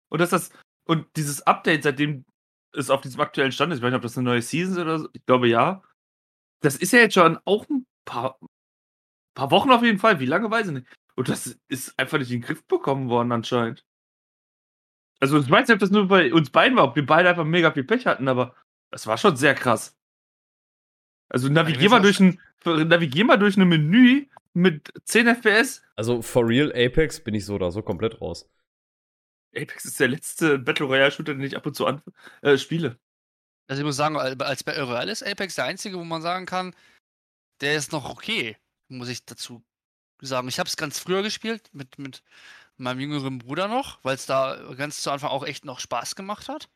Und 0.10 0.19
dass 0.19 0.30
das, 0.30 0.52
und 0.86 1.08
dieses 1.15 1.45
Update, 1.45 1.84
seitdem 1.84 2.25
es 2.73 2.89
auf 2.89 3.02
diesem 3.02 3.21
aktuellen 3.21 3.52
Stand 3.52 3.71
ist, 3.71 3.80
ich 3.80 3.84
weiß 3.84 3.91
nicht, 3.91 3.97
ob 3.97 4.04
das 4.04 4.17
eine 4.17 4.25
neue 4.25 4.41
Season 4.41 4.73
ist 4.73 4.80
oder 4.80 4.99
so, 4.99 5.10
ich 5.13 5.25
glaube 5.25 5.47
ja. 5.47 5.84
Das 6.62 6.75
ist 6.75 6.91
ja 6.91 6.99
jetzt 6.99 7.13
schon 7.13 7.39
auch 7.45 7.67
ein 7.69 7.86
paar, 8.06 8.38
paar 9.39 9.52
Wochen 9.52 9.71
auf 9.71 9.84
jeden 9.84 9.99
Fall. 9.99 10.19
Wie 10.19 10.25
lange 10.25 10.49
weiß 10.49 10.67
ich 10.67 10.73
nicht. 10.73 10.88
Und 11.15 11.30
das 11.30 11.60
ist 11.67 11.97
einfach 11.99 12.17
nicht 12.17 12.32
in 12.32 12.41
den 12.41 12.47
Griff 12.47 12.63
bekommen 12.65 13.10
worden 13.10 13.32
anscheinend. 13.32 13.86
Also 15.19 15.39
ich 15.39 15.49
weiß 15.49 15.67
nicht, 15.67 15.75
ob 15.75 15.80
das 15.80 15.91
nur 15.91 16.08
bei 16.08 16.34
uns 16.34 16.49
beiden 16.49 16.78
war, 16.78 16.86
ob 16.86 16.95
wir 16.95 17.06
beide 17.06 17.30
einfach 17.30 17.43
mega 17.43 17.71
viel 17.71 17.84
Pech 17.84 18.06
hatten, 18.06 18.28
aber 18.28 18.56
das 18.89 19.06
war 19.06 19.17
schon 19.17 19.36
sehr 19.36 19.54
krass. 19.54 19.97
Also 21.30 21.49
navigier 21.49 21.89
mal 21.89 22.02
durch 22.02 22.19
ein, 22.19 22.39
navigier 22.65 23.25
mal 23.25 23.38
durch 23.38 23.58
ein 23.58 23.67
Menü 23.67 24.28
mit 24.54 24.91
10 25.04 25.28
FPS. 25.28 25.84
Also 25.95 26.21
for 26.21 26.47
real 26.47 26.71
Apex 26.71 27.21
bin 27.21 27.36
ich 27.36 27.45
so 27.45 27.56
oder 27.56 27.71
so 27.71 27.82
komplett 27.82 28.21
raus. 28.21 28.49
Apex 29.56 29.86
ist 29.86 29.99
der 29.99 30.08
letzte 30.08 30.58
Battle 30.58 30.86
Royale 30.86 31.12
Shooter, 31.12 31.34
den 31.34 31.43
ich 31.43 31.58
ab 31.58 31.65
und 31.65 31.75
zu 31.75 31.86
an, 31.86 32.02
äh, 32.41 32.58
spiele. 32.58 32.97
Also 33.67 33.82
ich 33.82 33.86
muss 33.86 33.97
sagen, 33.97 34.17
als 34.17 34.63
Battle 34.63 34.84
Royale 34.84 35.12
ist 35.12 35.23
Apex 35.23 35.56
der 35.56 35.65
einzige, 35.65 35.97
wo 35.97 36.04
man 36.04 36.21
sagen 36.21 36.45
kann, 36.45 36.73
der 37.62 37.75
ist 37.75 37.91
noch 37.91 38.10
okay, 38.10 38.58
muss 38.89 39.10
ich 39.10 39.25
dazu 39.25 39.63
sagen. 40.21 40.47
Ich 40.47 40.60
habe 40.60 40.67
es 40.67 40.78
ganz 40.78 40.99
früher 40.99 41.23
gespielt 41.23 41.69
mit, 41.73 41.97
mit 41.97 42.23
meinem 42.78 42.99
jüngeren 42.99 43.39
Bruder 43.39 43.67
noch, 43.67 44.04
weil 44.04 44.15
es 44.15 44.25
da 44.25 44.73
ganz 44.75 45.02
zu 45.02 45.12
Anfang 45.12 45.30
auch 45.30 45.45
echt 45.45 45.65
noch 45.65 45.80
Spaß 45.80 46.15
gemacht 46.15 46.49
hat. 46.49 46.69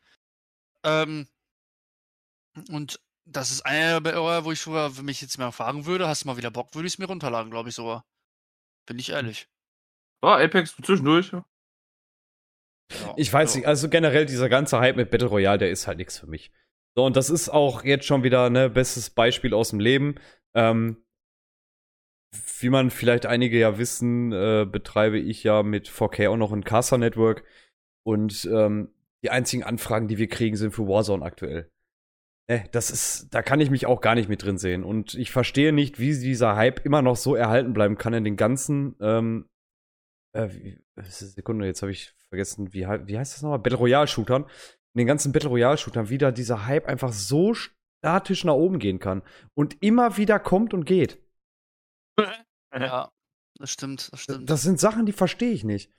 Ähm, 0.84 1.28
und 2.70 3.00
das 3.26 3.50
ist 3.50 3.64
einer 3.64 4.44
wo 4.44 4.52
ich 4.52 4.60
sogar, 4.60 4.96
wenn 4.96 5.06
mich 5.06 5.20
jetzt 5.20 5.38
mal 5.38 5.50
fragen 5.50 5.86
würde, 5.86 6.08
hast 6.08 6.24
du 6.24 6.28
mal 6.28 6.36
wieder 6.36 6.50
Bock, 6.50 6.74
würde 6.74 6.86
ich 6.86 6.94
es 6.94 6.98
mir 6.98 7.06
runterladen, 7.06 7.50
glaube 7.50 7.70
ich 7.70 7.74
sogar. 7.74 8.04
Bin 8.86 8.98
ich 8.98 9.10
ehrlich. 9.10 9.48
War 10.20 10.40
Apex 10.40 10.76
zwischendurch, 10.76 11.32
ja. 11.32 11.44
Ja, 12.92 13.14
Ich 13.16 13.32
weiß 13.32 13.54
ja. 13.54 13.60
nicht, 13.60 13.66
also 13.66 13.88
generell 13.88 14.26
dieser 14.26 14.48
ganze 14.48 14.78
Hype 14.78 14.96
mit 14.96 15.10
Battle 15.10 15.28
Royale, 15.28 15.58
der 15.58 15.70
ist 15.70 15.86
halt 15.86 15.98
nichts 15.98 16.18
für 16.18 16.26
mich. 16.26 16.52
So, 16.94 17.04
und 17.04 17.16
das 17.16 17.30
ist 17.30 17.48
auch 17.48 17.82
jetzt 17.82 18.06
schon 18.06 18.22
wieder 18.22 18.50
ne 18.50 18.70
bestes 18.70 19.10
Beispiel 19.10 19.54
aus 19.54 19.70
dem 19.70 19.80
Leben. 19.80 20.16
Ähm, 20.54 21.03
wie 22.60 22.70
man 22.70 22.90
vielleicht 22.90 23.26
einige 23.26 23.58
ja 23.58 23.78
wissen, 23.78 24.32
äh, 24.32 24.66
betreibe 24.70 25.18
ich 25.18 25.44
ja 25.44 25.62
mit 25.62 25.88
4K 25.88 26.30
auch 26.30 26.36
noch 26.36 26.52
ein 26.52 26.64
Casa 26.64 26.98
Network. 26.98 27.44
Und 28.04 28.48
ähm, 28.52 28.90
die 29.22 29.30
einzigen 29.30 29.64
Anfragen, 29.64 30.08
die 30.08 30.18
wir 30.18 30.28
kriegen, 30.28 30.56
sind 30.56 30.72
für 30.72 30.86
Warzone 30.86 31.24
aktuell. 31.24 31.70
Ne, 32.48 32.64
das 32.72 32.90
ist, 32.90 33.28
da 33.34 33.40
kann 33.40 33.60
ich 33.60 33.70
mich 33.70 33.86
auch 33.86 34.02
gar 34.02 34.14
nicht 34.14 34.28
mit 34.28 34.42
drin 34.42 34.58
sehen. 34.58 34.84
Und 34.84 35.14
ich 35.14 35.30
verstehe 35.30 35.72
nicht, 35.72 35.98
wie 35.98 36.18
dieser 36.18 36.56
Hype 36.56 36.84
immer 36.84 37.00
noch 37.00 37.16
so 37.16 37.34
erhalten 37.34 37.72
bleiben 37.72 37.96
kann 37.96 38.12
in 38.12 38.24
den 38.24 38.36
ganzen, 38.36 38.96
ähm, 39.00 39.48
äh, 40.34 40.48
Sekunde, 40.96 41.66
jetzt 41.66 41.82
habe 41.82 41.92
ich 41.92 42.14
vergessen, 42.28 42.72
wie, 42.74 42.82
wie 42.82 43.18
heißt 43.18 43.34
das 43.34 43.42
nochmal? 43.42 43.60
Battle 43.60 43.78
Royale 43.78 44.06
Shootern. 44.06 44.42
In 44.94 44.98
den 44.98 45.06
ganzen 45.06 45.32
Battle 45.32 45.48
Royale 45.48 45.78
Shootern 45.78 46.10
wieder 46.10 46.32
dieser 46.32 46.66
Hype 46.66 46.86
einfach 46.86 47.12
so 47.12 47.54
statisch 47.54 48.44
nach 48.44 48.54
oben 48.54 48.78
gehen 48.78 48.98
kann 48.98 49.22
und 49.54 49.82
immer 49.82 50.18
wieder 50.18 50.38
kommt 50.38 50.74
und 50.74 50.84
geht. 50.84 51.23
Ja, 52.72 53.10
das 53.58 53.70
stimmt, 53.70 54.12
das 54.12 54.20
stimmt. 54.20 54.50
Das 54.50 54.62
sind 54.62 54.80
Sachen, 54.80 55.06
die 55.06 55.12
verstehe 55.12 55.52
ich 55.52 55.64
nicht. 55.64 55.92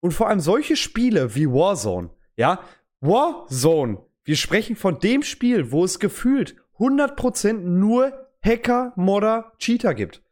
Und 0.00 0.12
vor 0.12 0.28
allem 0.28 0.40
solche 0.40 0.76
Spiele 0.76 1.34
wie 1.34 1.46
Warzone, 1.46 2.10
ja, 2.36 2.64
Warzone. 3.00 4.04
Wir 4.24 4.36
sprechen 4.36 4.76
von 4.76 4.98
dem 5.00 5.22
Spiel, 5.22 5.72
wo 5.72 5.84
es 5.84 5.98
gefühlt 5.98 6.56
100% 6.78 7.54
nur 7.54 8.28
Hacker, 8.42 8.92
Modder, 8.96 9.52
Cheater 9.58 9.94
gibt. 9.94 10.22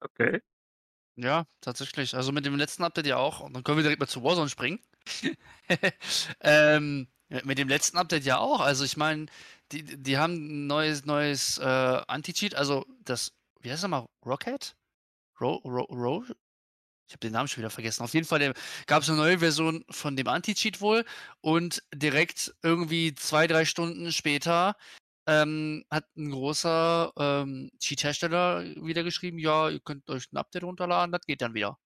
Okay. 0.00 0.40
Ja, 1.16 1.46
tatsächlich. 1.60 2.14
Also 2.14 2.30
mit 2.32 2.44
dem 2.44 2.56
letzten 2.56 2.84
Update 2.84 3.06
ja 3.06 3.16
auch. 3.16 3.40
Und 3.40 3.54
dann 3.54 3.64
können 3.64 3.78
wir 3.78 3.82
direkt 3.82 4.00
mal 4.00 4.06
zu 4.06 4.22
Warzone 4.22 4.50
springen. 4.50 4.80
ähm, 6.40 7.08
mit 7.28 7.58
dem 7.58 7.68
letzten 7.68 7.96
Update 7.96 8.24
ja 8.24 8.38
auch. 8.38 8.60
Also 8.60 8.84
ich 8.84 8.96
meine, 8.96 9.26
die, 9.72 9.82
die 9.82 10.18
haben 10.18 10.34
ein 10.34 10.66
neues, 10.66 11.06
neues 11.06 11.58
äh, 11.58 11.64
Anti-Cheat. 11.64 12.54
Also 12.54 12.84
das, 13.04 13.32
wie 13.60 13.70
heißt 13.70 13.82
das 13.82 13.90
mal? 13.90 14.06
Rocket? 14.24 14.76
Ro, 15.40 15.56
Ro, 15.64 15.82
Ro? 15.84 16.24
Ich 17.08 17.12
habe 17.12 17.20
den 17.20 17.32
Namen 17.32 17.48
schon 17.48 17.62
wieder 17.62 17.70
vergessen. 17.70 18.02
Auf 18.02 18.14
jeden 18.14 18.26
Fall 18.26 18.52
gab 18.86 19.02
es 19.02 19.08
eine 19.08 19.18
neue 19.18 19.38
Version 19.38 19.84
von 19.90 20.16
dem 20.16 20.26
Anti-Cheat 20.28 20.80
wohl. 20.80 21.04
Und 21.40 21.82
direkt 21.94 22.54
irgendwie 22.62 23.14
zwei, 23.14 23.46
drei 23.46 23.64
Stunden 23.64 24.10
später 24.12 24.76
ähm, 25.26 25.84
hat 25.90 26.06
ein 26.16 26.30
großer 26.30 27.12
ähm, 27.18 27.70
Cheat-Hersteller 27.80 28.64
wieder 28.84 29.04
geschrieben, 29.04 29.38
ja, 29.38 29.68
ihr 29.68 29.80
könnt 29.80 30.08
euch 30.08 30.32
ein 30.32 30.36
Update 30.36 30.64
runterladen, 30.64 31.12
das 31.12 31.26
geht 31.26 31.42
dann 31.42 31.54
wieder. 31.54 31.78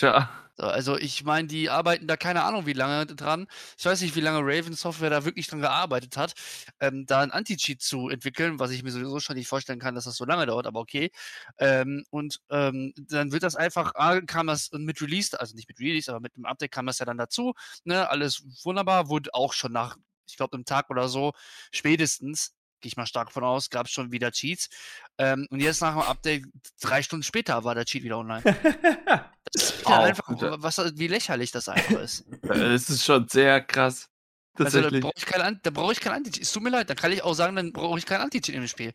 Ja. 0.00 0.30
So, 0.54 0.64
also 0.64 0.98
ich 0.98 1.24
meine, 1.24 1.48
die 1.48 1.70
arbeiten 1.70 2.06
da 2.06 2.16
keine 2.16 2.42
Ahnung 2.44 2.66
wie 2.66 2.74
lange 2.74 3.06
dran. 3.06 3.46
Ich 3.78 3.86
weiß 3.86 4.02
nicht, 4.02 4.14
wie 4.16 4.20
lange 4.20 4.40
Raven 4.40 4.74
Software 4.74 5.08
da 5.08 5.24
wirklich 5.24 5.46
dran 5.46 5.60
gearbeitet 5.62 6.16
hat, 6.18 6.34
ähm, 6.80 7.06
da 7.06 7.20
ein 7.20 7.30
Anti-Cheat 7.30 7.80
zu 7.80 8.10
entwickeln, 8.10 8.58
was 8.58 8.70
ich 8.70 8.82
mir 8.82 8.90
sowieso 8.90 9.18
schon 9.18 9.36
nicht 9.36 9.48
vorstellen 9.48 9.78
kann, 9.78 9.94
dass 9.94 10.04
das 10.04 10.16
so 10.16 10.26
lange 10.26 10.44
dauert, 10.44 10.66
aber 10.66 10.80
okay. 10.80 11.10
Ähm, 11.58 12.04
und 12.10 12.40
ähm, 12.50 12.92
dann 12.96 13.32
wird 13.32 13.42
das 13.44 13.56
einfach, 13.56 13.92
ah, 13.94 14.20
kam 14.20 14.46
das 14.46 14.70
mit 14.72 15.00
Release, 15.00 15.38
also 15.38 15.54
nicht 15.56 15.68
mit 15.68 15.80
Release, 15.80 16.10
aber 16.10 16.20
mit 16.20 16.36
dem 16.36 16.44
Update 16.44 16.72
kam 16.72 16.86
das 16.86 16.98
ja 16.98 17.06
dann 17.06 17.18
dazu. 17.18 17.54
Ne, 17.84 18.08
alles 18.10 18.44
wunderbar, 18.62 19.08
wurde 19.08 19.32
auch 19.34 19.54
schon 19.54 19.72
nach, 19.72 19.96
ich 20.28 20.36
glaube, 20.36 20.54
einem 20.54 20.66
Tag 20.66 20.90
oder 20.90 21.08
so, 21.08 21.32
spätestens, 21.72 22.54
gehe 22.82 22.88
ich 22.88 22.96
mal 22.96 23.06
stark 23.06 23.32
von 23.32 23.44
aus, 23.44 23.70
gab 23.70 23.86
es 23.86 23.92
schon 23.92 24.12
wieder 24.12 24.32
Cheats. 24.32 24.68
Ähm, 25.16 25.46
und 25.50 25.60
jetzt 25.60 25.80
nach 25.80 25.92
dem 25.94 26.02
Update, 26.02 26.44
drei 26.80 27.02
Stunden 27.02 27.22
später, 27.22 27.64
war 27.64 27.74
der 27.74 27.86
Cheat 27.86 28.02
wieder 28.02 28.18
online. 28.18 28.42
Ja 29.54 30.00
einfach, 30.00 30.28
was, 30.62 30.78
wie 30.96 31.08
lächerlich 31.08 31.50
das 31.50 31.68
einfach 31.68 32.00
ist. 32.00 32.24
Es 32.42 32.88
ist 32.88 33.04
schon 33.04 33.28
sehr 33.28 33.60
krass. 33.60 34.08
Also 34.54 34.80
da 34.82 34.90
brauche 34.90 35.12
ich 35.16 35.26
kein, 35.26 35.62
ich 35.92 36.00
kein 36.00 36.12
Anti-Cheat. 36.12 36.42
Es 36.42 36.52
tut 36.52 36.62
mir 36.62 36.70
leid, 36.70 36.90
dann 36.90 36.96
kann 36.96 37.12
ich 37.12 37.22
auch 37.22 37.34
sagen, 37.34 37.56
dann 37.56 37.72
brauche 37.72 37.98
ich 37.98 38.06
kein 38.06 38.20
Anti-Cheat 38.20 38.54
im 38.54 38.66
Spiel. 38.68 38.94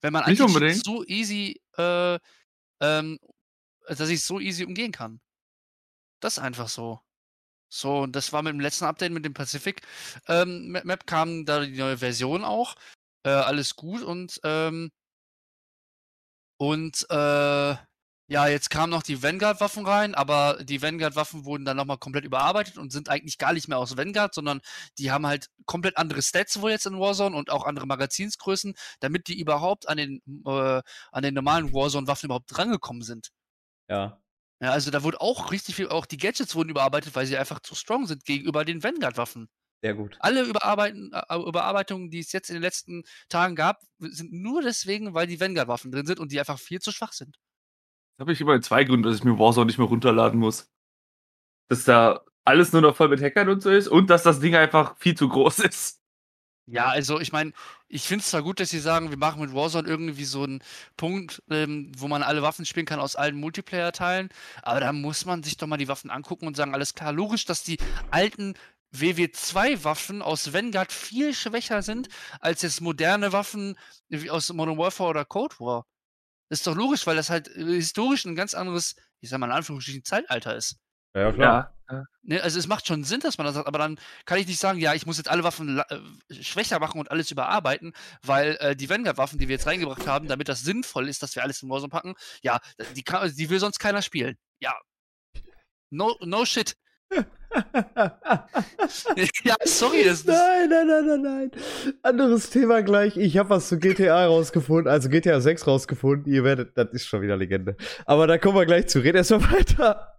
Wenn 0.00 0.12
man 0.12 0.22
Anti-Cheat 0.24 0.84
so 0.84 1.04
easy, 1.04 1.60
äh, 1.76 2.18
ähm, 2.80 3.18
dass 3.86 4.08
ich 4.08 4.20
es 4.20 4.26
so 4.26 4.40
easy 4.40 4.64
umgehen 4.64 4.92
kann. 4.92 5.20
Das 6.20 6.36
ist 6.36 6.42
einfach 6.42 6.68
so. 6.68 7.00
So, 7.68 8.00
und 8.00 8.14
das 8.14 8.32
war 8.34 8.42
mit 8.42 8.52
dem 8.52 8.60
letzten 8.60 8.84
Update 8.84 9.12
mit 9.12 9.24
dem 9.24 9.32
Pacific 9.32 9.80
ähm, 10.28 10.68
Map, 10.72 10.84
Map 10.84 11.06
kam 11.06 11.46
da 11.46 11.64
die 11.64 11.78
neue 11.78 11.98
Version 11.98 12.44
auch. 12.44 12.74
Äh, 13.24 13.30
alles 13.30 13.76
gut 13.76 14.02
und 14.02 14.38
ähm, 14.44 14.90
und 16.58 17.06
äh, 17.08 17.76
ja, 18.32 18.48
jetzt 18.48 18.70
kamen 18.70 18.90
noch 18.90 19.02
die 19.02 19.22
Vanguard-Waffen 19.22 19.86
rein, 19.86 20.14
aber 20.14 20.58
die 20.64 20.80
Vanguard-Waffen 20.80 21.44
wurden 21.44 21.66
dann 21.66 21.76
nochmal 21.76 21.98
komplett 21.98 22.24
überarbeitet 22.24 22.78
und 22.78 22.90
sind 22.90 23.10
eigentlich 23.10 23.36
gar 23.36 23.52
nicht 23.52 23.68
mehr 23.68 23.76
aus 23.76 23.98
Vanguard, 23.98 24.34
sondern 24.34 24.62
die 24.96 25.10
haben 25.10 25.26
halt 25.26 25.48
komplett 25.66 25.98
andere 25.98 26.22
Stats 26.22 26.62
wohl 26.62 26.70
jetzt 26.70 26.86
in 26.86 26.98
Warzone 26.98 27.36
und 27.36 27.50
auch 27.50 27.66
andere 27.66 27.86
Magazinsgrößen, 27.86 28.72
damit 29.00 29.28
die 29.28 29.38
überhaupt 29.38 29.86
an 29.86 29.98
den, 29.98 30.22
äh, 30.46 30.80
an 31.12 31.22
den 31.22 31.34
normalen 31.34 31.74
Warzone-Waffen 31.74 32.28
überhaupt 32.28 32.46
drangekommen 32.48 33.02
sind. 33.02 33.28
ja. 33.88 34.18
Ja, 34.62 34.70
also 34.70 34.92
da 34.92 35.02
wurde 35.02 35.20
auch 35.20 35.50
richtig 35.50 35.74
viel, 35.74 35.88
auch 35.88 36.06
die 36.06 36.18
Gadgets 36.18 36.54
wurden 36.54 36.68
überarbeitet, 36.68 37.16
weil 37.16 37.26
sie 37.26 37.36
einfach 37.36 37.58
zu 37.58 37.74
strong 37.74 38.06
sind 38.06 38.24
gegenüber 38.24 38.64
den 38.64 38.84
Vanguard-Waffen. 38.84 39.48
Sehr 39.82 39.94
gut. 39.94 40.16
Alle 40.20 40.44
Überarbeiten, 40.44 41.10
äh, 41.12 41.36
Überarbeitungen, 41.36 42.10
die 42.10 42.20
es 42.20 42.30
jetzt 42.30 42.48
in 42.48 42.54
den 42.54 42.62
letzten 42.62 43.02
Tagen 43.28 43.56
gab, 43.56 43.80
sind 43.98 44.32
nur 44.32 44.62
deswegen, 44.62 45.14
weil 45.14 45.26
die 45.26 45.40
Vanguard-Waffen 45.40 45.90
drin 45.90 46.06
sind 46.06 46.20
und 46.20 46.30
die 46.30 46.38
einfach 46.38 46.60
viel 46.60 46.78
zu 46.78 46.92
schwach 46.92 47.12
sind. 47.12 47.36
Da 48.16 48.22
habe 48.22 48.32
ich 48.32 48.40
immer 48.40 48.60
zwei 48.60 48.84
Gründe, 48.84 49.08
dass 49.08 49.18
ich 49.18 49.24
mir 49.24 49.38
Warzone 49.38 49.66
nicht 49.66 49.78
mehr 49.78 49.86
runterladen 49.86 50.38
muss. 50.38 50.70
Dass 51.68 51.84
da 51.84 52.24
alles 52.44 52.72
nur 52.72 52.82
noch 52.82 52.96
voll 52.96 53.08
mit 53.08 53.22
Hackern 53.22 53.48
und 53.48 53.62
so 53.62 53.70
ist 53.70 53.88
und 53.88 54.10
dass 54.10 54.22
das 54.22 54.40
Ding 54.40 54.54
einfach 54.54 54.96
viel 54.98 55.16
zu 55.16 55.28
groß 55.28 55.58
ist. 55.60 56.02
Ja, 56.66 56.86
also 56.86 57.18
ich 57.18 57.32
meine, 57.32 57.52
ich 57.88 58.04
finde 58.04 58.22
es 58.22 58.30
zwar 58.30 58.42
gut, 58.42 58.60
dass 58.60 58.70
sie 58.70 58.78
sagen, 58.78 59.10
wir 59.10 59.18
machen 59.18 59.40
mit 59.40 59.52
Warzone 59.52 59.88
irgendwie 59.88 60.24
so 60.24 60.44
einen 60.44 60.62
Punkt, 60.96 61.42
ähm, 61.50 61.90
wo 61.98 62.06
man 62.06 62.22
alle 62.22 62.42
Waffen 62.42 62.64
spielen 62.64 62.86
kann 62.86 63.00
aus 63.00 63.16
allen 63.16 63.36
Multiplayer-Teilen, 63.36 64.28
aber 64.62 64.80
da 64.80 64.92
muss 64.92 65.24
man 65.24 65.42
sich 65.42 65.56
doch 65.56 65.66
mal 65.66 65.76
die 65.76 65.88
Waffen 65.88 66.10
angucken 66.10 66.46
und 66.46 66.56
sagen, 66.56 66.72
alles 66.72 66.94
klar, 66.94 67.12
logisch, 67.12 67.46
dass 67.46 67.64
die 67.64 67.78
alten 68.10 68.54
WW2-Waffen 68.94 70.22
aus 70.22 70.52
Vanguard 70.52 70.92
viel 70.92 71.34
schwächer 71.34 71.82
sind 71.82 72.08
als 72.40 72.62
jetzt 72.62 72.80
moderne 72.80 73.32
Waffen 73.32 73.76
aus 74.28 74.52
Modern 74.52 74.78
Warfare 74.78 75.10
oder 75.10 75.24
Cold 75.24 75.58
War. 75.60 75.86
Das 76.52 76.58
ist 76.58 76.66
doch 76.66 76.76
logisch, 76.76 77.06
weil 77.06 77.16
das 77.16 77.30
halt 77.30 77.48
äh, 77.56 77.64
historisch 77.64 78.26
ein 78.26 78.34
ganz 78.34 78.52
anderes, 78.52 78.94
ich 79.20 79.30
sag 79.30 79.38
mal 79.38 79.46
in 79.46 79.52
Anführungsstrichen, 79.52 80.04
Zeitalter 80.04 80.54
ist. 80.54 80.76
Ja, 81.16 81.32
klar. 81.32 81.74
Ja. 81.90 82.04
Ne, 82.20 82.42
also 82.42 82.58
es 82.58 82.66
macht 82.66 82.86
schon 82.86 83.04
Sinn, 83.04 83.20
dass 83.20 83.38
man 83.38 83.46
das 83.46 83.54
sagt, 83.54 83.66
aber 83.66 83.78
dann 83.78 83.98
kann 84.26 84.36
ich 84.36 84.46
nicht 84.46 84.58
sagen, 84.60 84.78
ja, 84.78 84.92
ich 84.92 85.06
muss 85.06 85.16
jetzt 85.16 85.30
alle 85.30 85.44
Waffen 85.44 85.78
äh, 85.78 86.42
schwächer 86.42 86.78
machen 86.78 87.00
und 87.00 87.10
alles 87.10 87.30
überarbeiten, 87.30 87.94
weil 88.22 88.58
äh, 88.60 88.76
die 88.76 88.90
Vanguard-Waffen, 88.90 89.38
die 89.38 89.48
wir 89.48 89.54
jetzt 89.54 89.66
reingebracht 89.66 90.06
haben, 90.06 90.28
damit 90.28 90.50
das 90.50 90.60
sinnvoll 90.60 91.08
ist, 91.08 91.22
dass 91.22 91.34
wir 91.36 91.42
alles 91.42 91.62
in 91.62 91.70
Warzone 91.70 91.88
packen, 91.88 92.16
ja, 92.42 92.60
die, 92.96 93.02
kann, 93.02 93.34
die 93.34 93.48
will 93.48 93.58
sonst 93.58 93.78
keiner 93.78 94.02
spielen. 94.02 94.36
Ja. 94.60 94.78
No, 95.88 96.18
no 96.20 96.44
shit. 96.44 96.76
ja, 99.44 99.56
sorry, 99.64 100.04
das, 100.04 100.24
das 100.24 100.36
Nein, 100.36 100.70
nein, 100.70 100.86
nein, 100.86 101.06
nein, 101.06 101.22
nein. 101.22 101.50
Anderes 102.02 102.50
Thema 102.50 102.82
gleich. 102.82 103.16
Ich 103.16 103.36
habe 103.36 103.50
was 103.50 103.68
zu 103.68 103.78
GTA 103.78 104.26
rausgefunden, 104.26 104.90
also 104.90 105.08
GTA 105.08 105.40
6 105.40 105.66
rausgefunden. 105.66 106.32
Ihr 106.32 106.44
werdet, 106.44 106.76
das 106.76 106.90
ist 106.92 107.06
schon 107.06 107.22
wieder 107.22 107.36
Legende. 107.36 107.76
Aber 108.06 108.26
da 108.26 108.38
kommen 108.38 108.56
wir 108.56 108.66
gleich 108.66 108.88
zu. 108.88 109.00
Red 109.00 109.16
erstmal 109.16 109.52
weiter. 109.52 110.18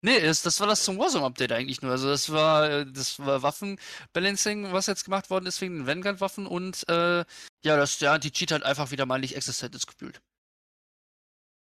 Nee, 0.00 0.20
das, 0.20 0.42
das 0.42 0.60
war 0.60 0.68
das 0.68 0.84
zum 0.84 0.96
Warzone-Update 0.98 1.50
eigentlich 1.52 1.82
nur. 1.82 1.90
Also 1.90 2.08
das 2.08 2.30
war 2.30 2.70
äh, 2.70 2.86
das 2.86 3.18
war 3.18 3.42
Waffenbalancing, 3.42 4.72
was 4.72 4.86
jetzt 4.86 5.04
gemacht 5.04 5.28
worden 5.28 5.46
ist 5.46 5.60
wegen 5.60 5.78
den 5.78 5.86
Vanguard-Waffen 5.88 6.46
und 6.46 6.88
äh, 6.88 7.24
ja, 7.64 7.76
dass 7.76 7.98
der 7.98 8.12
Anti-Cheat 8.12 8.52
halt 8.52 8.62
einfach 8.62 8.92
wieder 8.92 9.06
mal 9.06 9.18
nicht 9.18 9.34
existent 9.36 9.74
ist 9.74 9.88
gefühlt. 9.88 10.20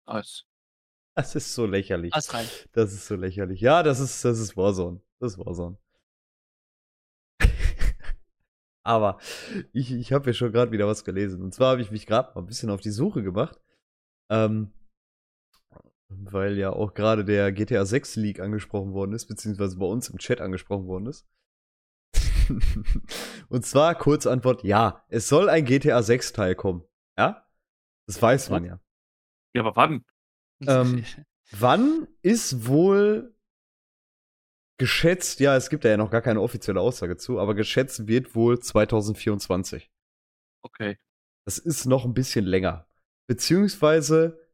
Nice. 0.07 0.44
Das 1.16 1.34
ist 1.34 1.54
so 1.54 1.64
lächerlich. 1.64 2.12
Alles 2.12 2.34
rein. 2.34 2.46
Das 2.72 2.92
ist 2.92 3.06
so 3.06 3.16
lächerlich. 3.16 3.60
Ja, 3.62 3.82
das 3.82 4.00
ist, 4.00 4.22
das 4.22 4.38
ist 4.38 4.54
Warzone. 4.54 5.00
Das 5.18 5.32
ist 5.32 5.38
Warzone. 5.38 5.78
Aber 8.82 9.18
ich, 9.72 9.92
ich 9.92 10.12
habe 10.12 10.26
ja 10.26 10.34
schon 10.34 10.52
gerade 10.52 10.72
wieder 10.72 10.86
was 10.86 11.04
gelesen. 11.04 11.42
Und 11.42 11.54
zwar 11.54 11.72
habe 11.72 11.80
ich 11.80 11.90
mich 11.90 12.06
gerade 12.06 12.34
mal 12.34 12.42
ein 12.42 12.46
bisschen 12.46 12.68
auf 12.68 12.82
die 12.82 12.90
Suche 12.90 13.22
gemacht. 13.22 13.58
Ähm, 14.30 14.74
weil 16.08 16.58
ja 16.58 16.70
auch 16.70 16.92
gerade 16.92 17.24
der 17.24 17.50
GTA 17.50 17.86
6 17.86 18.16
Leak 18.16 18.38
angesprochen 18.38 18.92
worden 18.92 19.14
ist, 19.14 19.26
beziehungsweise 19.26 19.78
bei 19.78 19.86
uns 19.86 20.10
im 20.10 20.18
Chat 20.18 20.42
angesprochen 20.42 20.86
worden 20.86 21.06
ist. 21.06 21.26
Und 23.48 23.64
zwar 23.64 23.94
Kurzantwort, 23.94 24.62
ja, 24.64 25.02
es 25.08 25.28
soll 25.28 25.48
ein 25.48 25.64
GTA 25.64 26.02
6 26.02 26.34
Teil 26.34 26.54
kommen. 26.54 26.84
Ja? 27.18 27.46
Das 28.06 28.20
weiß 28.20 28.50
man 28.50 28.64
ja. 28.64 28.80
Ja, 29.54 29.62
aber 29.62 29.74
wann? 29.76 30.04
Ähm, 30.61 31.04
Wann 31.52 32.09
ist 32.22 32.66
wohl 32.66 33.34
geschätzt, 34.78 35.40
ja, 35.40 35.57
es 35.57 35.70
gibt 35.70 35.84
ja 35.84 35.96
noch 35.96 36.11
gar 36.11 36.22
keine 36.22 36.40
offizielle 36.40 36.80
Aussage 36.80 37.16
zu, 37.16 37.38
aber 37.38 37.54
geschätzt 37.54 38.07
wird 38.07 38.34
wohl 38.34 38.59
2024. 38.59 39.90
Okay. 40.62 40.98
Das 41.46 41.59
ist 41.59 41.86
noch 41.86 42.04
ein 42.04 42.14
bisschen 42.14 42.44
länger. 42.44 42.88
Beziehungsweise 43.28 44.46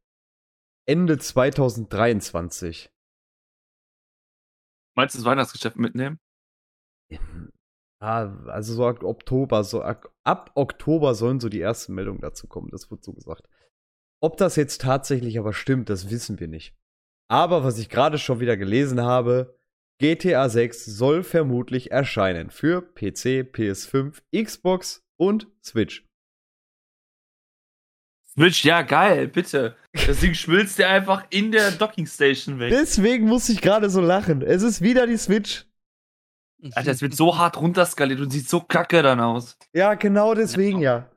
Ende 0.86 1.18
2023. 1.18 2.90
Meinst 4.94 5.14
du 5.14 5.18
das 5.18 5.24
Weihnachtsgeschäft 5.24 5.76
mitnehmen? 5.76 6.20
Ah, 7.98 8.36
also 8.48 8.74
so 8.74 8.86
ab 8.86 9.04
Oktober, 9.04 9.64
so 9.64 9.82
ab, 9.82 10.12
ab 10.24 10.50
Oktober 10.54 11.14
sollen 11.14 11.40
so 11.40 11.48
die 11.48 11.60
ersten 11.60 11.94
Meldungen 11.94 12.20
dazu 12.20 12.46
kommen, 12.48 12.68
das 12.70 12.90
wird 12.90 13.04
so 13.04 13.12
gesagt. 13.12 13.48
Ob 14.22 14.36
das 14.36 14.54
jetzt 14.54 14.80
tatsächlich 14.80 15.38
aber 15.38 15.52
stimmt, 15.52 15.90
das 15.90 16.08
wissen 16.08 16.38
wir 16.38 16.46
nicht. 16.46 16.74
Aber 17.28 17.64
was 17.64 17.78
ich 17.78 17.88
gerade 17.88 18.18
schon 18.18 18.38
wieder 18.38 18.56
gelesen 18.56 19.02
habe, 19.02 19.58
GTA 19.98 20.48
6 20.48 20.84
soll 20.84 21.24
vermutlich 21.24 21.90
erscheinen 21.90 22.50
für 22.50 22.82
PC, 22.82 23.50
PS5, 23.52 24.22
Xbox 24.32 25.04
und 25.16 25.48
Switch. 25.64 26.06
Switch, 28.28 28.64
ja, 28.64 28.82
geil, 28.82 29.28
bitte. 29.28 29.76
Das 30.06 30.20
Ding 30.20 30.34
schmilzt 30.34 30.78
dir 30.78 30.88
einfach 30.88 31.26
in 31.30 31.52
der 31.52 31.72
Docking 31.72 32.06
Station 32.06 32.58
weg. 32.58 32.70
Deswegen 32.70 33.26
muss 33.26 33.48
ich 33.48 33.60
gerade 33.60 33.90
so 33.90 34.00
lachen. 34.00 34.40
Es 34.42 34.62
ist 34.62 34.80
wieder 34.80 35.06
die 35.06 35.18
Switch. 35.18 35.66
Alter, 36.72 36.92
es 36.92 37.02
wird 37.02 37.14
so 37.14 37.36
hart 37.36 37.60
runterskaliert 37.60 38.20
und 38.20 38.30
sieht 38.30 38.48
so 38.48 38.60
kacke 38.60 39.02
dann 39.02 39.20
aus. 39.20 39.58
Ja, 39.72 39.94
genau 39.94 40.34
deswegen 40.34 40.78
ja. 40.78 41.11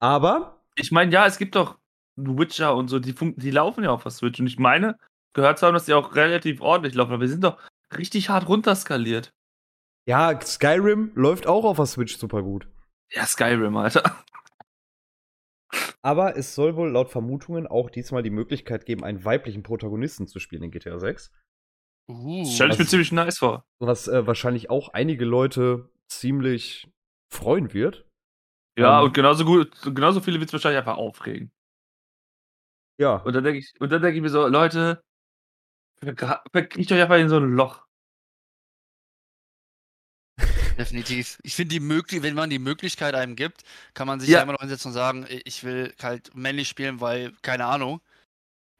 Aber 0.00 0.62
Ich 0.76 0.92
meine, 0.92 1.12
ja, 1.12 1.26
es 1.26 1.38
gibt 1.38 1.54
doch 1.54 1.78
Witcher 2.16 2.74
und 2.74 2.88
so, 2.88 2.98
die, 2.98 3.14
die 3.14 3.50
laufen 3.50 3.84
ja 3.84 3.90
auf 3.90 4.02
der 4.02 4.12
Switch. 4.12 4.40
Und 4.40 4.46
ich 4.46 4.58
meine, 4.58 4.98
gehört 5.34 5.58
zu 5.58 5.66
haben, 5.66 5.74
dass 5.74 5.84
die 5.86 5.94
auch 5.94 6.14
relativ 6.14 6.60
ordentlich 6.60 6.94
laufen, 6.94 7.12
aber 7.12 7.20
wir 7.20 7.28
sind 7.28 7.44
doch 7.44 7.58
richtig 7.96 8.28
hart 8.30 8.48
runterskaliert. 8.48 9.32
ja, 10.08 10.38
Skyrim 10.40 11.12
läuft 11.14 11.46
auch 11.46 11.64
auf 11.64 11.76
der 11.76 11.86
Switch 11.86 12.16
super 12.16 12.42
gut. 12.42 12.68
Ja, 13.12 13.26
Skyrim, 13.26 13.76
Alter. 13.76 14.02
Aber 16.02 16.36
es 16.36 16.54
soll 16.54 16.76
wohl 16.76 16.90
laut 16.90 17.10
Vermutungen 17.10 17.66
auch 17.66 17.90
diesmal 17.90 18.22
die 18.22 18.30
Möglichkeit 18.30 18.86
geben, 18.86 19.02
einen 19.04 19.24
weiblichen 19.24 19.62
Protagonisten 19.62 20.26
zu 20.28 20.38
spielen 20.38 20.62
in 20.62 20.70
GTA 20.70 20.98
6. 20.98 21.32
Uh, 22.08 22.44
Das 22.44 22.54
stelle 22.54 22.72
ich 22.72 22.78
mir 22.78 22.86
ziemlich 22.86 23.10
nice 23.10 23.38
vor. 23.38 23.64
Was 23.80 24.06
äh, 24.06 24.26
wahrscheinlich 24.26 24.70
auch 24.70 24.90
einige 24.90 25.24
Leute 25.24 25.90
ziemlich 26.08 26.88
freuen 27.32 27.74
wird. 27.74 28.06
Ja, 28.78 28.98
Ähm. 28.98 29.06
und 29.06 29.14
genauso 29.14 29.44
gut, 29.44 29.70
genauso 29.82 30.20
viele 30.20 30.38
wird 30.38 30.48
es 30.50 30.52
wahrscheinlich 30.52 30.78
einfach 30.78 30.96
aufregen. 30.96 31.50
Ja. 32.98 33.16
Und 33.16 33.34
dann 33.34 33.44
denke 33.44 33.58
ich, 33.60 33.72
und 33.80 33.90
dann 33.92 34.02
denke 34.02 34.16
ich 34.16 34.22
mir 34.22 34.28
so, 34.30 34.46
Leute, 34.46 35.02
verkriecht 36.52 36.92
euch 36.92 37.00
einfach 37.02 37.16
in 37.18 37.28
so 37.28 37.36
ein 37.36 37.54
Loch. 37.54 37.86
definitiv. 40.78 41.38
Ich 41.42 41.54
finde 41.54 41.74
die 41.74 41.80
möglich, 41.80 42.22
wenn 42.22 42.34
man 42.34 42.50
die 42.50 42.58
Möglichkeit 42.58 43.14
einem 43.14 43.36
gibt, 43.36 43.62
kann 43.94 44.06
man 44.06 44.20
sich 44.20 44.28
Ja. 44.28 44.38
ja 44.38 44.42
immer 44.42 44.52
noch 44.52 44.60
hinsetzen 44.60 44.90
und 44.90 44.94
sagen, 44.94 45.26
ich 45.44 45.64
will 45.64 45.94
halt 46.02 46.34
männlich 46.34 46.68
spielen, 46.68 47.00
weil, 47.00 47.32
keine 47.42 47.64
Ahnung. 47.66 48.00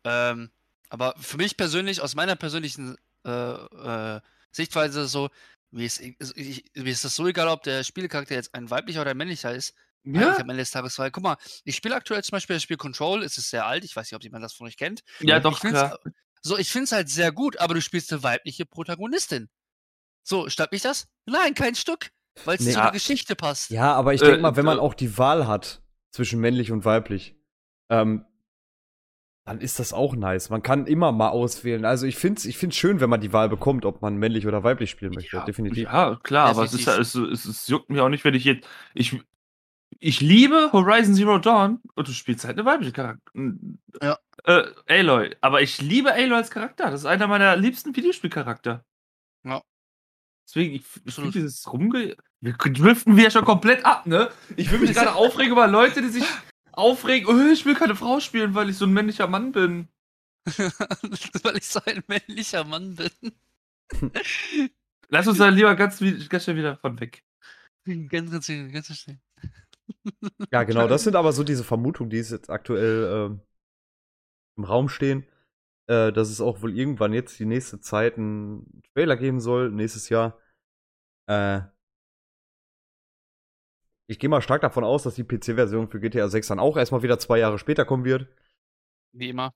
Ähm, 0.05 0.51
aber 0.91 1.15
für 1.19 1.37
mich 1.39 1.57
persönlich, 1.57 2.01
aus 2.03 2.15
meiner 2.15 2.37
persönlichen 2.37 2.97
äh, 3.27 3.31
äh, 3.31 4.21
Sichtweise 4.53 5.01
ist 5.01 5.07
es 5.07 5.13
so, 5.13 5.31
mir 5.73 5.87
ist, 5.87 6.01
ich, 6.01 6.65
mir 6.75 6.93
ist 6.93 7.05
das 7.05 7.17
so 7.17 7.27
egal, 7.27 7.49
ob 7.49 7.63
der 7.65 7.85
Spielcharakter 7.85 8.35
jetzt 8.35 8.55
ein 8.55 8.71
weiblicher 8.71 9.03
oder 9.03 9.11
ein 9.13 9.17
männlicher 9.17 9.55
ist. 9.55 9.75
Eigentlich 10.07 10.39
am 10.41 10.51
Ende 10.51 10.57
des 10.63 10.71
Tages, 10.71 10.99
weil, 10.99 11.11
guck 11.11 11.23
mal, 11.25 11.37
ich 11.65 11.77
spiele 11.77 11.95
aktuell 11.95 12.23
zum 12.23 12.33
Beispiel 12.37 12.57
das 12.57 12.63
Spiel 12.63 12.77
Control, 12.77 13.23
es 13.23 13.39
ist 13.39 13.51
sehr 13.51 13.67
alt, 13.67 13.85
ich 13.85 13.95
weiß 13.97 14.07
nicht, 14.11 14.17
ob 14.17 14.23
jemand 14.23 14.45
das 14.45 14.53
von 14.55 14.67
euch 14.67 14.77
kennt. 14.77 15.03
ja 15.21 15.39
Ich 15.39 15.43
doch, 15.43 15.59
find's- 15.61 15.79
klar. 15.81 15.99
So, 16.43 16.57
ich 16.57 16.71
finde 16.71 16.85
es 16.85 16.93
halt 16.93 17.09
sehr 17.09 17.33
gut, 17.33 17.59
aber 17.59 17.75
du 17.75 17.81
spielst 17.83 18.13
eine 18.13 18.23
weibliche 18.23 18.67
Protagonistin. 18.67 19.49
So, 20.23 20.49
stört 20.49 20.71
mich 20.73 20.83
das? 20.83 21.09
Nein, 21.25 21.55
kein 21.55 21.75
Stück. 21.75 22.11
Weil 22.45 22.57
es 22.57 22.61
Nee. 22.67 22.73
zu 22.73 22.79
Ja. 22.79 22.85
der 22.85 22.93
Geschichte 22.93 23.35
passt. 23.35 23.71
Ja, 23.71 23.95
aber 23.95 24.15
ich 24.15 24.23
Äh, 24.23 24.27
denke 24.27 24.43
mal, 24.43 24.55
wenn 24.57 24.65
man 24.65 24.79
äh. 24.79 24.81
auch 24.81 24.95
die 24.95 25.17
Wahl 25.19 25.47
hat 25.49 25.83
zwischen 26.13 26.39
männlich 26.41 26.71
und 26.71 26.85
weiblich, 26.85 27.35
ähm, 27.91 28.25
dann 29.45 29.61
ist 29.61 29.79
das 29.79 29.93
auch 29.93 30.15
nice. 30.17 30.51
Man 30.51 30.63
kann 30.63 30.87
immer 30.87 31.13
mal 31.13 31.29
auswählen. 31.29 31.85
Also 31.85 32.07
ich 32.07 32.17
finde 32.17 32.39
es 32.41 32.45
ich 32.47 32.59
find's 32.59 32.77
schön, 32.77 33.01
wenn 33.01 33.09
man 33.11 33.21
die 33.21 33.33
Wahl 33.33 33.49
bekommt, 33.49 33.85
ob 33.85 34.03
man 34.03 34.17
männlich 34.17 34.47
oder 34.47 34.65
weiblich 34.65 34.91
spielen 34.91 35.13
möchte. 35.15 35.37
Ja, 35.37 35.45
Definitiv. 35.45 35.85
Ja, 35.85 36.19
klar, 36.23 36.49
aber 36.51 36.65
es 36.65 36.75
ist 36.75 36.87
Definitiv. 36.87 37.15
ja, 37.15 37.23
es, 37.33 37.45
es, 37.45 37.45
es 37.45 37.67
juckt 37.69 37.89
mir 37.89 38.03
auch 38.05 38.09
nicht, 38.09 38.25
wenn 38.25 38.35
ich 38.35 38.45
jetzt. 38.45 38.67
Ich, 38.95 39.21
ich 39.99 40.21
liebe 40.21 40.71
Horizon 40.73 41.15
Zero 41.15 41.39
Dawn 41.39 41.81
und 41.95 42.09
du 42.09 42.13
spielst 42.13 42.45
halt 42.45 42.59
eine 42.59 42.67
weibliche 42.67 42.93
Charakter. 42.93 43.33
Ja. 44.03 44.19
Äh, 44.45 44.65
Aloy. 44.87 45.35
Aber 45.41 45.63
ich 45.63 45.81
liebe 45.81 46.13
Aloy 46.13 46.37
als 46.37 46.51
Charakter. 46.51 46.91
Das 46.91 47.01
ist 47.01 47.07
einer 47.07 47.27
meiner 47.27 47.57
liebsten 47.57 47.95
Videospielcharakter. 47.95 48.85
Ja. 49.45 49.63
Deswegen, 50.47 50.75
ich, 50.75 50.85
ich 51.05 51.15
finde 51.15 51.33
dieses 51.33 51.71
Rumge. 51.73 52.17
Wir 52.41 52.53
driften 52.53 53.17
wir 53.17 53.31
schon 53.31 53.45
komplett 53.45 53.85
ab, 53.85 54.07
ne? 54.07 54.31
Ich 54.57 54.71
will 54.71 54.79
mich 54.79 54.95
gerade 54.95 55.15
aufregen 55.15 55.53
über 55.53 55.67
Leute, 55.67 56.03
die 56.03 56.09
sich 56.09 56.25
aufregen. 56.73 57.29
Oh, 57.29 57.53
ich 57.53 57.65
will 57.65 57.75
keine 57.75 57.97
Frau 57.97 58.21
spielen, 58.21 58.55
weil 58.55 58.71
ich 58.71 58.77
so 58.77 58.85
ein 58.85 58.93
männlicher 58.93 59.27
Mann 59.27 59.53
bin. 59.53 59.89
Weil 61.43 61.57
ich 61.57 61.67
so 61.67 61.81
ein 61.85 62.05
männlicher 62.07 62.63
Mann 62.63 62.95
bin. 62.95 63.11
Lass 65.09 65.27
uns 65.27 65.39
da 65.39 65.49
lieber 65.49 65.75
ganz, 65.75 65.99
ganz 66.29 66.45
schnell 66.45 66.57
wieder 66.57 66.77
von 66.77 67.01
weg. 67.01 67.25
ganz, 67.85 68.31
ganz, 68.31 68.47
ganz 68.47 68.97
schnell. 68.97 69.21
Ja, 70.53 70.63
genau. 70.65 70.89
Das 70.89 71.05
sind 71.05 71.17
aber 71.17 71.33
so 71.33 71.45
diese 71.45 71.65
Vermutungen, 71.65 72.11
die 72.11 72.19
es 72.19 72.31
jetzt 72.31 72.51
aktuell 72.51 73.31
ähm, 73.31 73.41
im 74.57 74.65
Raum 74.65 74.89
stehen. 74.89 75.27
Äh, 75.89 76.13
dass 76.13 76.31
es 76.31 76.41
auch 76.41 76.63
wohl 76.63 76.77
irgendwann 76.77 77.13
jetzt 77.13 77.39
die 77.39 77.47
nächste 77.47 77.81
Zeit 77.81 78.17
einen 78.19 78.83
Trailer 78.93 79.17
geben 79.17 79.41
soll, 79.41 79.71
nächstes 79.71 80.09
Jahr. 80.09 80.41
Äh, 81.31 81.61
ich 84.09 84.19
gehe 84.19 84.29
mal 84.29 84.43
stark 84.43 84.63
davon 84.63 84.83
aus, 84.83 85.05
dass 85.05 85.15
die 85.15 85.25
PC-Version 85.25 85.89
für 85.89 86.01
GTA 86.01 86.29
6 86.29 86.49
dann 86.49 86.59
auch 86.59 86.77
erstmal 86.77 87.03
wieder 87.03 87.19
zwei 87.19 87.39
Jahre 87.39 87.59
später 87.59 87.85
kommen 87.85 88.05
wird. 88.05 88.29
Wie 89.13 89.31
immer. 89.31 89.53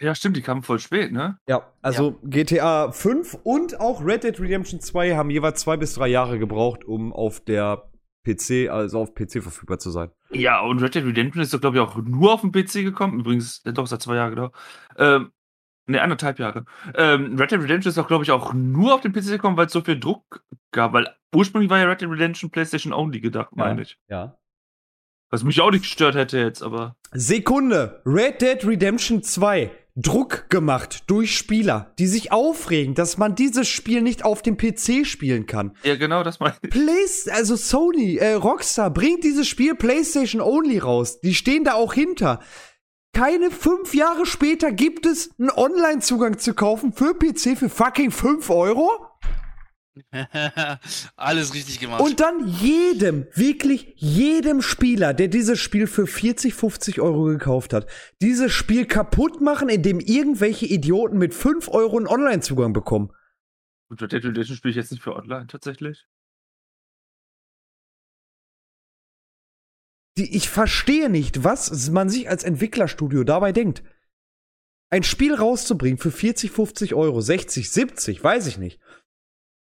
Ja, 0.00 0.14
stimmt, 0.14 0.36
die 0.36 0.42
kamen 0.42 0.62
voll 0.62 0.80
spät, 0.80 1.12
ne? 1.12 1.38
Ja, 1.48 1.72
also 1.80 2.18
GTA 2.24 2.90
5 2.90 3.38
und 3.44 3.80
auch 3.80 4.04
Red 4.04 4.24
Dead 4.24 4.38
Redemption 4.40 4.80
2 4.80 5.14
haben 5.14 5.30
jeweils 5.30 5.60
zwei 5.60 5.76
bis 5.76 5.94
drei 5.94 6.08
Jahre 6.08 6.38
gebraucht, 6.38 6.84
um 6.84 7.12
auf 7.12 7.40
der 7.40 7.90
PC, 8.24 8.70
also 8.70 9.00
auf 9.00 9.14
PC 9.14 9.42
verfügbar 9.42 9.78
zu 9.78 9.90
sein. 9.90 10.10
Ja, 10.30 10.60
und 10.60 10.82
Red 10.82 10.94
Dead 10.94 11.04
Redemption 11.04 11.42
ist 11.42 11.54
doch, 11.54 11.60
glaube 11.60 11.76
ich, 11.76 11.80
auch 11.80 11.96
nur 12.02 12.32
auf 12.32 12.40
dem 12.40 12.52
PC 12.52 12.82
gekommen. 12.82 13.20
Übrigens, 13.20 13.64
äh, 13.64 13.72
doch, 13.72 13.86
seit 13.86 14.02
zwei 14.02 14.16
Jahren 14.16 14.30
gedauert. 14.30 14.54
Ähm, 14.96 15.30
ne, 15.86 16.02
anderthalb 16.02 16.38
Jahre. 16.38 16.64
Ähm, 16.94 17.36
Red 17.38 17.52
Dead 17.52 17.60
Redemption 17.60 17.90
ist 17.90 17.98
doch, 17.98 18.08
glaube 18.08 18.24
ich, 18.24 18.30
auch 18.32 18.52
nur 18.52 18.94
auf 18.94 19.02
dem 19.02 19.12
PC 19.12 19.26
gekommen, 19.26 19.56
weil 19.56 19.66
es 19.66 19.72
so 19.72 19.82
viel 19.82 20.00
Druck 20.00 20.42
gab. 20.72 20.92
Weil 20.92 21.14
ursprünglich 21.34 21.70
war 21.70 21.78
ja 21.78 21.84
Red 21.84 22.00
Dead 22.00 22.10
Redemption 22.10 22.50
PlayStation 22.50 22.92
Only 22.92 23.20
gedacht, 23.20 23.54
meine 23.54 23.82
ich. 23.82 23.98
Ja. 24.08 24.38
Was 25.30 25.44
mich 25.44 25.60
auch 25.60 25.70
nicht 25.70 25.82
gestört 25.82 26.14
hätte 26.14 26.38
jetzt, 26.38 26.62
aber. 26.62 26.96
Sekunde. 27.12 28.02
Red 28.06 28.40
Dead 28.40 28.64
Redemption 28.66 29.22
2. 29.22 29.70
Druck 29.96 30.50
gemacht 30.50 31.04
durch 31.06 31.36
Spieler, 31.36 31.92
die 32.00 32.08
sich 32.08 32.32
aufregen, 32.32 32.94
dass 32.94 33.16
man 33.16 33.36
dieses 33.36 33.68
Spiel 33.68 34.02
nicht 34.02 34.24
auf 34.24 34.42
dem 34.42 34.56
PC 34.56 35.06
spielen 35.06 35.46
kann. 35.46 35.76
Ja, 35.84 35.94
genau, 35.94 36.24
das 36.24 36.40
meine 36.40 36.56
ich. 36.62 36.70
Play 36.70 37.04
also 37.30 37.54
Sony, 37.54 38.16
äh, 38.16 38.32
Rockstar 38.32 38.90
bringt 38.90 39.22
dieses 39.22 39.46
Spiel 39.46 39.76
PlayStation 39.76 40.40
Only 40.40 40.78
raus. 40.78 41.20
Die 41.20 41.34
stehen 41.34 41.62
da 41.62 41.74
auch 41.74 41.94
hinter. 41.94 42.40
Keine 43.12 43.52
fünf 43.52 43.94
Jahre 43.94 44.26
später 44.26 44.72
gibt 44.72 45.06
es 45.06 45.30
einen 45.38 45.50
Online-Zugang 45.50 46.38
zu 46.38 46.54
kaufen 46.54 46.92
für 46.92 47.14
PC 47.14 47.56
für 47.56 47.68
fucking 47.68 48.10
5 48.10 48.50
Euro. 48.50 48.90
Alles 51.16 51.54
richtig 51.54 51.78
gemacht. 51.78 52.00
Und 52.00 52.20
dann 52.20 52.48
jedem, 52.48 53.26
wirklich 53.34 53.94
jedem 53.96 54.60
Spieler, 54.60 55.14
der 55.14 55.28
dieses 55.28 55.60
Spiel 55.60 55.86
für 55.86 56.06
40, 56.06 56.54
50 56.54 57.00
Euro 57.00 57.24
gekauft 57.24 57.72
hat, 57.72 57.88
dieses 58.20 58.52
Spiel 58.52 58.86
kaputt 58.86 59.40
machen, 59.40 59.68
indem 59.68 60.00
irgendwelche 60.00 60.66
Idioten 60.66 61.18
mit 61.18 61.32
5 61.34 61.68
Euro 61.68 61.96
einen 61.96 62.08
Online-Zugang 62.08 62.72
bekommen. 62.72 63.12
Und 63.88 64.02
Red 64.02 64.12
Dead 64.12 64.24
Redemption 64.24 64.56
spiele 64.56 64.70
ich 64.70 64.76
jetzt 64.76 64.90
nicht 64.90 65.02
für 65.02 65.14
online 65.14 65.46
tatsächlich. 65.46 66.06
Die, 70.16 70.36
ich 70.36 70.48
verstehe 70.48 71.10
nicht, 71.10 71.44
was 71.44 71.90
man 71.90 72.08
sich 72.08 72.28
als 72.28 72.44
Entwicklerstudio 72.44 73.24
dabei 73.24 73.52
denkt. 73.52 73.82
Ein 74.90 75.02
Spiel 75.02 75.34
rauszubringen 75.34 75.98
für 75.98 76.12
40, 76.12 76.50
50 76.52 76.94
Euro, 76.94 77.20
60, 77.20 77.70
70, 77.70 78.22
weiß 78.22 78.46
ich 78.46 78.58
nicht. 78.58 78.80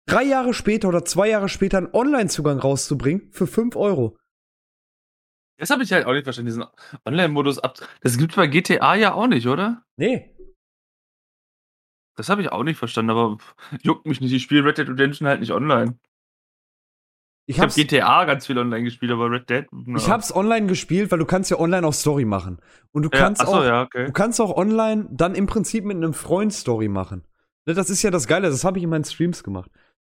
Drei 0.08 0.24
Jahre 0.24 0.54
später 0.54 0.88
oder 0.88 1.04
zwei 1.04 1.28
Jahre 1.28 1.48
später 1.48 1.78
einen 1.78 1.92
Online-Zugang 1.92 2.58
rauszubringen 2.58 3.30
für 3.30 3.46
5 3.46 3.76
Euro. 3.76 4.16
Das 5.58 5.70
habe 5.70 5.82
ich 5.82 5.92
halt 5.92 6.06
auch 6.06 6.12
nicht 6.12 6.24
verstanden, 6.24 6.46
diesen 6.46 6.64
Online-Modus 7.04 7.58
ab. 7.58 7.78
Das 8.00 8.16
gibt's 8.16 8.36
bei 8.36 8.46
GTA 8.46 8.94
ja 8.94 9.12
auch 9.12 9.26
nicht, 9.26 9.46
oder? 9.46 9.84
Nee. 9.96 10.34
Das 12.16 12.28
habe 12.28 12.42
ich 12.42 12.50
auch 12.50 12.62
nicht 12.64 12.78
verstanden, 12.78 13.10
aber 13.10 13.38
juckt 13.82 14.06
mich 14.06 14.20
nicht. 14.20 14.32
Ich 14.32 14.42
spiele 14.42 14.64
Red 14.64 14.78
Dead 14.78 14.88
Redemption 14.88 15.28
halt 15.28 15.40
nicht 15.40 15.52
online. 15.52 15.98
Ich 17.46 17.58
habe 17.58 17.66
hab's, 17.66 17.76
GTA 17.76 18.24
ganz 18.24 18.46
viel 18.46 18.58
online 18.58 18.84
gespielt, 18.84 19.12
aber 19.12 19.30
Red 19.30 19.50
Dead. 19.50 19.66
na. 19.72 19.98
ich 19.98 20.08
hab's 20.08 20.34
online 20.34 20.66
gespielt, 20.66 21.10
weil 21.10 21.18
du 21.18 21.24
kannst 21.24 21.50
ja 21.50 21.58
online 21.58 21.86
auch 21.86 21.94
Story 21.94 22.24
machen. 22.24 22.60
Und 22.92 23.02
du 23.02 23.10
ja, 23.12 23.18
kannst 23.18 23.40
achso, 23.40 23.58
auch, 23.58 23.64
ja, 23.64 23.82
okay. 23.82 24.06
du 24.06 24.12
kannst 24.12 24.40
auch 24.40 24.56
online 24.56 25.08
dann 25.10 25.34
im 25.34 25.46
Prinzip 25.46 25.84
mit 25.84 25.96
einem 25.96 26.14
Freund 26.14 26.52
Story 26.52 26.88
machen. 26.88 27.24
Ne, 27.66 27.74
Das 27.74 27.90
ist 27.90 28.02
ja 28.02 28.10
das 28.10 28.26
Geile, 28.26 28.48
das 28.50 28.64
habe 28.64 28.78
ich 28.78 28.84
in 28.84 28.90
meinen 28.90 29.04
Streams 29.04 29.42
gemacht. 29.42 29.70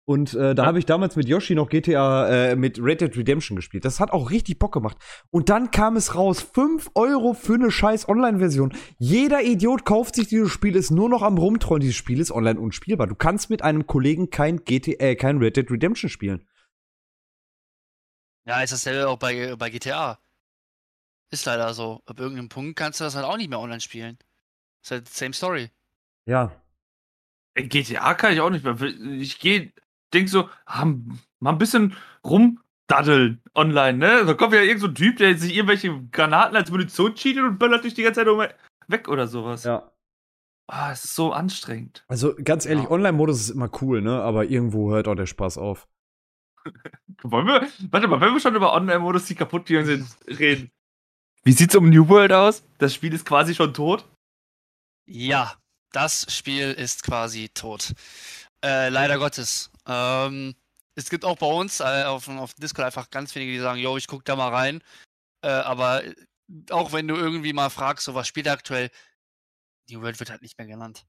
Und 0.08 0.36
äh, 0.36 0.54
da 0.54 0.64
Ja. 0.64 0.68
habe 0.68 0.78
ich 0.78 0.86
damals 0.86 1.16
mit 1.16 1.28
Yoshi 1.28 1.56
noch 1.56 1.68
GTA 1.68 2.28
äh, 2.52 2.56
mit 2.56 2.78
Red 2.80 3.02
Dead 3.02 3.18
Redemption 3.18 3.56
gespielt. 3.56 3.86
Das 3.86 4.00
hat 4.00 4.12
auch 4.12 4.30
richtig 4.30 4.60
Bock 4.60 4.72
gemacht. 4.74 4.98
Und 5.32 5.50
dann 5.50 5.72
kam 5.72 5.96
es 5.96 6.14
raus, 6.14 6.42
5 6.42 6.92
Euro 6.94 7.34
für 7.34 7.56
eine 7.56 7.72
scheiß 7.72 8.08
Online-Version. 8.08 8.78
Jeder 9.00 9.42
Idiot 9.42 9.84
kauft 9.84 10.14
sich 10.16 10.28
dieses 10.28 10.52
Spiel, 10.52 10.76
ist 10.76 10.92
nur 10.92 11.10
noch 11.10 11.24
am 11.24 11.40
rumtrollen. 11.40 11.82
Dieses 11.82 11.96
Spiel 11.96 12.20
ist 12.20 12.32
online 12.32 12.60
unspielbar. 12.60 13.08
Du 13.08 13.16
kannst 13.16 13.50
mit 13.50 13.64
einem 13.64 13.88
Kollegen 13.88 14.30
kein 14.30 14.64
GTA, 14.64 15.04
äh, 15.04 15.16
kein 15.16 15.40
Red 15.40 15.58
Dead 15.58 15.72
Redemption 15.72 16.10
spielen. 16.10 16.48
Ja, 18.48 18.62
ist 18.62 18.74
dasselbe 18.74 19.08
auch 19.10 19.18
bei, 19.18 19.56
bei 19.56 19.72
GTA. 19.72 20.20
Ist 21.32 21.46
leider 21.46 21.74
so. 21.74 22.04
Ab 22.06 22.20
irgendeinem 22.20 22.50
Punkt 22.50 22.76
kannst 22.76 23.00
du 23.00 23.04
das 23.06 23.16
halt 23.16 23.26
auch 23.26 23.38
nicht 23.38 23.50
mehr 23.50 23.60
online 23.60 23.82
spielen. 23.82 24.20
Ist 24.84 24.92
halt 24.92 25.10
same 25.10 25.34
story. 25.34 25.72
Ja. 26.28 26.52
In 27.56 27.70
GTA 27.70 28.14
kann 28.14 28.34
ich 28.34 28.42
auch 28.42 28.52
nicht 28.52 28.64
mehr. 28.64 28.80
Ich 29.20 29.40
gehe, 29.40 29.74
denk 30.16 30.30
so, 30.30 30.50
ah, 30.66 30.86
mal 31.40 31.52
ein 31.52 31.58
bisschen 31.58 31.96
rumdaddeln 32.24 33.42
online, 33.54 33.98
ne? 33.98 34.26
Da 34.26 34.34
kommt 34.34 34.54
ja 34.54 34.62
irgend 34.62 34.82
so 34.82 34.88
ein 34.88 34.96
Typ, 34.96 35.18
der 35.18 35.38
sich 35.38 35.56
irgendwelche 35.56 36.02
Granaten 36.12 36.56
als 36.56 36.72
Munition 36.72 37.14
cheatet 37.16 37.44
und 37.44 37.60
böllert 37.60 37.84
dich 37.84 37.94
die 37.94 38.04
ganze 38.04 38.22
Zeit 38.22 38.28
um- 38.28 38.44
weg 38.88 39.08
oder 39.08 39.28
sowas. 39.28 39.64
Ja. 39.64 39.92
Ah, 40.68 40.92
es 40.92 41.06
ist 41.06 41.16
so 41.16 41.32
anstrengend. 41.32 42.04
Also 42.08 42.34
ganz 42.44 42.66
ehrlich, 42.66 42.86
Ja. 42.86 42.92
Online-Modus 42.92 43.40
ist 43.40 43.50
immer 43.52 43.70
cool, 43.82 44.02
ne? 44.02 44.22
Aber 44.22 44.46
irgendwo 44.46 44.92
hört 44.92 45.08
auch 45.08 45.16
der 45.16 45.28
Spaß 45.28 45.58
auf. 45.60 45.88
Wollen 47.24 47.46
wir, 47.48 47.68
warte 47.92 48.08
mal, 48.08 48.20
wenn 48.22 48.34
wir 48.34 48.40
schon 48.40 48.56
über 48.56 48.74
Online-Modus, 48.74 49.26
die 49.26 49.36
kaputt 49.36 49.68
gegangen 49.68 49.86
sind, 49.86 50.40
reden. 50.40 50.72
Wie 51.44 51.52
sieht's 51.52 51.76
um 51.76 51.90
New 51.90 52.10
World 52.10 52.32
aus? 52.32 52.64
Das 52.80 52.94
Spiel 52.96 53.14
ist 53.14 53.26
quasi 53.26 53.54
schon 53.54 53.74
tot. 53.76 54.06
Ja, 55.08 55.54
das 55.92 56.26
Spiel 56.36 56.72
ist 56.72 57.04
quasi 57.04 57.50
tot. 57.50 57.94
Äh, 58.66 58.90
leider 58.90 59.20
Gottes. 59.20 59.70
Ähm, 59.86 60.56
es 60.96 61.12
gibt 61.12 61.24
auch 61.24 61.38
bei 61.38 61.46
uns 61.46 61.82
äh, 61.82 62.04
auf, 62.04 62.28
auf 62.28 62.56
Discord 62.56 62.88
einfach 62.88 63.12
ganz 63.12 63.36
wenige, 63.36 63.52
die 63.52 63.60
sagen, 63.60 63.80
yo, 63.80 63.96
ich 63.96 64.08
guck 64.08 64.26
da 64.26 64.36
mal 64.36 64.50
rein. 64.50 64.82
Äh, 65.44 65.50
aber 65.50 66.04
äh, 66.04 66.16
auch 66.72 66.92
wenn 66.92 67.08
du 67.08 67.16
irgendwie 67.16 67.54
mal 67.54 67.70
fragst, 67.70 68.06
so 68.06 68.16
was 68.16 68.28
spielt 68.28 68.48
aktuell, 68.48 68.90
New 69.90 70.02
World 70.02 70.20
wird 70.20 70.32
halt 70.32 70.42
nicht 70.42 70.58
mehr 70.58 70.66
genannt. 70.66 71.06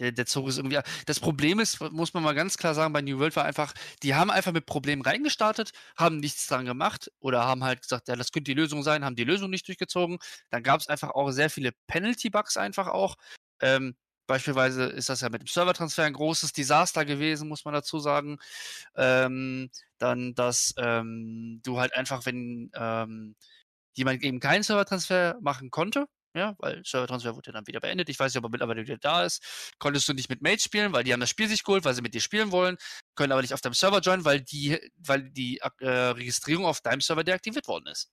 Der, 0.00 0.12
der 0.12 0.24
Zug 0.24 0.48
ist 0.48 0.56
irgendwie. 0.56 0.80
Das 1.04 1.20
Problem 1.20 1.60
ist, 1.60 1.80
muss 1.92 2.14
man 2.14 2.22
mal 2.22 2.34
ganz 2.34 2.56
klar 2.56 2.74
sagen, 2.74 2.94
bei 2.94 3.02
New 3.02 3.18
World 3.18 3.36
war 3.36 3.44
einfach, 3.44 3.74
die 4.02 4.14
haben 4.14 4.30
einfach 4.30 4.52
mit 4.52 4.64
Problemen 4.64 5.02
reingestartet, 5.02 5.72
haben 5.98 6.16
nichts 6.16 6.46
dran 6.46 6.64
gemacht 6.64 7.12
oder 7.20 7.44
haben 7.44 7.62
halt 7.62 7.82
gesagt, 7.82 8.08
ja, 8.08 8.16
das 8.16 8.32
könnte 8.32 8.52
die 8.52 8.58
Lösung 8.58 8.82
sein, 8.82 9.04
haben 9.04 9.16
die 9.16 9.24
Lösung 9.24 9.50
nicht 9.50 9.68
durchgezogen. 9.68 10.18
Dann 10.48 10.62
gab 10.62 10.80
es 10.80 10.88
einfach 10.88 11.10
auch 11.10 11.30
sehr 11.32 11.50
viele 11.50 11.72
Penalty-Bugs 11.88 12.56
einfach 12.56 12.88
auch. 12.88 13.16
Ähm, 13.60 13.96
beispielsweise 14.30 14.84
ist 14.84 15.08
das 15.08 15.22
ja 15.22 15.28
mit 15.28 15.42
dem 15.42 15.48
Servertransfer 15.48 16.04
ein 16.04 16.12
großes 16.12 16.52
Desaster 16.52 17.04
gewesen, 17.04 17.48
muss 17.48 17.64
man 17.64 17.74
dazu 17.74 17.98
sagen. 17.98 18.38
Ähm, 18.96 19.70
dann, 19.98 20.34
dass 20.34 20.72
ähm, 20.78 21.60
du 21.64 21.80
halt 21.80 21.94
einfach, 21.94 22.24
wenn 22.26 22.70
ähm, 22.74 23.34
jemand 23.94 24.22
eben 24.22 24.38
keinen 24.38 24.62
Servertransfer 24.62 25.36
machen 25.40 25.70
konnte, 25.70 26.06
ja, 26.34 26.54
weil 26.60 26.80
Servertransfer 26.84 27.34
wurde 27.34 27.50
dann 27.50 27.66
wieder 27.66 27.80
beendet. 27.80 28.08
Ich 28.08 28.20
weiß 28.20 28.32
nicht, 28.32 28.38
ob 28.38 28.44
er 28.44 28.50
mittlerweile 28.50 28.82
wieder 28.82 28.98
da 28.98 29.24
ist. 29.24 29.74
Konntest 29.80 30.08
du 30.08 30.12
nicht 30.14 30.30
mit 30.30 30.42
Mates 30.42 30.62
spielen, 30.62 30.92
weil 30.92 31.02
die 31.02 31.12
haben 31.12 31.20
das 31.20 31.30
Spiel 31.30 31.48
sich 31.48 31.64
geholt, 31.64 31.84
weil 31.84 31.94
sie 31.94 32.02
mit 32.02 32.14
dir 32.14 32.20
spielen 32.20 32.52
wollen, 32.52 32.76
können 33.16 33.32
aber 33.32 33.42
nicht 33.42 33.52
auf 33.52 33.60
deinem 33.60 33.74
Server 33.74 33.98
joinen, 33.98 34.24
weil 34.24 34.40
die, 34.40 34.78
weil 34.96 35.28
die 35.30 35.58
äh, 35.58 35.88
Registrierung 35.88 36.66
auf 36.66 36.80
deinem 36.82 37.00
Server 37.00 37.24
deaktiviert 37.24 37.66
worden 37.66 37.88
ist. 37.88 38.10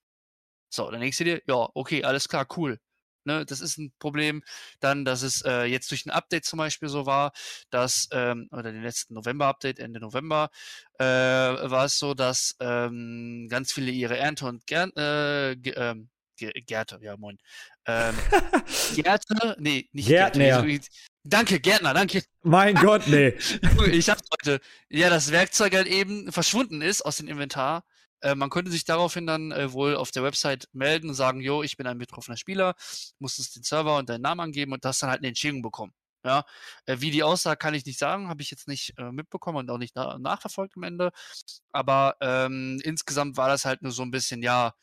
So, 0.73 0.89
dann 0.91 1.01
denkst 1.01 1.19
du 1.19 1.25
dir, 1.25 1.41
ja, 1.47 1.69
okay, 1.75 2.03
alles 2.03 2.27
klar, 2.27 2.47
cool. 2.57 2.79
Ne, 3.27 3.45
das 3.45 3.59
ist 3.59 3.77
ein 3.77 3.91
Problem. 3.99 4.41
Dann, 4.79 5.03
dass 5.03 5.21
es 5.21 5.43
äh, 5.45 5.65
jetzt 5.65 5.91
durch 5.91 6.05
ein 6.05 6.11
Update 6.11 6.45
zum 6.45 6.57
Beispiel 6.57 6.87
so 6.87 7.05
war, 7.05 7.33
dass, 7.69 8.07
ähm, 8.13 8.47
oder 8.51 8.71
den 8.71 8.81
letzten 8.81 9.15
November-Update, 9.15 9.79
Ende 9.79 9.99
November, 9.99 10.49
äh, 10.97 11.03
war 11.05 11.83
es 11.83 11.99
so, 11.99 12.13
dass 12.13 12.55
ähm, 12.61 13.47
ganz 13.49 13.73
viele 13.73 13.91
ihre 13.91 14.17
Ernte 14.17 14.45
und 14.45 14.65
Gern, 14.65 14.91
äh, 14.95 15.51
ähm, 15.51 16.09
ja 16.39 17.17
moin. 17.17 17.37
Ähm, 17.85 18.15
Gärte, 18.95 19.57
nee, 19.59 19.89
nicht 19.91 20.07
Gärtner. 20.07 20.63
Gärte. 20.63 20.87
Danke, 21.25 21.59
Gärtner, 21.59 21.93
danke. 21.93 22.23
Mein 22.43 22.75
Gott, 22.75 23.07
nee. 23.07 23.37
Ich 23.91 24.09
hab's 24.09 24.29
heute. 24.31 24.61
Ja, 24.87 25.09
das 25.09 25.33
Werkzeug 25.33 25.73
halt 25.75 25.87
eben 25.87 26.31
verschwunden 26.31 26.81
ist 26.81 27.01
aus 27.01 27.17
dem 27.17 27.27
Inventar. 27.27 27.83
Äh, 28.21 28.35
man 28.35 28.49
konnte 28.49 28.71
sich 28.71 28.85
daraufhin 28.85 29.27
dann 29.27 29.51
äh, 29.51 29.71
wohl 29.73 29.95
auf 29.95 30.11
der 30.11 30.23
Website 30.23 30.67
melden 30.73 31.09
und 31.09 31.15
sagen, 31.15 31.41
jo, 31.41 31.63
ich 31.63 31.77
bin 31.77 31.87
ein 31.87 31.97
betroffener 31.97 32.37
Spieler, 32.37 32.75
musstest 33.19 33.55
den 33.55 33.63
Server 33.63 33.97
und 33.97 34.09
deinen 34.09 34.21
Namen 34.21 34.41
angeben 34.41 34.73
und 34.73 34.83
hast 34.85 35.01
dann 35.01 35.09
halt 35.09 35.19
eine 35.19 35.29
Entschädigung 35.29 35.61
bekommen. 35.61 35.93
Ja, 36.25 36.43
äh, 36.85 36.97
wie 36.99 37.11
die 37.11 37.23
aussah, 37.23 37.55
kann 37.55 37.73
ich 37.73 37.85
nicht 37.85 37.99
sagen, 37.99 38.27
habe 38.27 38.41
ich 38.41 38.51
jetzt 38.51 38.67
nicht 38.67 38.93
äh, 38.97 39.11
mitbekommen 39.11 39.59
und 39.59 39.69
auch 39.69 39.77
nicht 39.77 39.95
na 39.95 40.17
nachverfolgt 40.19 40.75
am 40.75 40.83
Ende. 40.83 41.11
Aber 41.71 42.17
ähm, 42.21 42.79
insgesamt 42.83 43.37
war 43.37 43.47
das 43.49 43.65
halt 43.65 43.81
nur 43.81 43.91
so 43.91 44.03
ein 44.03 44.11
bisschen, 44.11 44.41
ja, 44.43 44.73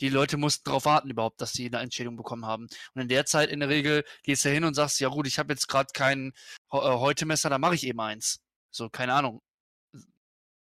die 0.00 0.08
Leute 0.08 0.36
mussten 0.36 0.64
darauf 0.64 0.84
warten 0.84 1.10
überhaupt, 1.10 1.40
dass 1.40 1.52
sie 1.52 1.66
eine 1.66 1.78
Entschädigung 1.80 2.16
bekommen 2.16 2.46
haben. 2.46 2.68
Und 2.94 3.02
in 3.02 3.08
der 3.08 3.26
Zeit 3.26 3.50
in 3.50 3.60
der 3.60 3.68
Regel 3.68 4.04
gehst 4.22 4.44
du 4.44 4.50
hin 4.50 4.64
und 4.64 4.74
sagst, 4.74 5.00
ja 5.00 5.08
gut, 5.08 5.26
ich 5.26 5.38
habe 5.38 5.52
jetzt 5.52 5.68
gerade 5.68 5.88
kein 5.94 6.32
äh, 6.72 6.78
Heute-Messer, 6.78 7.50
da 7.50 7.58
mache 7.58 7.74
ich 7.74 7.86
eben 7.86 8.00
eins. 8.00 8.40
So, 8.70 8.88
keine 8.90 9.14
Ahnung. 9.14 9.42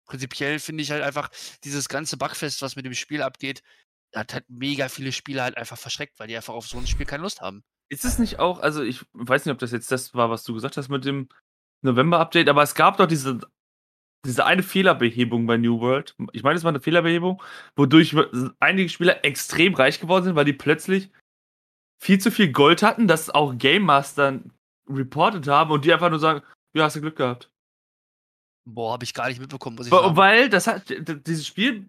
Prinzipiell 0.07 0.59
finde 0.59 0.83
ich 0.83 0.91
halt 0.91 1.03
einfach 1.03 1.29
dieses 1.63 1.89
ganze 1.89 2.17
Bugfest, 2.17 2.61
was 2.61 2.75
mit 2.75 2.85
dem 2.85 2.93
Spiel 2.93 3.21
abgeht, 3.21 3.61
hat 4.15 4.33
halt 4.33 4.45
mega 4.49 4.89
viele 4.89 5.11
Spieler 5.11 5.43
halt 5.43 5.57
einfach 5.57 5.77
verschreckt, 5.77 6.19
weil 6.19 6.27
die 6.27 6.35
einfach 6.35 6.53
auf 6.53 6.67
so 6.67 6.77
ein 6.77 6.87
Spiel 6.87 7.05
keine 7.05 7.23
Lust 7.23 7.41
haben. 7.41 7.63
Ist 7.89 8.05
es 8.05 8.19
nicht 8.19 8.39
auch, 8.39 8.59
also 8.59 8.83
ich 8.83 9.05
weiß 9.13 9.45
nicht, 9.45 9.53
ob 9.53 9.59
das 9.59 9.71
jetzt 9.71 9.91
das 9.91 10.13
war, 10.13 10.29
was 10.29 10.43
du 10.43 10.53
gesagt 10.53 10.77
hast 10.77 10.89
mit 10.89 11.05
dem 11.05 11.29
November-Update, 11.83 12.49
aber 12.49 12.63
es 12.63 12.75
gab 12.75 12.97
doch 12.97 13.05
diese, 13.05 13.39
diese 14.25 14.45
eine 14.45 14.63
Fehlerbehebung 14.63 15.45
bei 15.45 15.57
New 15.57 15.79
World. 15.79 16.15
Ich 16.33 16.43
meine, 16.43 16.57
es 16.57 16.63
war 16.63 16.69
eine 16.69 16.81
Fehlerbehebung, 16.81 17.41
wodurch 17.75 18.15
einige 18.59 18.89
Spieler 18.89 19.23
extrem 19.23 19.73
reich 19.75 19.99
geworden 19.99 20.25
sind, 20.25 20.35
weil 20.35 20.45
die 20.45 20.53
plötzlich 20.53 21.11
viel 22.01 22.19
zu 22.19 22.31
viel 22.31 22.51
Gold 22.51 22.83
hatten, 22.83 23.07
das 23.07 23.29
auch 23.29 23.57
Game 23.57 23.83
Master 23.83 24.39
reported 24.89 25.47
haben 25.47 25.71
und 25.71 25.85
die 25.85 25.93
einfach 25.93 26.09
nur 26.09 26.19
sagen, 26.19 26.43
ja, 26.73 26.83
hast 26.83 26.95
du 26.95 27.01
Glück 27.01 27.15
gehabt. 27.15 27.51
Boah, 28.69 28.93
habe 28.93 29.05
ich 29.05 29.13
gar 29.13 29.29
nicht 29.29 29.39
mitbekommen, 29.39 29.77
muss 29.77 29.87
ich 29.87 29.91
Weil, 29.91 30.01
sagen. 30.01 30.17
weil 30.17 30.49
das 30.49 30.67
hat 30.67 30.83
dieses 31.25 31.47
Spiel, 31.47 31.87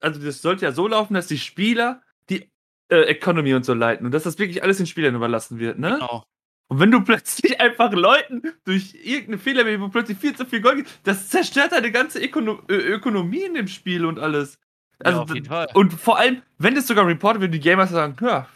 also 0.00 0.18
das 0.18 0.40
sollte 0.40 0.64
ja 0.64 0.72
so 0.72 0.88
laufen, 0.88 1.12
dass 1.12 1.26
die 1.26 1.38
Spieler 1.38 2.02
die 2.30 2.50
äh, 2.90 3.02
Economy 3.02 3.52
und 3.52 3.66
so 3.66 3.74
leiten 3.74 4.06
und 4.06 4.12
dass 4.12 4.22
das 4.22 4.38
wirklich 4.38 4.62
alles 4.62 4.78
den 4.78 4.86
Spielern 4.86 5.14
überlassen 5.14 5.58
wird, 5.58 5.78
ne? 5.78 5.98
Genau. 6.00 6.24
Und 6.68 6.80
wenn 6.80 6.90
du 6.90 7.00
plötzlich 7.04 7.60
einfach 7.60 7.92
Leuten 7.92 8.42
durch 8.64 8.94
irgendeine 8.94 9.38
Fehler, 9.38 9.88
plötzlich 9.90 10.18
viel 10.18 10.34
zu 10.34 10.46
viel 10.46 10.62
Gold 10.62 10.76
gibst, 10.76 11.00
das 11.04 11.28
zerstört 11.28 11.72
deine 11.72 11.92
ganze 11.92 12.18
Ökono 12.18 12.62
Ökonomie 12.68 13.42
in 13.42 13.54
dem 13.54 13.68
Spiel 13.68 14.06
und 14.06 14.18
alles. 14.18 14.58
Also, 15.00 15.18
ja, 15.18 15.22
auf 15.24 15.34
jeden 15.34 15.46
Fall. 15.46 15.68
Und 15.74 15.92
vor 15.92 16.18
allem, 16.18 16.40
wenn 16.56 16.76
es 16.76 16.86
sogar 16.86 17.06
reportet 17.06 17.42
wird, 17.42 17.52
die 17.52 17.60
Gamers 17.60 17.90
sagen, 17.90 18.16
ja, 18.22 18.48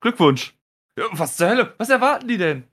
Glückwunsch. 0.00 0.54
Ja, 0.98 1.04
was 1.12 1.36
zur 1.36 1.48
Hölle? 1.48 1.74
Was 1.78 1.90
erwarten 1.90 2.26
die 2.26 2.38
denn? 2.38 2.64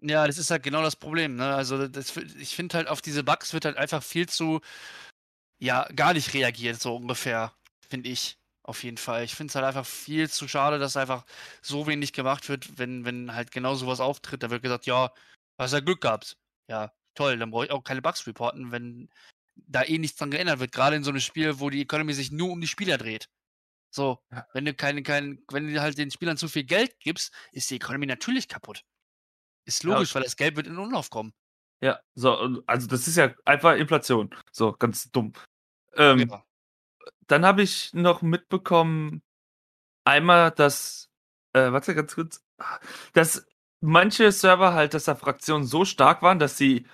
Ja, 0.00 0.26
das 0.26 0.38
ist 0.38 0.50
halt 0.50 0.62
genau 0.62 0.82
das 0.82 0.96
Problem. 0.96 1.36
Ne? 1.36 1.54
Also 1.54 1.88
das, 1.88 2.16
ich 2.16 2.54
finde 2.54 2.76
halt 2.76 2.88
auf 2.88 3.02
diese 3.02 3.24
Bugs 3.24 3.52
wird 3.52 3.64
halt 3.64 3.76
einfach 3.76 4.02
viel 4.02 4.28
zu, 4.28 4.60
ja, 5.58 5.88
gar 5.94 6.14
nicht 6.14 6.34
reagiert, 6.34 6.80
so 6.80 6.96
ungefähr, 6.96 7.52
finde 7.88 8.08
ich. 8.08 8.36
Auf 8.62 8.84
jeden 8.84 8.98
Fall. 8.98 9.24
Ich 9.24 9.34
finde 9.34 9.50
es 9.50 9.54
halt 9.54 9.64
einfach 9.64 9.86
viel 9.86 10.28
zu 10.28 10.46
schade, 10.46 10.78
dass 10.78 10.96
einfach 10.98 11.24
so 11.62 11.86
wenig 11.86 12.12
gemacht 12.12 12.50
wird, 12.50 12.78
wenn, 12.78 13.06
wenn 13.06 13.34
halt 13.34 13.50
genau 13.50 13.74
sowas 13.74 13.98
auftritt. 13.98 14.42
Da 14.42 14.50
wird 14.50 14.62
gesagt, 14.62 14.84
ja, 14.84 15.10
hast 15.58 15.72
ja 15.72 15.80
Glück 15.80 16.02
gehabt. 16.02 16.36
Ja, 16.68 16.92
toll, 17.14 17.38
dann 17.38 17.50
brauche 17.50 17.64
ich 17.64 17.70
auch 17.70 17.82
keine 17.82 18.02
Bugs 18.02 18.26
reporten, 18.26 18.70
wenn 18.70 19.08
da 19.56 19.82
eh 19.84 19.96
nichts 19.96 20.18
dran 20.18 20.30
geändert 20.30 20.60
wird. 20.60 20.72
Gerade 20.72 20.96
in 20.96 21.02
so 21.02 21.10
einem 21.10 21.20
Spiel, 21.20 21.60
wo 21.60 21.70
die 21.70 21.80
Economy 21.80 22.12
sich 22.12 22.30
nur 22.30 22.50
um 22.50 22.60
die 22.60 22.66
Spieler 22.66 22.98
dreht. 22.98 23.30
So, 23.90 24.22
Ja. 24.30 24.46
wenn 24.52 24.66
du 24.66 24.74
keinen, 24.74 25.02
kein, 25.02 25.42
wenn 25.50 25.72
du 25.72 25.80
halt 25.80 25.96
den 25.96 26.10
Spielern 26.10 26.36
zu 26.36 26.48
viel 26.48 26.64
Geld 26.64 27.00
gibst, 27.00 27.32
ist 27.52 27.70
die 27.70 27.76
Economy 27.76 28.04
natürlich 28.04 28.48
kaputt. 28.48 28.84
Ist 29.68 29.84
Ja. 29.84 29.94
logisch, 29.94 30.14
weil 30.14 30.22
das 30.22 30.36
Geld 30.36 30.56
wird 30.56 30.66
in 30.66 30.78
Umlauf 30.78 31.10
kommen. 31.10 31.32
Ja, 31.80 32.00
so, 32.16 32.62
also 32.66 32.88
das 32.88 33.06
ist 33.06 33.16
ja 33.16 33.32
einfach 33.44 33.76
Inflation. 33.76 34.34
So, 34.50 34.72
ganz 34.72 35.10
dumm. 35.12 35.32
Ähm, 35.94 36.28
Ja. 36.28 36.44
Dann 37.28 37.44
habe 37.44 37.62
ich 37.62 37.92
noch 37.92 38.22
mitbekommen, 38.22 39.22
einmal, 40.04 40.50
dass, 40.50 41.10
äh, 41.52 41.70
warte 41.70 41.94
ganz 41.94 42.14
kurz, 42.14 42.42
dass 43.12 43.46
manche 43.80 44.32
Server 44.32 44.72
halt, 44.72 44.94
dass 44.94 45.04
da 45.04 45.14
Fraktionen 45.14 45.66
so 45.66 45.84
stark 45.84 46.22
waren, 46.22 46.38
dass 46.38 46.56
sie, 46.56 46.86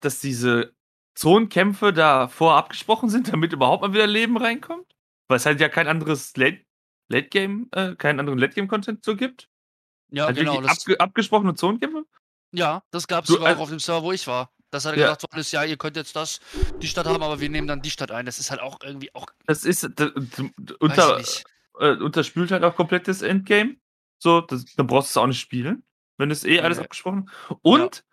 dass 0.00 0.20
diese 0.20 0.74
Zonenkämpfe 1.14 1.92
da 1.94 2.28
vorher 2.28 2.58
abgesprochen 2.58 3.08
sind, 3.08 3.32
damit 3.34 3.52
überhaupt 3.54 3.82
mal 3.82 3.92
wieder 3.94 4.06
Leben 4.06 4.36
reinkommt. 4.36 4.94
Weil 5.28 5.38
es 5.38 5.46
halt 5.46 5.60
ja 5.60 5.68
kein 5.70 5.88
anderes 5.88 6.36
Late, 6.36 6.62
Late 7.10 7.28
Game, 7.28 7.68
äh, 7.72 7.96
keinen 7.96 8.20
anderen 8.20 8.38
Late 8.38 8.54
Game 8.54 8.68
Content 8.68 9.02
so 9.04 9.16
gibt. 9.16 9.48
Ja, 10.10 10.26
halt 10.26 10.36
genau. 10.36 10.60
Das, 10.60 10.78
abge 10.80 10.98
abgesprochene 11.00 11.54
Zonenkämpfe. 11.54 12.04
ja, 12.52 12.82
das 12.90 13.06
gab 13.06 13.24
es 13.24 13.30
sogar 13.30 13.50
äh, 13.50 13.54
auch 13.54 13.60
auf 13.60 13.68
dem 13.68 13.78
Server, 13.78 14.02
wo 14.02 14.12
ich 14.12 14.26
war. 14.26 14.50
Das 14.70 14.84
hat 14.84 14.96
Ja. 14.96 15.04
gesagt 15.06 15.22
worden 15.22 15.40
ist, 15.40 15.52
ja, 15.52 15.64
ihr 15.64 15.76
könnt 15.78 15.96
jetzt 15.96 16.14
das, 16.16 16.40
die 16.82 16.88
Stadt 16.88 17.06
haben, 17.06 17.22
aber 17.22 17.40
wir 17.40 17.48
nehmen 17.48 17.66
dann 17.66 17.80
die 17.82 17.90
Stadt 17.90 18.10
ein. 18.10 18.26
Das 18.26 18.38
ist 18.38 18.50
halt 18.50 18.60
auch 18.60 18.78
irgendwie 18.82 19.14
auch, 19.14 19.26
Das 19.46 19.64
ist 19.64 19.82
d- 19.82 20.10
d- 20.14 20.50
weiß 20.58 20.76
unter, 20.80 21.20
äh, 21.80 21.96
unterspült 22.02 22.50
halt 22.50 22.64
auch 22.64 22.74
komplett 22.76 23.08
das 23.08 23.22
Endgame. 23.22 23.76
So, 24.18 24.40
das, 24.42 24.64
dann 24.76 24.86
brauchst 24.86 25.08
du 25.08 25.12
es 25.12 25.16
auch 25.22 25.26
nicht 25.26 25.40
spielen, 25.40 25.84
wenn 26.18 26.30
es 26.30 26.44
eh 26.44 26.60
alles 26.60 26.78
Nee. 26.78 26.84
abgesprochen. 26.84 27.30
Und 27.62 28.04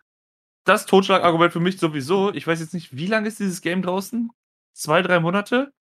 das 0.64 0.86
Totschlagargument 0.86 1.52
für 1.52 1.60
mich 1.60 1.78
sowieso, 1.78 2.32
ich 2.32 2.46
weiß 2.46 2.60
jetzt 2.60 2.74
nicht, 2.74 2.96
wie 2.96 3.06
lange 3.06 3.28
ist 3.28 3.38
dieses 3.38 3.60
Game 3.60 3.82
draußen? 3.82 4.30
Zwei, 4.72 5.02
drei 5.02 5.20
Monate? 5.20 5.72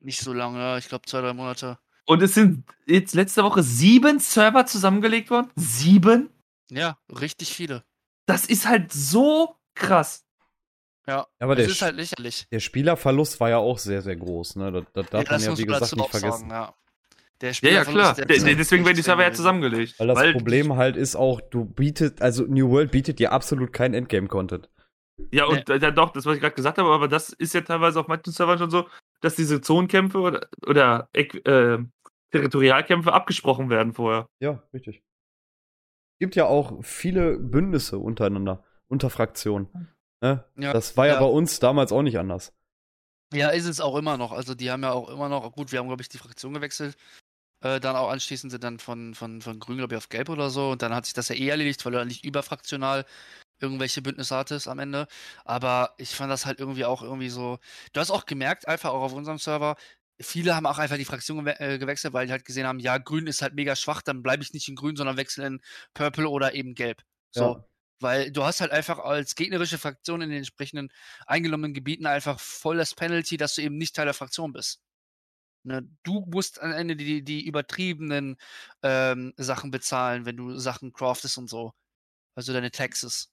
Nicht 0.00 0.20
so 0.20 0.32
lange, 0.32 0.78
ich 0.78 0.88
glaube 0.88 1.06
zwei, 1.06 1.20
drei 1.20 1.32
Monate. 1.34 1.78
Und 2.06 2.22
es 2.22 2.34
sind 2.34 2.64
jetzt 2.86 3.14
letzte 3.14 3.42
Woche 3.44 3.62
sieben 3.62 4.18
Server 4.18 4.66
zusammengelegt 4.66 5.30
worden. 5.30 5.50
Sieben? 5.56 6.30
Ja, 6.70 6.98
richtig 7.08 7.54
viele. 7.54 7.84
Das 8.26 8.46
ist 8.46 8.68
halt 8.68 8.92
so 8.92 9.56
krass. 9.74 10.24
Ja, 11.06 11.26
Aber 11.38 11.54
das 11.54 11.66
der, 11.66 11.72
ist 11.72 11.82
halt 11.82 11.96
lächerlich. 11.96 12.46
der 12.50 12.60
Spielerverlust 12.60 13.38
war 13.38 13.50
ja 13.50 13.58
auch 13.58 13.78
sehr, 13.78 14.00
sehr 14.00 14.16
groß. 14.16 14.56
Ne? 14.56 14.72
Das, 14.72 14.84
das 14.94 15.06
darf 15.10 15.12
ja, 15.12 15.18
man 15.18 15.26
das 15.36 15.44
ja, 15.44 15.50
muss 15.50 15.58
wie 15.58 15.66
man 15.66 15.78
gesagt, 15.80 15.96
nicht 15.96 16.10
vergessen. 16.10 16.48
sagen, 16.48 16.50
ja. 16.50 16.74
Der 17.40 17.52
Ja, 17.52 17.70
ja, 17.70 17.84
klar. 17.84 18.14
der 18.14 18.24
De- 18.26 18.36
ist 18.36 18.42
de- 18.42 18.50
halt 18.50 18.58
deswegen 18.60 18.84
werden 18.86 18.96
die 18.96 19.02
Server 19.02 19.22
ja 19.22 19.32
zusammengelegt. 19.32 19.98
Weil 19.98 20.06
das 20.06 20.32
Problem 20.32 20.76
halt 20.76 20.96
ist 20.96 21.16
auch, 21.16 21.40
du 21.40 21.64
bietet, 21.64 22.22
also 22.22 22.44
New 22.44 22.70
World 22.70 22.90
bietet 22.90 23.18
dir 23.18 23.32
absolut 23.32 23.72
kein 23.72 23.92
Endgame-Content. 23.92 24.70
Ja, 25.30 25.44
und 25.44 25.68
äh, 25.68 25.92
doch, 25.92 26.10
das, 26.12 26.24
was 26.26 26.36
ich 26.36 26.40
gerade 26.40 26.54
gesagt 26.54 26.78
habe, 26.78 26.90
aber 26.90 27.06
das 27.08 27.30
ist 27.30 27.54
ja 27.54 27.60
teilweise 27.60 28.00
auf 28.00 28.08
manchen 28.08 28.32
Servern 28.32 28.58
schon 28.58 28.70
so, 28.70 28.88
dass 29.20 29.36
diese 29.36 29.60
Zonenkämpfe 29.60 30.18
oder, 30.18 30.48
oder 30.66 31.08
äh, 31.12 31.78
Territorialkämpfe 32.34 33.12
abgesprochen 33.12 33.70
werden 33.70 33.92
vorher. 33.92 34.26
Ja, 34.40 34.62
richtig. 34.72 34.96
Es 34.96 36.18
gibt 36.18 36.34
ja 36.34 36.46
auch 36.46 36.82
viele 36.82 37.38
Bündnisse 37.38 37.98
untereinander, 37.98 38.64
unter 38.88 39.08
Fraktionen. 39.08 39.94
Ne? 40.20 40.44
Ja, 40.56 40.72
das 40.72 40.96
war 40.96 41.06
ja, 41.06 41.14
ja. 41.14 41.20
bei 41.20 41.26
uns 41.26 41.60
damals 41.60 41.92
auch 41.92 42.02
nicht 42.02 42.18
anders. 42.18 42.52
Ja, 43.32 43.50
ist 43.50 43.66
es 43.66 43.80
auch 43.80 43.96
immer 43.96 44.16
noch. 44.16 44.32
Also 44.32 44.54
die 44.54 44.70
haben 44.70 44.82
ja 44.82 44.92
auch 44.92 45.08
immer 45.10 45.28
noch, 45.28 45.52
gut, 45.52 45.70
wir 45.70 45.78
haben, 45.78 45.86
glaube 45.86 46.02
ich, 46.02 46.08
die 46.08 46.18
Fraktion 46.18 46.54
gewechselt. 46.54 46.96
Äh, 47.62 47.78
dann 47.78 47.94
auch 47.94 48.10
anschließend 48.10 48.50
sind 48.50 48.64
dann 48.64 48.78
von, 48.78 49.14
von, 49.14 49.42
von 49.42 49.60
Grün, 49.60 49.78
glaube 49.78 49.94
ich, 49.94 49.98
auf 49.98 50.08
Gelb 50.08 50.28
oder 50.28 50.50
so. 50.50 50.70
Und 50.70 50.82
dann 50.82 50.94
hat 50.94 51.04
sich 51.04 51.14
das 51.14 51.28
ja 51.28 51.36
eh 51.36 51.48
erledigt, 51.48 51.84
weil 51.84 51.92
du 51.92 51.98
dann 51.98 52.08
nicht 52.08 52.24
überfraktional 52.24 53.04
irgendwelche 53.60 54.02
Bündnisse 54.02 54.36
hattest 54.36 54.66
am 54.66 54.80
Ende. 54.80 55.06
Aber 55.44 55.94
ich 55.98 56.10
fand 56.10 56.30
das 56.30 56.46
halt 56.46 56.58
irgendwie 56.58 56.84
auch 56.84 57.02
irgendwie 57.02 57.30
so. 57.30 57.58
Du 57.92 58.00
hast 58.00 58.10
auch 58.10 58.26
gemerkt, 58.26 58.66
einfach 58.66 58.90
auch 58.90 59.02
auf 59.02 59.12
unserem 59.12 59.38
Server, 59.38 59.76
viele 60.20 60.54
haben 60.54 60.66
auch 60.66 60.78
einfach 60.78 60.96
die 60.96 61.04
Fraktion 61.04 61.38
gewe 61.38 61.58
äh, 61.60 61.78
gewechselt, 61.78 62.12
weil 62.14 62.26
die 62.26 62.32
halt 62.32 62.44
gesehen 62.44 62.66
haben, 62.66 62.78
ja, 62.78 62.98
Grün 62.98 63.26
ist 63.26 63.42
halt 63.42 63.54
mega 63.54 63.76
schwach, 63.76 64.02
dann 64.02 64.22
bleibe 64.22 64.42
ich 64.42 64.52
nicht 64.52 64.68
in 64.68 64.76
Grün, 64.76 64.96
sondern 64.96 65.16
wechsle 65.16 65.46
in 65.46 65.60
Purple 65.94 66.28
oder 66.28 66.54
eben 66.54 66.74
Gelb. 66.74 67.02
So. 67.32 67.44
Ja. 67.44 67.64
Weil 68.00 68.32
du 68.32 68.44
hast 68.44 68.60
halt 68.60 68.72
einfach 68.72 68.98
als 68.98 69.34
gegnerische 69.34 69.78
Fraktion 69.78 70.20
in 70.20 70.28
den 70.28 70.38
entsprechenden 70.38 70.90
eingenommenen 71.26 71.74
Gebieten 71.74 72.06
einfach 72.06 72.38
voll 72.40 72.76
das 72.76 72.94
Penalty, 72.94 73.36
dass 73.36 73.54
du 73.54 73.62
eben 73.62 73.76
nicht 73.76 73.96
Teil 73.96 74.06
der 74.06 74.14
Fraktion 74.14 74.52
bist. 74.52 74.80
Ne, 75.66 75.88
du 76.02 76.20
musst 76.26 76.60
am 76.60 76.72
Ende 76.72 76.94
die, 76.94 77.22
die 77.24 77.46
übertriebenen 77.46 78.36
ähm, 78.82 79.32
Sachen 79.38 79.70
bezahlen, 79.70 80.26
wenn 80.26 80.36
du 80.36 80.58
Sachen 80.58 80.92
craftest 80.92 81.38
und 81.38 81.48
so. 81.48 81.72
Also 82.34 82.52
deine 82.52 82.70
Taxes. 82.70 83.32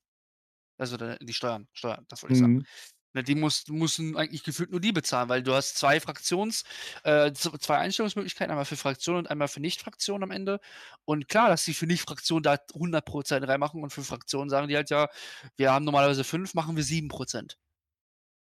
Also 0.78 0.96
deine, 0.96 1.18
die 1.20 1.34
Steuern. 1.34 1.68
Steuern, 1.74 2.06
das 2.08 2.24
wollte 2.24 2.34
ich 2.34 2.40
sagen. 2.40 2.66
Die 3.14 3.36
müssen 3.36 4.16
eigentlich 4.16 4.44
gefühlt 4.44 4.72
nur 4.72 4.80
die 4.80 4.94
bezahlen, 4.94 5.28
weil 5.28 5.44
du 5.44 5.54
hast 5.54 5.78
zwei 5.78 6.00
Fraktions, 6.00 6.64
äh, 7.04 7.34
zwei 7.34 7.78
Einstellungsmöglichkeiten, 7.78 8.52
einmal 8.52 8.66
für 8.66 8.78
Fraktion 8.78 9.18
und 9.18 9.30
einmal 9.30 9.50
für 9.50 9.60
Nicht-Fraktion 9.60 10.24
am 10.24 10.32
Ende. 10.32 10.62
Und 11.04 11.28
klar, 11.28 11.50
dass 11.50 11.66
die 11.66 11.74
für 11.74 11.88
Nicht-Fraktion 11.88 12.42
da 12.42 12.58
100% 12.74 13.48
reinmachen 13.48 13.84
und 13.84 13.92
für 13.92 14.04
Fraktionen 14.04 14.50
sagen 14.50 14.70
die 14.70 14.76
halt 14.76 14.90
ja, 14.90 15.10
wir 15.58 15.74
haben 15.74 15.86
normalerweise 15.86 16.24
5, 16.24 16.54
machen 16.54 16.78
wir 16.78 16.84
7%. 16.84 17.58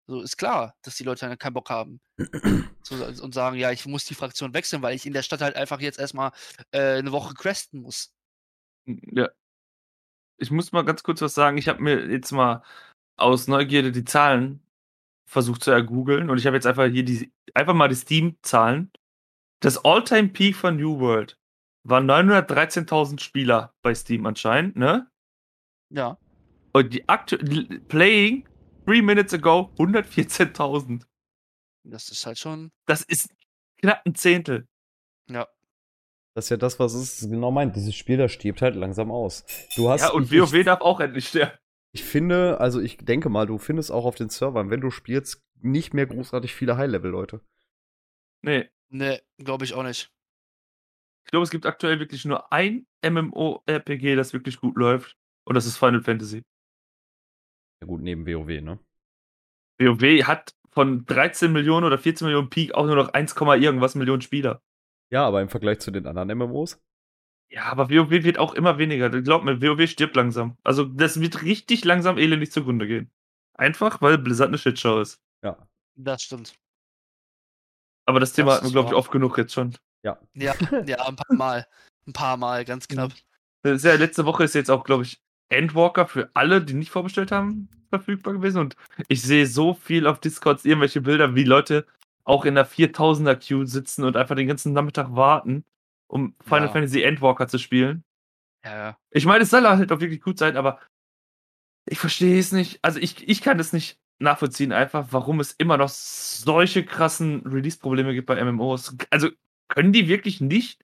So 0.08 0.22
ist 0.22 0.38
klar, 0.38 0.76
dass 0.84 0.96
die 0.96 1.04
Leute 1.04 1.28
dann 1.28 1.38
keinen 1.38 1.54
Bock 1.54 1.70
haben. 1.70 2.00
so, 2.84 2.96
und 2.96 3.34
sagen, 3.34 3.58
ja, 3.58 3.72
ich 3.72 3.86
muss 3.86 4.06
die 4.06 4.14
Fraktion 4.14 4.54
wechseln, 4.54 4.82
weil 4.84 4.96
ich 4.96 5.06
in 5.06 5.14
der 5.14 5.24
Stadt 5.24 5.42
halt 5.42 5.56
einfach 5.56 5.82
jetzt 5.82 6.00
erstmal 6.00 6.32
äh, 6.72 6.98
eine 7.00 7.12
Woche 7.12 7.34
questen 7.34 7.82
muss. 7.82 8.14
Ja. 8.86 9.30
Ich 10.38 10.52
muss 10.52 10.72
mal 10.72 10.84
ganz 10.84 11.02
kurz 11.02 11.22
was 11.22 11.34
sagen. 11.34 11.58
Ich 11.58 11.68
habe 11.68 11.82
mir 11.82 12.12
jetzt 12.12 12.32
mal 12.32 12.62
aus 13.18 13.48
Neugierde 13.48 13.92
die 13.92 14.06
Zahlen 14.06 14.62
versucht 15.28 15.64
zu 15.64 15.72
ergoogeln 15.72 16.30
und 16.30 16.38
ich 16.38 16.46
habe 16.46 16.56
jetzt 16.58 16.68
einfach 16.68 16.86
hier 16.88 17.04
die 17.04 17.32
einfach 17.54 17.74
mal 17.74 17.88
die 17.88 17.96
Steam-Zahlen. 17.96 18.92
Das 19.62 19.84
All-Time 19.84 20.30
Peak 20.30 20.56
von 20.56 20.76
New 20.78 21.00
World 21.00 21.40
war 21.84 22.02
913.000 22.02 23.20
Spieler 23.20 23.74
bei 23.82 23.96
Steam 23.96 24.26
anscheinend, 24.26 24.76
ne? 24.76 25.10
Ja. 25.90 26.18
Und 26.74 26.94
die 26.94 27.08
aktuell 27.08 27.80
Playing 27.88 28.48
three 28.86 29.02
minutes 29.02 29.34
ago 29.34 29.72
114.000. 29.78 31.06
Das 31.84 32.10
ist 32.10 32.26
halt 32.26 32.38
schon, 32.38 32.72
Das 32.86 33.02
ist 33.04 33.30
knapp 33.80 34.02
ein 34.06 34.16
Zehntel. 34.16 34.68
ja. 35.30 35.48
Das 36.34 36.48
ist 36.48 36.50
ja 36.50 36.58
das, 36.58 36.78
was 36.80 36.94
es 36.94 37.22
genau 37.30 37.50
meint. 37.50 37.78
Dieses 37.78 37.96
Spiel, 37.96 38.18
das 38.18 38.34
stirbt 38.34 38.62
halt 38.62 38.76
langsam 38.76 39.10
aus. 39.10 39.46
Du 39.78 39.90
hast, 39.90 40.02
Ja, 40.02 40.12
und 40.12 40.30
WoW 40.34 40.66
darf 40.66 40.82
auch 40.82 41.00
endlich 41.00 41.30
sterben. 41.30 41.58
Ich 41.96 42.04
finde, 42.04 42.60
also 42.60 42.82
ich 42.82 42.98
denke 42.98 43.30
mal, 43.30 43.48
du 43.48 43.58
findest 43.58 43.90
auch 43.90 44.04
auf 44.04 44.16
den 44.16 44.28
Servern, 44.28 44.70
wenn 44.70 44.82
du 44.82 44.92
spielst, 44.92 45.42
nicht 45.62 45.94
mehr 45.94 46.06
großartig 46.06 46.54
viele 46.54 46.76
High-Level-Leute. 46.76 47.40
Nee. 48.42 48.70
Ne, 48.90 49.22
glaube 49.38 49.64
ich 49.64 49.74
auch 49.74 49.84
nicht. 49.84 50.12
Ich 51.24 51.32
glaube, 51.32 51.46
es 51.46 51.50
gibt 51.50 51.66
aktuell 51.66 52.00
wirklich 52.00 52.26
nur 52.26 52.52
ein 52.52 52.86
MMO-RPG, 53.02 54.16
das 54.16 54.34
wirklich 54.34 54.60
gut 54.60 54.76
läuft. 54.76 55.16
Und 55.46 55.56
das 55.56 55.66
ist 55.66 55.78
Final 55.78 56.02
Fantasy. 56.02 56.44
Ja 57.82 57.88
gut, 57.88 58.02
neben 58.02 58.28
WoW, 58.28 58.62
ne? 58.62 58.78
WoW 59.80 60.28
hat 60.28 60.54
von 60.72 61.06
13 61.06 61.54
Millionen 61.54 61.86
oder 61.86 61.98
14 61.98 62.26
Millionen 62.26 62.50
Peak 62.50 62.76
auch 62.76 62.86
nur 62.86 62.98
noch 62.98 63.14
1, 63.14 63.36
irgendwas 63.40 63.96
Millionen 63.96 64.22
Spieler. 64.22 64.62
Ja, 65.12 65.26
aber 65.26 65.42
im 65.42 65.50
Vergleich 65.50 65.80
zu 65.80 65.92
den 65.92 66.08
anderen 66.08 66.38
MMOs? 66.38 66.78
Ja, 67.50 67.64
aber 67.66 67.90
WoW 67.90 68.10
wird 68.10 68.38
auch 68.38 68.54
immer 68.54 68.78
weniger. 68.78 69.10
Glaub 69.10 69.44
mir, 69.44 69.62
WoW 69.62 69.88
stirbt 69.88 70.16
langsam. 70.16 70.58
Also, 70.64 70.84
das 70.84 71.20
wird 71.20 71.44
richtig 71.44 71.86
langsam 71.86 72.18
elendig 72.18 72.52
zugrunde 72.52 72.88
gehen. 72.88 73.12
Einfach, 73.54 74.02
weil 74.02 74.18
Blizzard 74.18 74.50
eine 74.50 74.58
Shitshow 74.58 75.00
ist. 75.00 75.22
Ja. 75.44 75.58
Das 75.96 76.24
stimmt. 76.24 76.54
Aber 78.06 78.20
das 78.20 78.34
Thema 78.34 78.52
Das 78.52 78.58
hatten 78.58 78.68
wir, 78.68 78.72
glaube 78.72 78.90
ich, 78.90 78.96
oft 78.96 79.12
genug 79.12 79.38
jetzt 79.38 79.54
schon. 79.54 79.76
Ja, 80.04 80.20
ja, 80.34 80.54
ein 81.06 81.16
paar 81.16 81.36
Mal. 81.36 81.68
Ein 82.08 82.14
paar 82.14 82.38
Mal, 82.38 82.66
ganz 82.66 82.88
knapp. 82.88 83.12
Ja, 83.64 83.72
letzte 83.96 84.26
Woche 84.26 84.44
ist 84.44 84.54
jetzt 84.54 84.70
auch, 84.70 84.84
glaube 84.84 85.04
ich, 85.04 85.22
Endwalker 85.50 86.08
für 86.08 86.30
alle, 86.36 86.62
die 86.62 86.74
nicht 86.74 86.92
vorbestellt 86.92 87.32
haben, 87.32 87.70
verfügbar 87.90 88.34
gewesen. 88.34 88.60
Und 88.60 88.76
ich 89.08 89.22
sehe 89.24 89.48
so 89.48 89.74
viel 89.74 90.06
auf 90.06 90.20
Discords 90.20 90.66
irgendwelche 90.66 91.02
Bilder, 91.02 91.34
wie 91.34 91.44
Leute 91.44 91.86
auch 92.24 92.46
in 92.46 92.56
der 92.56 92.68
4000er 92.68 93.36
Queue 93.36 93.66
sitzen 93.66 94.04
und 94.04 94.18
einfach 94.18 94.36
den 94.36 94.48
ganzen 94.48 94.74
Nachmittag 94.74 95.16
warten, 95.16 95.64
um 96.08 96.36
Final 96.42 96.68
Ja. 96.68 96.72
Fantasy 96.72 97.02
Endwalker 97.04 97.48
zu 97.48 97.58
spielen. 97.58 98.04
Ja. 98.64 98.98
Ich 99.12 99.26
meine, 99.26 99.44
es 99.44 99.50
soll 99.50 99.64
halt 99.64 99.92
auch 99.92 100.00
wirklich 100.00 100.22
gut 100.22 100.40
sein, 100.40 100.58
aber 100.58 100.80
ich 101.86 102.00
verstehe 102.00 102.40
es 102.40 102.52
nicht. 102.52 102.80
Also 102.82 103.00
ich, 103.00 103.28
ich 103.28 103.42
kann 103.42 103.60
es 103.60 103.74
nicht 103.74 104.00
nachvollziehen, 104.20 104.72
einfach, 104.72 105.08
warum 105.12 105.40
es 105.40 105.52
immer 105.52 105.78
noch 105.78 105.90
solche 105.90 106.86
krassen 106.86 107.46
Release-Probleme 107.46 108.14
gibt 108.14 108.28
bei 108.28 108.44
MMOs. 108.44 108.96
Also 109.10 109.30
können 109.68 109.94
die 109.94 110.08
wirklich 110.08 110.42
nicht 110.42 110.82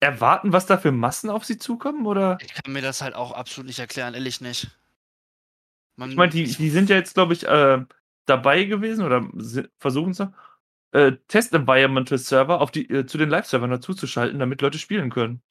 erwarten, 0.00 0.52
was 0.52 0.66
da 0.66 0.76
für 0.78 0.92
Massen 0.92 1.30
auf 1.30 1.44
sie 1.44 1.56
zukommen? 1.58 2.06
Oder? 2.06 2.38
Ich 2.42 2.52
kann 2.54 2.72
mir 2.72 2.82
das 2.82 3.00
halt 3.00 3.14
auch 3.14 3.32
absolut 3.32 3.66
nicht 3.66 3.78
erklären, 3.78 4.14
ehrlich 4.14 4.40
nicht. 4.40 4.68
Man, 5.96 6.10
Ich 6.10 6.16
meine, 6.16 6.32
die, 6.32 6.44
die 6.44 6.70
sind 6.70 6.90
ja 6.90 6.96
jetzt, 6.96 7.14
glaube 7.14 7.32
ich, 7.32 7.46
äh, 7.46 7.84
dabei 8.26 8.64
gewesen 8.64 9.04
oder 9.04 9.28
versuchen 9.78 10.10
es 10.10 10.18
noch, 10.18 10.32
äh, 10.94 11.16
Test-Environmental-Server 11.26 12.60
auf 12.60 12.70
die, 12.70 12.88
äh, 12.88 13.04
zu 13.04 13.18
den 13.18 13.28
Live-Servern 13.28 13.70
dazuzuschalten, 13.70 14.38
damit 14.38 14.62
Leute 14.62 14.78
spielen 14.78 15.10
können. 15.10 15.42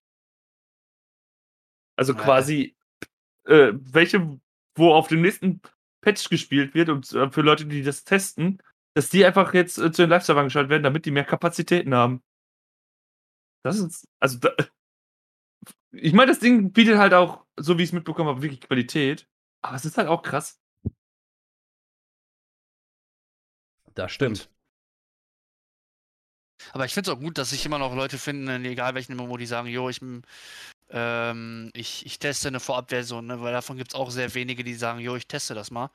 Also 1.97 2.13
Ja. 2.13 2.19
quasi 2.19 2.75
äh, 3.45 3.73
welche, 3.73 4.39
wo 4.75 4.93
auf 4.93 5.09
dem 5.09 5.21
nächsten 5.21 5.61
Patch 6.01 6.29
gespielt 6.29 6.73
wird 6.73 6.89
und 6.89 7.11
äh, 7.11 7.29
für 7.29 7.41
Leute, 7.41 7.65
die 7.65 7.83
das 7.83 8.05
testen, 8.05 8.61
dass 8.95 9.09
die 9.09 9.25
einfach 9.25 9.53
jetzt 9.53 9.77
äh, 9.77 9.91
zu 9.91 10.03
den 10.03 10.09
Live-Servern 10.09 10.45
geschaltet 10.45 10.69
werden, 10.69 10.83
damit 10.83 11.05
die 11.05 11.11
mehr 11.11 11.25
Kapazitäten 11.25 11.93
haben. 11.93 12.23
Das 13.63 13.79
ist, 13.79 14.07
also 14.19 14.39
da, 14.39 14.51
ich 15.91 16.13
meine, 16.13 16.31
das 16.31 16.39
Ding 16.39 16.71
bietet 16.71 16.97
halt 16.97 17.13
auch, 17.13 17.45
so 17.57 17.77
wie 17.77 17.83
ich 17.83 17.89
es 17.89 17.93
mitbekommen 17.93 18.29
habe, 18.29 18.41
wirklich 18.41 18.61
Qualität. 18.61 19.27
Aber 19.61 19.75
es 19.75 19.83
ist 19.83 19.97
halt 19.97 20.07
auch 20.07 20.21
krass. 20.21 20.61
Das 23.93 24.11
stimmt. 24.11 24.52
Aber 26.71 26.85
ich 26.85 26.93
finde 26.93 27.11
es 27.11 27.15
auch 27.15 27.19
gut, 27.19 27.37
dass 27.37 27.51
sich 27.51 27.65
immer 27.65 27.79
noch 27.79 27.95
Leute 27.95 28.17
finden, 28.17 28.65
egal 28.65 28.95
welchen 28.95 29.15
MMO, 29.15 29.37
die 29.37 29.45
sagen, 29.45 29.67
jo, 29.67 29.89
ich, 29.89 30.01
ähm, 30.89 31.71
ich, 31.73 32.05
ich 32.05 32.19
teste 32.19 32.47
eine 32.47 32.59
Vorabversion, 32.59 33.25
ne? 33.27 33.41
weil 33.41 33.53
davon 33.53 33.77
gibt 33.77 33.91
es 33.91 33.95
auch 33.95 34.11
sehr 34.11 34.33
wenige, 34.33 34.63
die 34.63 34.75
sagen, 34.75 34.99
jo, 34.99 35.15
ich 35.15 35.27
teste 35.27 35.53
das 35.53 35.71
mal. 35.71 35.89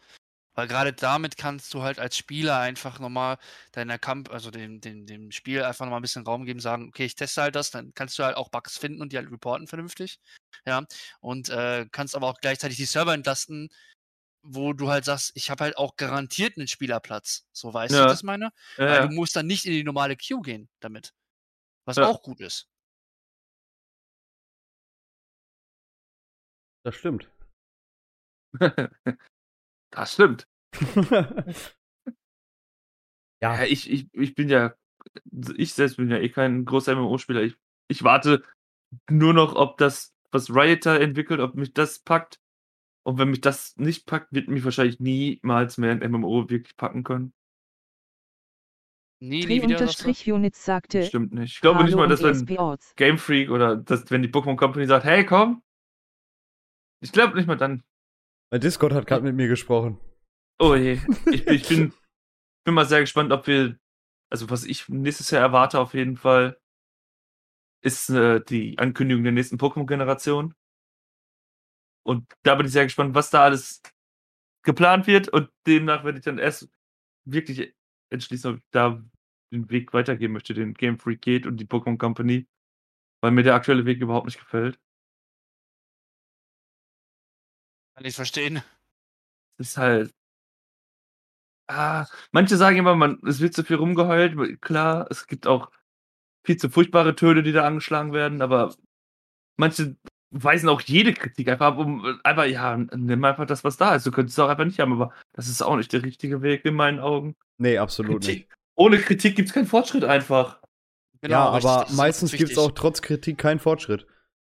Weil 0.59 0.66
gerade 0.66 0.93
damit 0.93 1.37
kannst 1.37 1.73
du 1.73 1.83
halt 1.83 2.01
als 2.01 2.16
Spieler 2.16 2.59
einfach 2.59 2.99
nochmal 2.99 3.39
deiner 3.71 3.97
Kamp, 3.97 4.33
also 4.33 4.51
dem, 4.51 4.81
dem, 4.81 5.07
dem 5.07 5.31
Spiel 5.31 5.62
einfach 5.62 5.85
nochmal 5.85 6.01
ein 6.01 6.03
bisschen 6.03 6.25
Raum 6.27 6.45
geben, 6.47 6.59
sagen, 6.59 6.89
okay, 6.89 7.05
ich 7.05 7.14
teste 7.14 7.43
halt 7.43 7.55
das, 7.55 7.71
dann 7.71 7.95
kannst 7.95 8.19
du 8.19 8.25
halt 8.25 8.37
auch 8.37 8.49
Bugs 8.49 8.77
finden 8.77 9.01
und 9.01 9.12
die 9.12 9.19
halt 9.19 9.31
reporten 9.31 9.69
vernünftig. 9.69 10.19
Ja. 10.66 10.85
Und 11.21 11.49
äh, 11.49 11.87
kannst 11.93 12.16
aber 12.16 12.27
auch 12.27 12.41
gleichzeitig 12.41 12.77
die 12.77 12.87
Server 12.87 13.14
entlasten, 13.14 13.69
wo 14.43 14.72
du 14.72 14.89
halt 14.89 15.05
sagst, 15.05 15.32
ich 15.34 15.51
habe 15.51 15.64
halt 15.64 15.76
auch 15.76 15.97
garantiert 15.97 16.57
einen 16.57 16.68
Spielerplatz. 16.68 17.47
So 17.53 17.72
weißt 17.72 17.95
Ja. 17.95 18.03
du, 18.05 18.09
das 18.09 18.22
meine? 18.22 18.53
Ja, 18.76 18.86
Weil 18.86 18.97
ja. 18.97 19.07
du 19.07 19.14
musst 19.14 19.36
dann 19.36 19.47
nicht 19.47 19.64
in 19.64 19.72
die 19.72 19.84
normale 19.84 20.16
Queue 20.16 20.41
gehen 20.43 20.68
damit. 20.80 21.12
Was 21.84 21.97
Ja. 21.97 22.07
auch 22.07 22.22
gut 22.22 22.41
ist. 22.41 22.68
Das 26.84 26.95
stimmt. 26.95 27.30
das 29.91 30.12
stimmt. 30.14 30.47
ja, 31.11 31.34
Ja, 33.43 33.64
ich, 33.64 33.91
ich, 33.91 34.09
ich 34.14 34.34
bin 34.34 34.49
ja, 34.49 34.74
ich 35.57 35.74
selbst 35.74 35.97
bin 35.97 36.11
ja 36.11 36.18
eh 36.18 36.28
kein 36.28 36.64
großer 36.64 36.93
MMO-Spieler. 36.97 37.43
Ich, 37.43 37.57
ich 37.89 38.03
warte 38.05 38.45
nur 39.11 39.34
noch, 39.34 39.55
ob 39.55 39.78
das, 39.78 40.14
was 40.30 40.51
Riot 40.51 40.86
da 40.86 40.97
entwickelt, 40.97 41.41
ob 41.41 41.55
mich 41.55 41.72
das 41.72 41.99
packt. 42.01 42.41
Und 43.09 43.16
wenn 43.16 43.30
mich 43.30 43.40
das 43.40 43.74
nicht 43.78 44.04
packt, 44.04 44.34
wird 44.34 44.48
mich 44.48 44.62
wahrscheinlich 44.64 45.00
niemals 45.00 45.78
mehr 45.78 45.92
ein 45.92 46.11
MMO 46.12 46.50
wirklich 46.50 46.76
packen 46.76 47.04
können. 47.04 47.32
Nie, 49.22 49.46
nie 49.46 49.62
wieder. 49.62 49.86
Tri-Units 49.86 50.62
sagte, 50.62 51.02
Stimmt 51.04 51.32
nicht. 51.32 51.54
Ich 51.54 51.61
glaube 51.62 51.84
nicht 51.84 51.96
mal, 51.96 52.06
dass 52.06 52.22
wenn. 52.22 52.44
Game 52.96 53.16
Freak 53.16 53.48
oder 53.48 53.76
dass, 53.78 54.11
wenn 54.11 54.20
die 54.20 54.28
Pokémon 54.28 54.56
Company 54.56 54.84
sagt, 54.86 55.06
hey, 55.06 55.24
komm. 55.24 55.62
Ich 57.02 57.11
glaube 57.11 57.34
nicht 57.34 57.46
mal 57.46 57.56
dann. 57.56 57.82
mein 58.52 58.61
Discord 58.61 58.92
hat 58.92 59.06
gerade 59.06 59.24
mit 59.24 59.34
mir 59.34 59.48
gesprochen. 59.48 59.98
Oh 60.61 60.74
je. 60.74 61.00
Ich, 61.32 61.46
bin- 61.46 61.54
ich 61.54 61.66
bin, 61.66 61.92
bin 62.66 62.74
mal 62.74 62.84
sehr 62.84 63.00
gespannt, 63.00 63.32
ob 63.32 63.46
wir, 63.46 63.78
also 64.30 64.50
was 64.50 64.64
ich 64.64 64.86
nächstes 64.90 65.30
Jahr 65.30 65.40
erwarte 65.40 65.80
auf 65.80 65.94
jeden 65.94 66.18
Fall, 66.18 66.61
ist 67.82 68.11
äh, 68.11 68.44
die 68.44 68.78
Ankündigung 68.78 69.24
der 69.24 69.32
nächsten 69.32 69.56
Pokémon-Generation. 69.56 70.54
Und 72.09 72.32
da 72.42 72.54
bin 72.54 72.64
ich 72.64 72.72
sehr 72.72 72.84
gespannt, 72.84 73.14
was 73.14 73.28
da 73.28 73.44
alles 73.44 73.82
geplant 74.64 75.06
wird. 75.06 75.28
Und 75.28 75.50
demnach 75.66 76.04
werde 76.04 76.18
ich 76.18 76.24
dann 76.24 76.38
erst 76.38 76.70
wirklich 77.26 77.74
entschließen, 78.11 78.50
ob 78.50 78.56
ich 78.56 78.64
da 78.70 79.04
den 79.52 79.68
Weg 79.68 79.92
weitergehen 79.92 80.32
möchte, 80.32 80.54
den 80.54 80.72
Game 80.72 80.98
Freak 80.98 81.20
geht 81.20 81.44
und 81.44 81.59
die 81.59 81.66
Pokémon 81.66 81.98
Company. 81.98 82.48
Weil 83.20 83.32
mir 83.32 83.42
der 83.42 83.54
aktuelle 83.54 83.84
Weg 83.84 84.00
überhaupt 84.00 84.24
nicht 84.24 84.38
gefällt. 84.38 84.80
Kann 87.94 88.06
ich 88.06 88.14
verstehen. 88.14 88.62
ist 89.59 89.76
halt. 89.76 90.14
Ah, 91.66 92.06
manche 92.32 92.56
sagen 92.56 92.78
immer, 92.78 92.94
man, 92.94 93.20
es 93.26 93.40
wird 93.40 93.52
zu 93.52 93.64
viel 93.64 93.76
rumgeheult. 93.76 94.62
Klar, 94.62 95.06
es 95.11 95.26
gibt 95.26 95.46
auch 95.46 95.70
viel 96.46 96.56
zu 96.56 96.70
furchtbare 96.70 97.14
Töne, 97.14 97.42
die 97.42 97.52
da 97.52 97.66
angeschlagen 97.66 98.14
werden, 98.14 98.40
aber 98.40 98.74
manche 99.59 99.98
weisen 100.31 100.68
auch 100.68 100.81
jede 100.81 101.12
Kritik 101.14 101.49
einfach 101.49 101.66
ab, 101.66 101.79
um 101.79 102.20
einfach, 102.22 102.45
ja, 102.47 102.76
nimm 102.76 103.24
einfach 103.24 103.47
das, 103.47 103.64
was 103.64 103.76
da 103.76 103.95
ist. 103.95 104.07
Du 104.07 104.11
könntest 104.11 104.39
es 104.39 104.45
auch 104.45 104.49
einfach 104.49 104.64
nicht 104.64 104.79
haben, 104.81 104.93
aber 104.93 105.12
das 105.33 105.49
ist 105.49 105.62
auch 105.62 105.76
nicht 105.76 105.93
der 105.93 106.03
richtige 106.03 106.43
Weg 106.43 106.64
in 106.64 106.74
meinen 106.74 107.01
Augen. 107.01 107.35
Nee, 107.59 107.79
absolut 107.79 108.20
nicht. 108.20 108.26
Kritik. 108.26 108.55
Ohne 108.76 108.99
Kritik 108.99 109.37
gibt 109.37 109.49
es 109.49 109.55
keinen 109.55 109.66
Fortschritt 109.66 110.05
einfach. 110.05 110.61
ja, 111.22 111.29
Genau, 111.29 111.55
richtig, 111.55 111.70
aber 111.70 111.87
ist 111.87 111.97
meistens 111.97 112.33
gibt 112.33 112.53
es 112.53 112.59
auch 112.59 112.70
trotz 112.72 113.03
Kritik 113.03 113.39
keinen 113.39 113.59
Fortschritt. 113.59 114.07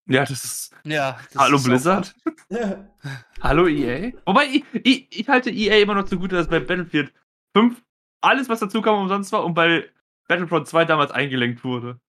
Ja, 0.09 0.25
das 0.25 0.43
ist. 0.43 0.75
Ja, 0.85 1.19
das 1.33 1.43
Hallo 1.43 1.57
ist 1.57 1.65
Blizzard. 1.65 2.15
Hallo 3.43 3.69
EA. 3.69 4.13
Wobei, 4.25 4.47
ich, 4.47 4.65
ich, 4.73 5.21
ich 5.21 5.29
halte 5.29 5.51
EA 5.51 5.83
immer 5.83 5.95
noch 5.95 6.07
zugute, 6.07 6.35
dass 6.35 6.49
bei 6.49 6.61
Battlefield 6.61 7.13
5 7.55 7.81
alles, 8.23 8.49
was 8.49 8.61
dazu 8.61 8.81
kam, 8.81 8.99
umsonst 8.99 9.31
war 9.33 9.45
und 9.45 9.53
bei 9.55 9.89
Battlefront 10.27 10.67
2 10.67 10.87
damals 10.87 11.11
eingelenkt 11.11 11.63
wurde. 11.63 12.01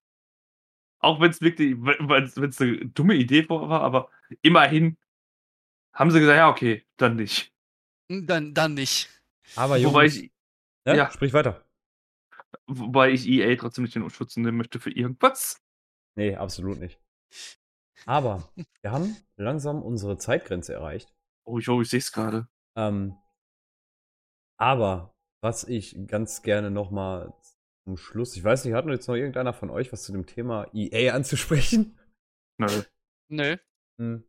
Auch 1.00 1.20
wenn 1.20 1.30
es 1.30 1.40
wirklich, 1.40 1.76
wenn 1.78 2.24
es 2.24 2.60
eine 2.60 2.86
dumme 2.86 3.14
Idee 3.14 3.48
war, 3.48 3.80
aber 3.80 4.10
immerhin 4.42 4.96
haben 5.94 6.10
sie 6.10 6.20
gesagt, 6.20 6.36
ja, 6.36 6.48
okay, 6.48 6.86
dann 6.96 7.16
nicht. 7.16 7.52
Dann, 8.08 8.54
dann 8.54 8.74
nicht. 8.74 9.08
Aber 9.56 9.76
Jungs, 9.76 9.94
Wobei 9.94 10.04
ich, 10.06 10.30
ja, 10.86 10.94
ja. 10.94 11.10
sprich 11.10 11.32
weiter. 11.32 11.64
wobei 12.66 13.10
ich 13.10 13.26
EA 13.26 13.56
trotzdem 13.56 13.84
nicht 13.84 13.96
in 13.96 14.08
Schutz 14.10 14.36
nehmen 14.36 14.56
möchte 14.56 14.78
für 14.78 14.90
irgendwas. 14.90 15.60
Nee, 16.16 16.36
absolut 16.36 16.78
nicht. 16.78 17.00
Aber 18.06 18.48
wir 18.82 18.92
haben 18.92 19.16
langsam 19.36 19.82
unsere 19.82 20.18
Zeitgrenze 20.18 20.74
erreicht. 20.74 21.12
Oh, 21.44 21.58
ich, 21.58 21.68
oh, 21.68 21.80
ich 21.80 21.88
sehe 21.88 21.98
es 21.98 22.12
gerade. 22.12 22.48
Ähm, 22.76 23.16
aber 24.58 25.14
was 25.40 25.64
ich 25.64 25.96
ganz 26.06 26.42
gerne 26.42 26.70
noch 26.70 26.90
mal 26.90 27.32
zum 27.90 27.96
Schluss, 27.96 28.36
ich 28.36 28.44
weiß 28.44 28.64
nicht, 28.64 28.74
hat 28.74 28.86
noch 28.86 28.92
jetzt 28.92 29.08
noch 29.08 29.16
irgendeiner 29.16 29.52
von 29.52 29.68
euch 29.68 29.92
was 29.92 30.04
zu 30.04 30.12
dem 30.12 30.24
Thema 30.24 30.68
EA 30.72 31.12
anzusprechen? 31.12 31.98
Nö. 32.58 32.82
Nö. 33.28 33.56
Hm. 33.98 34.24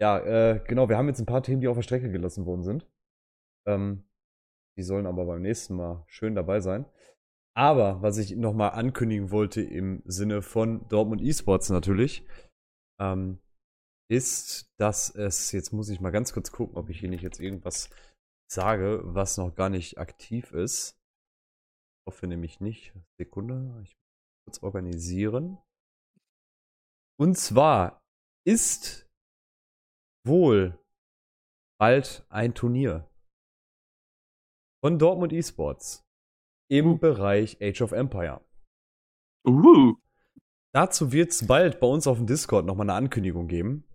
Ja, 0.00 0.18
äh, 0.18 0.64
genau, 0.66 0.88
wir 0.88 0.96
haben 0.96 1.06
jetzt 1.06 1.20
ein 1.20 1.26
paar 1.26 1.42
Themen, 1.42 1.60
die 1.60 1.68
auf 1.68 1.76
der 1.76 1.82
Strecke 1.82 2.10
gelassen 2.10 2.46
worden 2.46 2.64
sind. 2.64 2.90
Ähm, 3.68 4.04
die 4.76 4.82
sollen 4.82 5.06
aber 5.06 5.26
beim 5.26 5.42
nächsten 5.42 5.76
Mal 5.76 6.04
schön 6.08 6.34
dabei 6.34 6.60
sein. 6.60 6.86
Aber 7.54 8.02
was 8.02 8.18
ich 8.18 8.34
noch 8.34 8.54
mal 8.54 8.70
ankündigen 8.70 9.30
wollte 9.30 9.60
im 9.60 10.02
Sinne 10.06 10.42
von 10.42 10.88
Dortmund 10.88 11.20
Esports 11.22 11.68
natürlich, 11.70 12.26
ähm, 12.98 13.38
ist, 14.10 14.72
dass 14.76 15.14
es, 15.14 15.52
jetzt 15.52 15.72
muss 15.72 15.88
ich 15.88 16.00
mal 16.00 16.10
ganz 16.10 16.32
kurz 16.32 16.50
gucken, 16.50 16.76
ob 16.76 16.88
ich 16.88 16.98
hier 16.98 17.10
nicht 17.10 17.22
jetzt 17.22 17.38
irgendwas 17.38 17.90
sage, 18.50 19.02
was 19.04 19.36
noch 19.36 19.54
gar 19.54 19.68
nicht 19.68 19.98
aktiv 19.98 20.50
ist. 20.52 20.99
Hoffe 22.10 22.26
nämlich 22.26 22.58
nicht. 22.58 22.92
Sekunde, 23.18 23.70
ich 23.84 23.94
muss 23.94 24.44
kurz 24.44 24.62
organisieren. 24.64 25.58
Und 27.16 27.38
zwar 27.38 28.02
ist 28.44 29.08
wohl 30.26 30.76
bald 31.78 32.26
ein 32.28 32.52
Turnier 32.52 33.08
von 34.82 34.98
Dortmund 34.98 35.32
Esports 35.32 36.04
im 36.68 36.98
Bereich 36.98 37.58
Age 37.62 37.82
of 37.82 37.92
Empire. 37.92 38.44
Uh. 39.46 39.94
Dazu 40.74 41.12
wird 41.12 41.30
es 41.30 41.46
bald 41.46 41.78
bei 41.78 41.86
uns 41.86 42.08
auf 42.08 42.16
dem 42.16 42.26
Discord 42.26 42.66
nochmal 42.66 42.90
eine 42.90 42.98
Ankündigung 42.98 43.46
geben. 43.46 43.88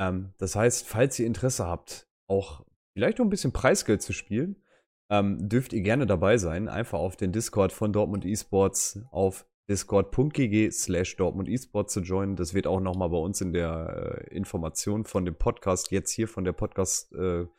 Ähm, 0.00 0.32
das 0.38 0.54
heißt, 0.54 0.86
falls 0.86 1.18
ihr 1.18 1.26
Interesse 1.26 1.66
habt, 1.66 2.06
auch 2.30 2.64
vielleicht 2.96 3.18
noch 3.18 3.26
ein 3.26 3.30
bisschen 3.30 3.52
Preisgeld 3.52 4.00
zu 4.00 4.12
spielen, 4.12 4.62
ähm, 5.10 5.48
dürft 5.48 5.72
ihr 5.72 5.82
gerne 5.82 6.06
dabei 6.06 6.36
sein. 6.38 6.68
Einfach 6.68 6.98
auf 6.98 7.16
den 7.16 7.32
Discord 7.32 7.72
von 7.72 7.92
Dortmund 7.92 8.24
Esports 8.24 9.00
auf 9.10 9.46
discord.gg 9.68 10.72
slash 10.72 11.16
Dortmund 11.16 11.48
eSport 11.48 11.90
zu 11.90 12.00
joinen. 12.00 12.36
Das 12.36 12.54
wird 12.54 12.66
auch 12.66 12.80
nochmal 12.80 13.10
bei 13.10 13.18
uns 13.18 13.40
in 13.40 13.52
der 13.52 14.24
äh, 14.30 14.34
Information 14.34 15.04
von 15.04 15.24
dem 15.24 15.34
Podcast, 15.34 15.90
jetzt 15.90 16.10
hier 16.12 16.26
von 16.26 16.44
der 16.44 16.52
Podcast-Folge, 16.52 17.50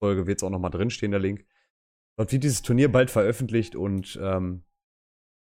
äh, 0.00 0.26
wird 0.26 0.38
es 0.38 0.42
auch 0.42 0.50
nochmal 0.50 0.70
drinstehen, 0.70 1.10
der 1.10 1.20
Link. 1.20 1.44
Dort 2.16 2.32
wird 2.32 2.44
dieses 2.44 2.62
Turnier 2.62 2.90
bald 2.90 3.10
veröffentlicht 3.10 3.74
und 3.74 4.18
ähm, 4.22 4.64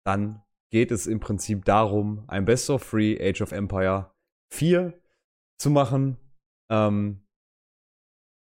dann 0.04 0.42
geht 0.70 0.90
es 0.90 1.06
im 1.06 1.20
Prinzip 1.20 1.64
darum, 1.64 2.24
ein 2.26 2.46
Best 2.46 2.68
of 2.70 2.82
Free 2.82 3.16
Age 3.20 3.42
of 3.42 3.52
Empire 3.52 4.14
4 4.50 4.98
zu 5.58 5.70
machen. 5.70 6.16
Ähm, 6.70 7.23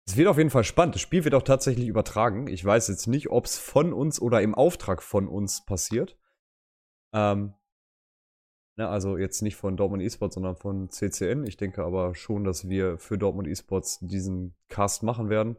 es 0.06 0.16
wird 0.16 0.28
auf 0.28 0.38
jeden 0.38 0.50
Fall 0.50 0.64
spannend. 0.64 0.94
Das 0.94 1.02
Spiel 1.02 1.24
wird 1.24 1.34
auch 1.34 1.42
tatsächlich 1.42 1.86
übertragen. 1.86 2.48
Ich 2.48 2.64
weiß 2.64 2.88
jetzt 2.88 3.06
nicht, 3.06 3.30
ob 3.30 3.44
es 3.44 3.58
von 3.58 3.92
uns 3.92 4.20
oder 4.20 4.42
im 4.42 4.54
Auftrag 4.54 5.02
von 5.02 5.28
uns 5.28 5.64
passiert. 5.64 6.16
Ähm, 7.12 7.54
ne, 8.76 8.88
also 8.88 9.16
jetzt 9.16 9.42
nicht 9.42 9.56
von 9.56 9.76
Dortmund 9.76 10.02
Esports, 10.02 10.34
sondern 10.34 10.56
von 10.56 10.90
CCN. 10.90 11.44
Ich 11.44 11.56
denke 11.56 11.84
aber 11.84 12.14
schon, 12.14 12.44
dass 12.44 12.68
wir 12.68 12.98
für 12.98 13.16
Dortmund 13.16 13.46
Esports 13.48 14.00
diesen 14.00 14.54
Cast 14.68 15.02
machen 15.02 15.28
werden. 15.30 15.56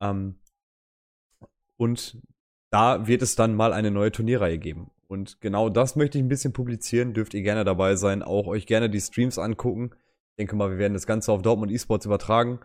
Ähm, 0.00 0.40
und 1.76 2.20
da 2.70 3.06
wird 3.06 3.22
es 3.22 3.36
dann 3.36 3.54
mal 3.54 3.72
eine 3.72 3.90
neue 3.90 4.12
Turnierreihe 4.12 4.58
geben. 4.58 4.90
Und 5.06 5.40
genau 5.40 5.68
das 5.68 5.96
möchte 5.96 6.18
ich 6.18 6.24
ein 6.24 6.28
bisschen 6.28 6.52
publizieren. 6.52 7.14
Dürft 7.14 7.34
ihr 7.34 7.42
gerne 7.42 7.64
dabei 7.64 7.96
sein. 7.96 8.22
Auch 8.22 8.46
euch 8.46 8.66
gerne 8.66 8.90
die 8.90 9.00
Streams 9.00 9.38
angucken. 9.38 9.90
Ich 9.92 10.36
denke 10.38 10.56
mal, 10.56 10.70
wir 10.70 10.78
werden 10.78 10.94
das 10.94 11.06
Ganze 11.06 11.32
auf 11.32 11.42
Dortmund 11.42 11.72
Esports 11.72 12.06
übertragen. 12.06 12.60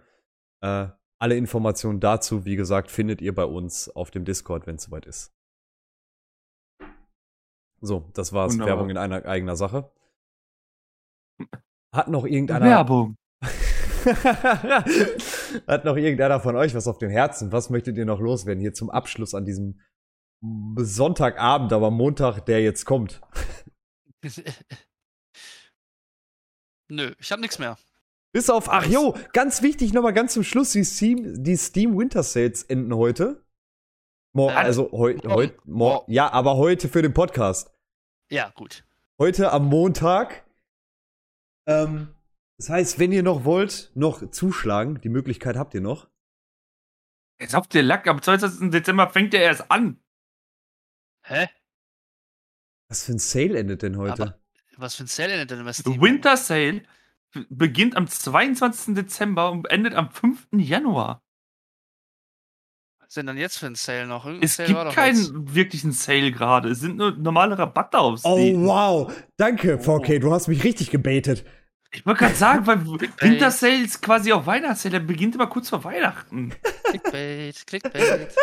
Äh, 0.62 0.88
alle 1.20 1.36
Informationen 1.38 2.00
dazu, 2.00 2.46
wie 2.46 2.56
gesagt, 2.56 2.92
findet 2.92 3.22
ihr 3.22 3.34
bei 3.34 3.46
uns 3.46 3.90
auf 3.90 4.12
dem 4.12 4.26
Discord, 4.26 4.68
wenn 4.68 4.76
es 4.76 4.84
soweit 4.84 5.06
ist. 5.06 5.34
So, 7.82 8.10
das 8.14 8.34
war's. 8.34 8.54
Wunderbar. 8.54 8.76
Werbung 8.76 8.90
in 8.90 8.98
einer 8.98 9.26
eigener 9.26 9.56
Sache. 9.56 9.92
Hat 11.92 12.08
noch 12.08 12.26
irgendeiner. 12.26 12.66
Werbung. 12.66 13.16
Hat 15.68 15.86
noch 15.86 15.96
irgendeiner 15.96 16.40
von 16.40 16.56
euch 16.56 16.76
was 16.76 16.88
auf 16.88 17.00
dem 17.00 17.10
Herzen? 17.10 17.52
Was 17.52 17.70
möchtet 17.70 17.98
ihr 17.98 18.06
noch 18.06 18.20
loswerden 18.20 18.62
hier 18.62 18.74
zum 18.74 18.90
Abschluss 18.90 19.34
an 19.34 19.46
diesem 19.46 19.80
Sonntagabend, 20.78 21.74
aber 21.74 21.90
Montag, 21.92 22.42
der 22.46 22.62
jetzt 22.62 22.86
kommt? 22.86 23.22
Nö, 26.88 27.16
ich 27.20 27.32
habe 27.32 27.42
nichts 27.42 27.58
mehr. 27.58 27.78
Bis 28.36 28.50
auf, 28.50 28.68
ach 28.68 28.86
jo, 28.86 29.18
ganz 29.32 29.62
wichtig 29.62 29.94
nochmal 29.94 30.12
ganz 30.12 30.34
zum 30.34 30.44
Schluss, 30.44 30.74
die 30.74 30.84
Steam, 30.84 31.42
die 31.42 31.56
Steam 31.56 31.98
Winter 31.98 32.22
Sales 32.22 32.64
enden 32.64 32.94
heute. 32.94 33.42
Mor 34.34 34.52
äh, 34.52 34.56
also 34.56 34.92
heute, 34.92 35.30
heute, 35.30 35.58
ja, 36.08 36.30
aber 36.34 36.58
heute 36.58 36.90
für 36.90 37.02
den 37.02 37.14
Podcast. 37.14 37.72
Ja, 38.30 38.50
gut. 38.50 38.84
Heute 39.20 39.54
am 39.54 39.68
Montag. 39.68 40.46
Ähm, 41.66 42.14
das 42.58 42.70
heißt, 42.70 43.00
wenn 43.00 43.14
ihr 43.14 43.24
noch 43.24 43.46
wollt, 43.46 43.94
noch 43.96 44.30
zuschlagen, 44.32 45.00
die 45.00 45.08
Möglichkeit 45.08 45.56
habt 45.56 45.74
ihr 45.74 45.80
noch. 45.80 46.10
Jetzt 47.40 47.54
habt 47.54 47.74
ihr 47.74 47.84
Lack, 47.84 48.06
am 48.06 48.22
22. 48.22 48.70
Dezember 48.70 49.10
fängt 49.12 49.34
er 49.34 49.44
erst 49.44 49.72
an. 49.72 50.04
Hä? 51.24 51.48
Was 52.90 53.06
für 53.06 53.14
ein 53.14 53.20
Sale 53.20 53.58
endet 53.58 53.82
denn 53.82 53.96
heute? 53.96 54.24
Aber 54.24 54.40
was 54.76 54.96
für 54.96 55.06
ein 55.06 55.08
Sale 55.08 55.32
endet 55.32 55.52
denn? 55.52 55.66
Was 55.66 55.86
Winter 55.86 56.36
Sale 56.36 56.84
beginnt 57.50 57.96
am 57.96 58.08
22. 58.08 58.96
Dezember 58.96 59.52
und 59.52 59.70
endet 59.70 59.96
am 59.96 60.10
5. 60.10 60.48
Januar. 60.54 61.22
Was 63.00 63.10
ist 63.10 63.18
denn 63.18 63.28
dann 63.28 63.38
jetzt 63.38 63.60
für 63.60 63.68
ein 63.68 63.76
Sale 63.76 64.08
noch? 64.08 64.26
Irgendein 64.26 64.46
es 64.46 64.56
Sale 64.56 64.68
gibt 64.68 64.90
keinen 64.92 65.18
jetzt. 65.18 65.32
wirklichen 65.34 65.92
Sale 65.92 66.32
gerade. 66.32 66.70
Es 66.70 66.80
sind 66.80 66.98
nur 66.98 67.12
normale 67.12 67.58
Rabatte 67.58 68.00
auf 68.00 68.22
oh, 68.24 68.38
Steam. 68.38 68.64
Oh, 68.64 68.68
wow. 68.68 69.14
Danke, 69.38 69.78
4K. 69.78 70.20
Du 70.20 70.32
hast 70.32 70.48
mich 70.48 70.64
richtig 70.64 70.90
gebetet. 70.90 71.46
Ich 71.92 72.06
wollte 72.06 72.20
gerade 72.20 72.36
sagen, 72.36 72.68
weil 72.68 72.86
Winter 73.20 73.52
Sale 73.52 73.84
ist 73.84 74.02
quasi 74.02 74.34
auch 74.34 74.46
Weihnachtssale. 74.46 75.00
Der 75.00 75.00
beginnt 75.00 75.36
immer 75.36 75.48
kurz 75.48 75.70
vor 75.70 75.84
Weihnachten. 75.84 76.54
Clickbait, 76.84 77.68
Clickbait. 77.68 78.36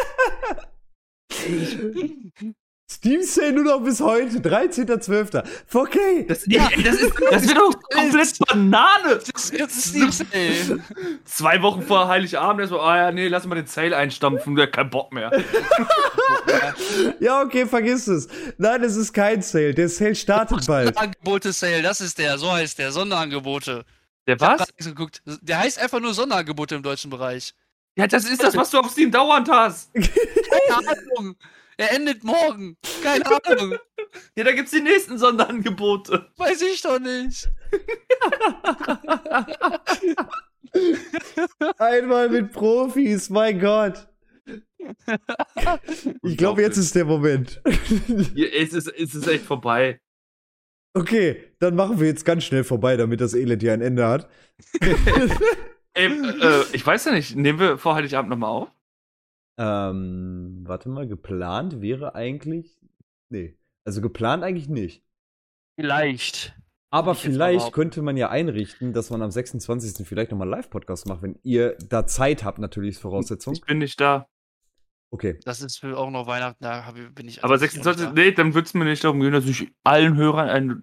Steam 2.92 3.22
Sale 3.22 3.52
nur 3.52 3.64
noch 3.64 3.80
bis 3.82 4.00
heute, 4.00 4.38
13.12. 4.38 5.42
Okay. 5.72 6.26
Das, 6.28 6.44
ja, 6.46 6.68
das, 6.84 7.00
ist, 7.00 7.14
das 7.30 7.48
wird 7.48 7.56
doch 7.56 7.74
komplett 7.90 8.38
Banane. 8.46 9.16
Das 9.16 9.28
ist 9.28 9.52
jetzt 9.52 9.84
Steam 9.88 10.12
Sale. 10.12 10.80
Zwei 11.24 11.62
Wochen 11.62 11.82
vor 11.82 12.08
Heiligabend, 12.08 12.60
er 12.60 12.68
so, 12.68 12.80
ah 12.80 12.96
ja, 12.96 13.12
nee, 13.12 13.28
lass 13.28 13.46
mal 13.46 13.54
den 13.54 13.66
Sale 13.66 13.96
einstampfen, 13.96 14.54
der 14.56 14.66
hat 14.66 14.72
keinen 14.72 14.90
Bock 14.90 15.12
mehr. 15.12 15.30
ja, 17.20 17.40
okay, 17.42 17.66
vergiss 17.66 18.06
es. 18.08 18.28
Nein, 18.58 18.82
es 18.84 18.96
ist 18.96 19.12
kein 19.12 19.40
Sale. 19.40 19.74
Der 19.74 19.88
Sale 19.88 20.14
startet 20.14 20.66
bald. 20.66 20.88
Sonderangebote 20.88 21.52
Sale, 21.52 21.82
das 21.82 22.00
ist 22.00 22.18
der, 22.18 22.36
so 22.36 22.52
heißt 22.52 22.78
der, 22.78 22.92
Sonderangebote. 22.92 23.84
Der 24.26 24.38
was? 24.38 24.68
Geguckt. 24.76 25.22
Der 25.24 25.58
heißt 25.60 25.80
einfach 25.80 26.00
nur 26.00 26.14
Sonderangebote 26.14 26.74
im 26.74 26.82
deutschen 26.82 27.10
Bereich. 27.10 27.54
Ja, 27.96 28.06
das 28.06 28.28
ist 28.28 28.42
das, 28.42 28.56
was 28.56 28.70
du 28.70 28.78
auf 28.78 28.90
Steam 28.90 29.10
dauernd 29.10 29.48
hast. 29.50 29.92
Keine 29.94 30.88
Ahnung. 30.88 31.36
Er 31.76 31.92
endet 31.92 32.24
morgen. 32.24 32.76
Keine 33.02 33.24
Ahnung. 33.26 33.78
ja, 34.36 34.44
da 34.44 34.52
gibt's 34.52 34.70
die 34.70 34.80
nächsten 34.80 35.18
Sonderangebote. 35.18 36.30
Weiß 36.36 36.62
ich 36.62 36.80
doch 36.82 36.98
nicht. 36.98 37.50
Einmal 41.78 42.28
mit 42.28 42.52
Profis, 42.52 43.30
mein 43.30 43.60
Gott. 43.60 44.08
Ich 46.22 46.36
glaube, 46.36 46.62
jetzt 46.62 46.76
ist 46.76 46.94
der 46.94 47.04
Moment. 47.04 47.60
Ja, 48.34 48.46
es, 48.46 48.72
ist, 48.72 48.88
es 48.88 49.14
ist 49.14 49.28
echt 49.28 49.44
vorbei. 49.44 50.00
Okay, 50.94 51.54
dann 51.58 51.74
machen 51.74 52.00
wir 52.00 52.06
jetzt 52.06 52.24
ganz 52.24 52.44
schnell 52.44 52.64
vorbei, 52.64 52.96
damit 52.96 53.20
das 53.20 53.34
Elend 53.34 53.62
hier 53.62 53.72
ein 53.72 53.80
Ende 53.80 54.06
hat. 54.06 54.28
Ey, 55.94 56.06
äh, 56.06 56.64
ich 56.72 56.86
weiß 56.86 57.04
ja 57.06 57.12
nicht, 57.12 57.36
nehmen 57.36 57.58
wir 57.58 57.78
vor 57.78 57.94
Heiligabend 57.94 58.30
nochmal 58.30 58.50
auf? 58.50 58.68
Ähm, 59.58 60.62
warte 60.64 60.88
mal, 60.88 61.06
geplant 61.06 61.80
wäre 61.80 62.14
eigentlich. 62.14 62.78
Nee. 63.28 63.58
Also 63.84 64.00
geplant 64.00 64.42
eigentlich 64.42 64.68
nicht. 64.68 65.04
Vielleicht. 65.78 66.54
Aber 66.90 67.14
vielleicht 67.14 67.72
könnte 67.72 68.02
man 68.02 68.16
ja 68.18 68.28
einrichten, 68.28 68.92
dass 68.92 69.10
man 69.10 69.22
am 69.22 69.30
26. 69.30 70.06
vielleicht 70.06 70.30
nochmal 70.30 70.48
Live-Podcast 70.48 71.06
macht, 71.06 71.22
wenn 71.22 71.38
ihr 71.42 71.76
da 71.88 72.06
Zeit 72.06 72.44
habt, 72.44 72.58
natürlich 72.58 72.96
ist 72.96 73.00
Voraussetzung. 73.00 73.54
Ich 73.54 73.62
bin 73.62 73.78
nicht 73.78 73.98
da. 73.98 74.26
Okay. 75.10 75.38
Das 75.44 75.60
ist 75.60 75.78
für 75.78 75.96
auch 75.96 76.10
noch 76.10 76.26
Weihnachten, 76.26 76.62
da 76.62 76.90
bin 77.14 77.28
ich. 77.28 77.44
Aber 77.44 77.58
26. 77.58 78.12
Nee, 78.12 78.32
dann 78.32 78.54
wird 78.54 78.66
es 78.66 78.74
mir 78.74 78.84
nicht 78.84 79.04
darum 79.04 79.20
gehen, 79.20 79.32
dass 79.32 79.46
ich 79.46 79.70
allen 79.84 80.16
Hörern 80.16 80.48
ein 80.48 80.82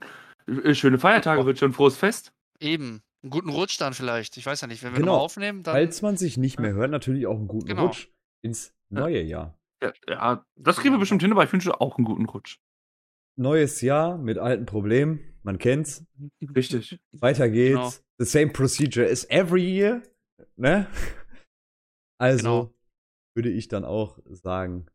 äh, 0.63 0.73
schöne 0.73 0.97
Feiertage 0.97 1.45
wünsche 1.45 1.65
und 1.65 1.73
frohes 1.73 1.97
Fest. 1.97 2.31
Eben. 2.59 3.01
Einen 3.21 3.31
guten 3.31 3.49
Rutsch 3.49 3.79
dann 3.79 3.93
vielleicht. 3.93 4.37
Ich 4.37 4.45
weiß 4.45 4.61
ja 4.61 4.67
nicht, 4.67 4.81
wenn 4.83 4.93
wir 4.93 4.99
genau. 4.99 5.13
nochmal 5.13 5.25
aufnehmen, 5.25 5.63
dann. 5.63 5.73
Falls 5.73 6.01
man 6.01 6.15
sich 6.15 6.37
nicht 6.37 6.59
mehr 6.59 6.73
hört, 6.73 6.91
natürlich 6.91 7.27
auch 7.27 7.35
einen 7.35 7.47
guten 7.47 7.67
genau. 7.67 7.87
Rutsch 7.87 8.09
ins 8.41 8.73
neue 8.89 9.21
Jahr. 9.21 9.59
Ja, 9.81 9.93
ja, 10.07 10.45
das 10.55 10.77
kriegen 10.77 10.93
wir 10.93 10.99
bestimmt 10.99 11.21
hin, 11.21 11.31
aber 11.31 11.43
ich 11.43 11.51
wünsche 11.51 11.79
auch 11.79 11.97
einen 11.97 12.05
guten 12.05 12.25
Rutsch. 12.25 12.59
Neues 13.37 13.81
Jahr 13.81 14.17
mit 14.17 14.37
alten 14.37 14.65
Problemen, 14.65 15.37
man 15.43 15.57
kennt's. 15.57 16.05
Richtig. 16.55 16.99
Weiter 17.11 17.49
geht's. 17.49 17.75
Genau. 17.75 17.91
The 18.19 18.25
same 18.25 18.51
procedure 18.51 19.09
as 19.09 19.25
every 19.29 19.63
year, 19.63 20.01
ne? 20.55 20.87
Also 22.21 22.37
genau. 22.37 22.73
würde 23.33 23.49
ich 23.49 23.69
dann 23.69 23.85
auch 23.85 24.19
sagen, 24.25 24.87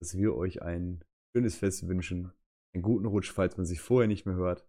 dass 0.00 0.16
wir 0.16 0.34
euch 0.34 0.62
ein 0.62 1.04
schönes 1.36 1.56
Fest 1.56 1.86
wünschen, 1.86 2.32
einen 2.74 2.82
guten 2.82 3.04
Rutsch, 3.04 3.30
falls 3.30 3.58
man 3.58 3.66
sich 3.66 3.80
vorher 3.80 4.08
nicht 4.08 4.24
mehr 4.24 4.36
hört. 4.36 4.66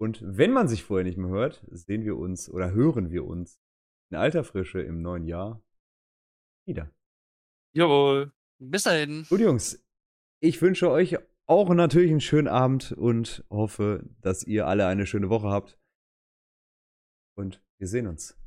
Und 0.00 0.20
wenn 0.22 0.52
man 0.52 0.68
sich 0.68 0.84
vorher 0.84 1.04
nicht 1.04 1.18
mehr 1.18 1.30
hört, 1.30 1.64
sehen 1.70 2.04
wir 2.04 2.16
uns 2.16 2.48
oder 2.48 2.70
hören 2.72 3.10
wir 3.10 3.26
uns 3.26 3.60
in 4.10 4.16
alter 4.16 4.44
Frische 4.44 4.80
im 4.80 5.02
neuen 5.02 5.24
Jahr 5.24 5.62
wieder. 6.66 6.90
Jawohl. 7.74 8.32
Bis 8.58 8.84
dahin. 8.84 9.26
Gut, 9.28 9.40
Jungs. 9.40 9.84
Ich 10.40 10.60
wünsche 10.62 10.90
euch 10.90 11.16
auch 11.46 11.72
natürlich 11.74 12.10
einen 12.10 12.20
schönen 12.20 12.48
Abend 12.48 12.92
und 12.92 13.44
hoffe, 13.50 14.08
dass 14.20 14.44
ihr 14.44 14.66
alle 14.66 14.86
eine 14.86 15.06
schöne 15.06 15.30
Woche 15.30 15.48
habt. 15.48 15.78
Und 17.36 17.62
wir 17.78 17.88
sehen 17.88 18.06
uns. 18.06 18.38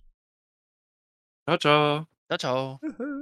Ciao, 1.47 1.57
ciao. 1.57 2.07
Ciao, 2.27 2.79
ciao. 2.79 3.17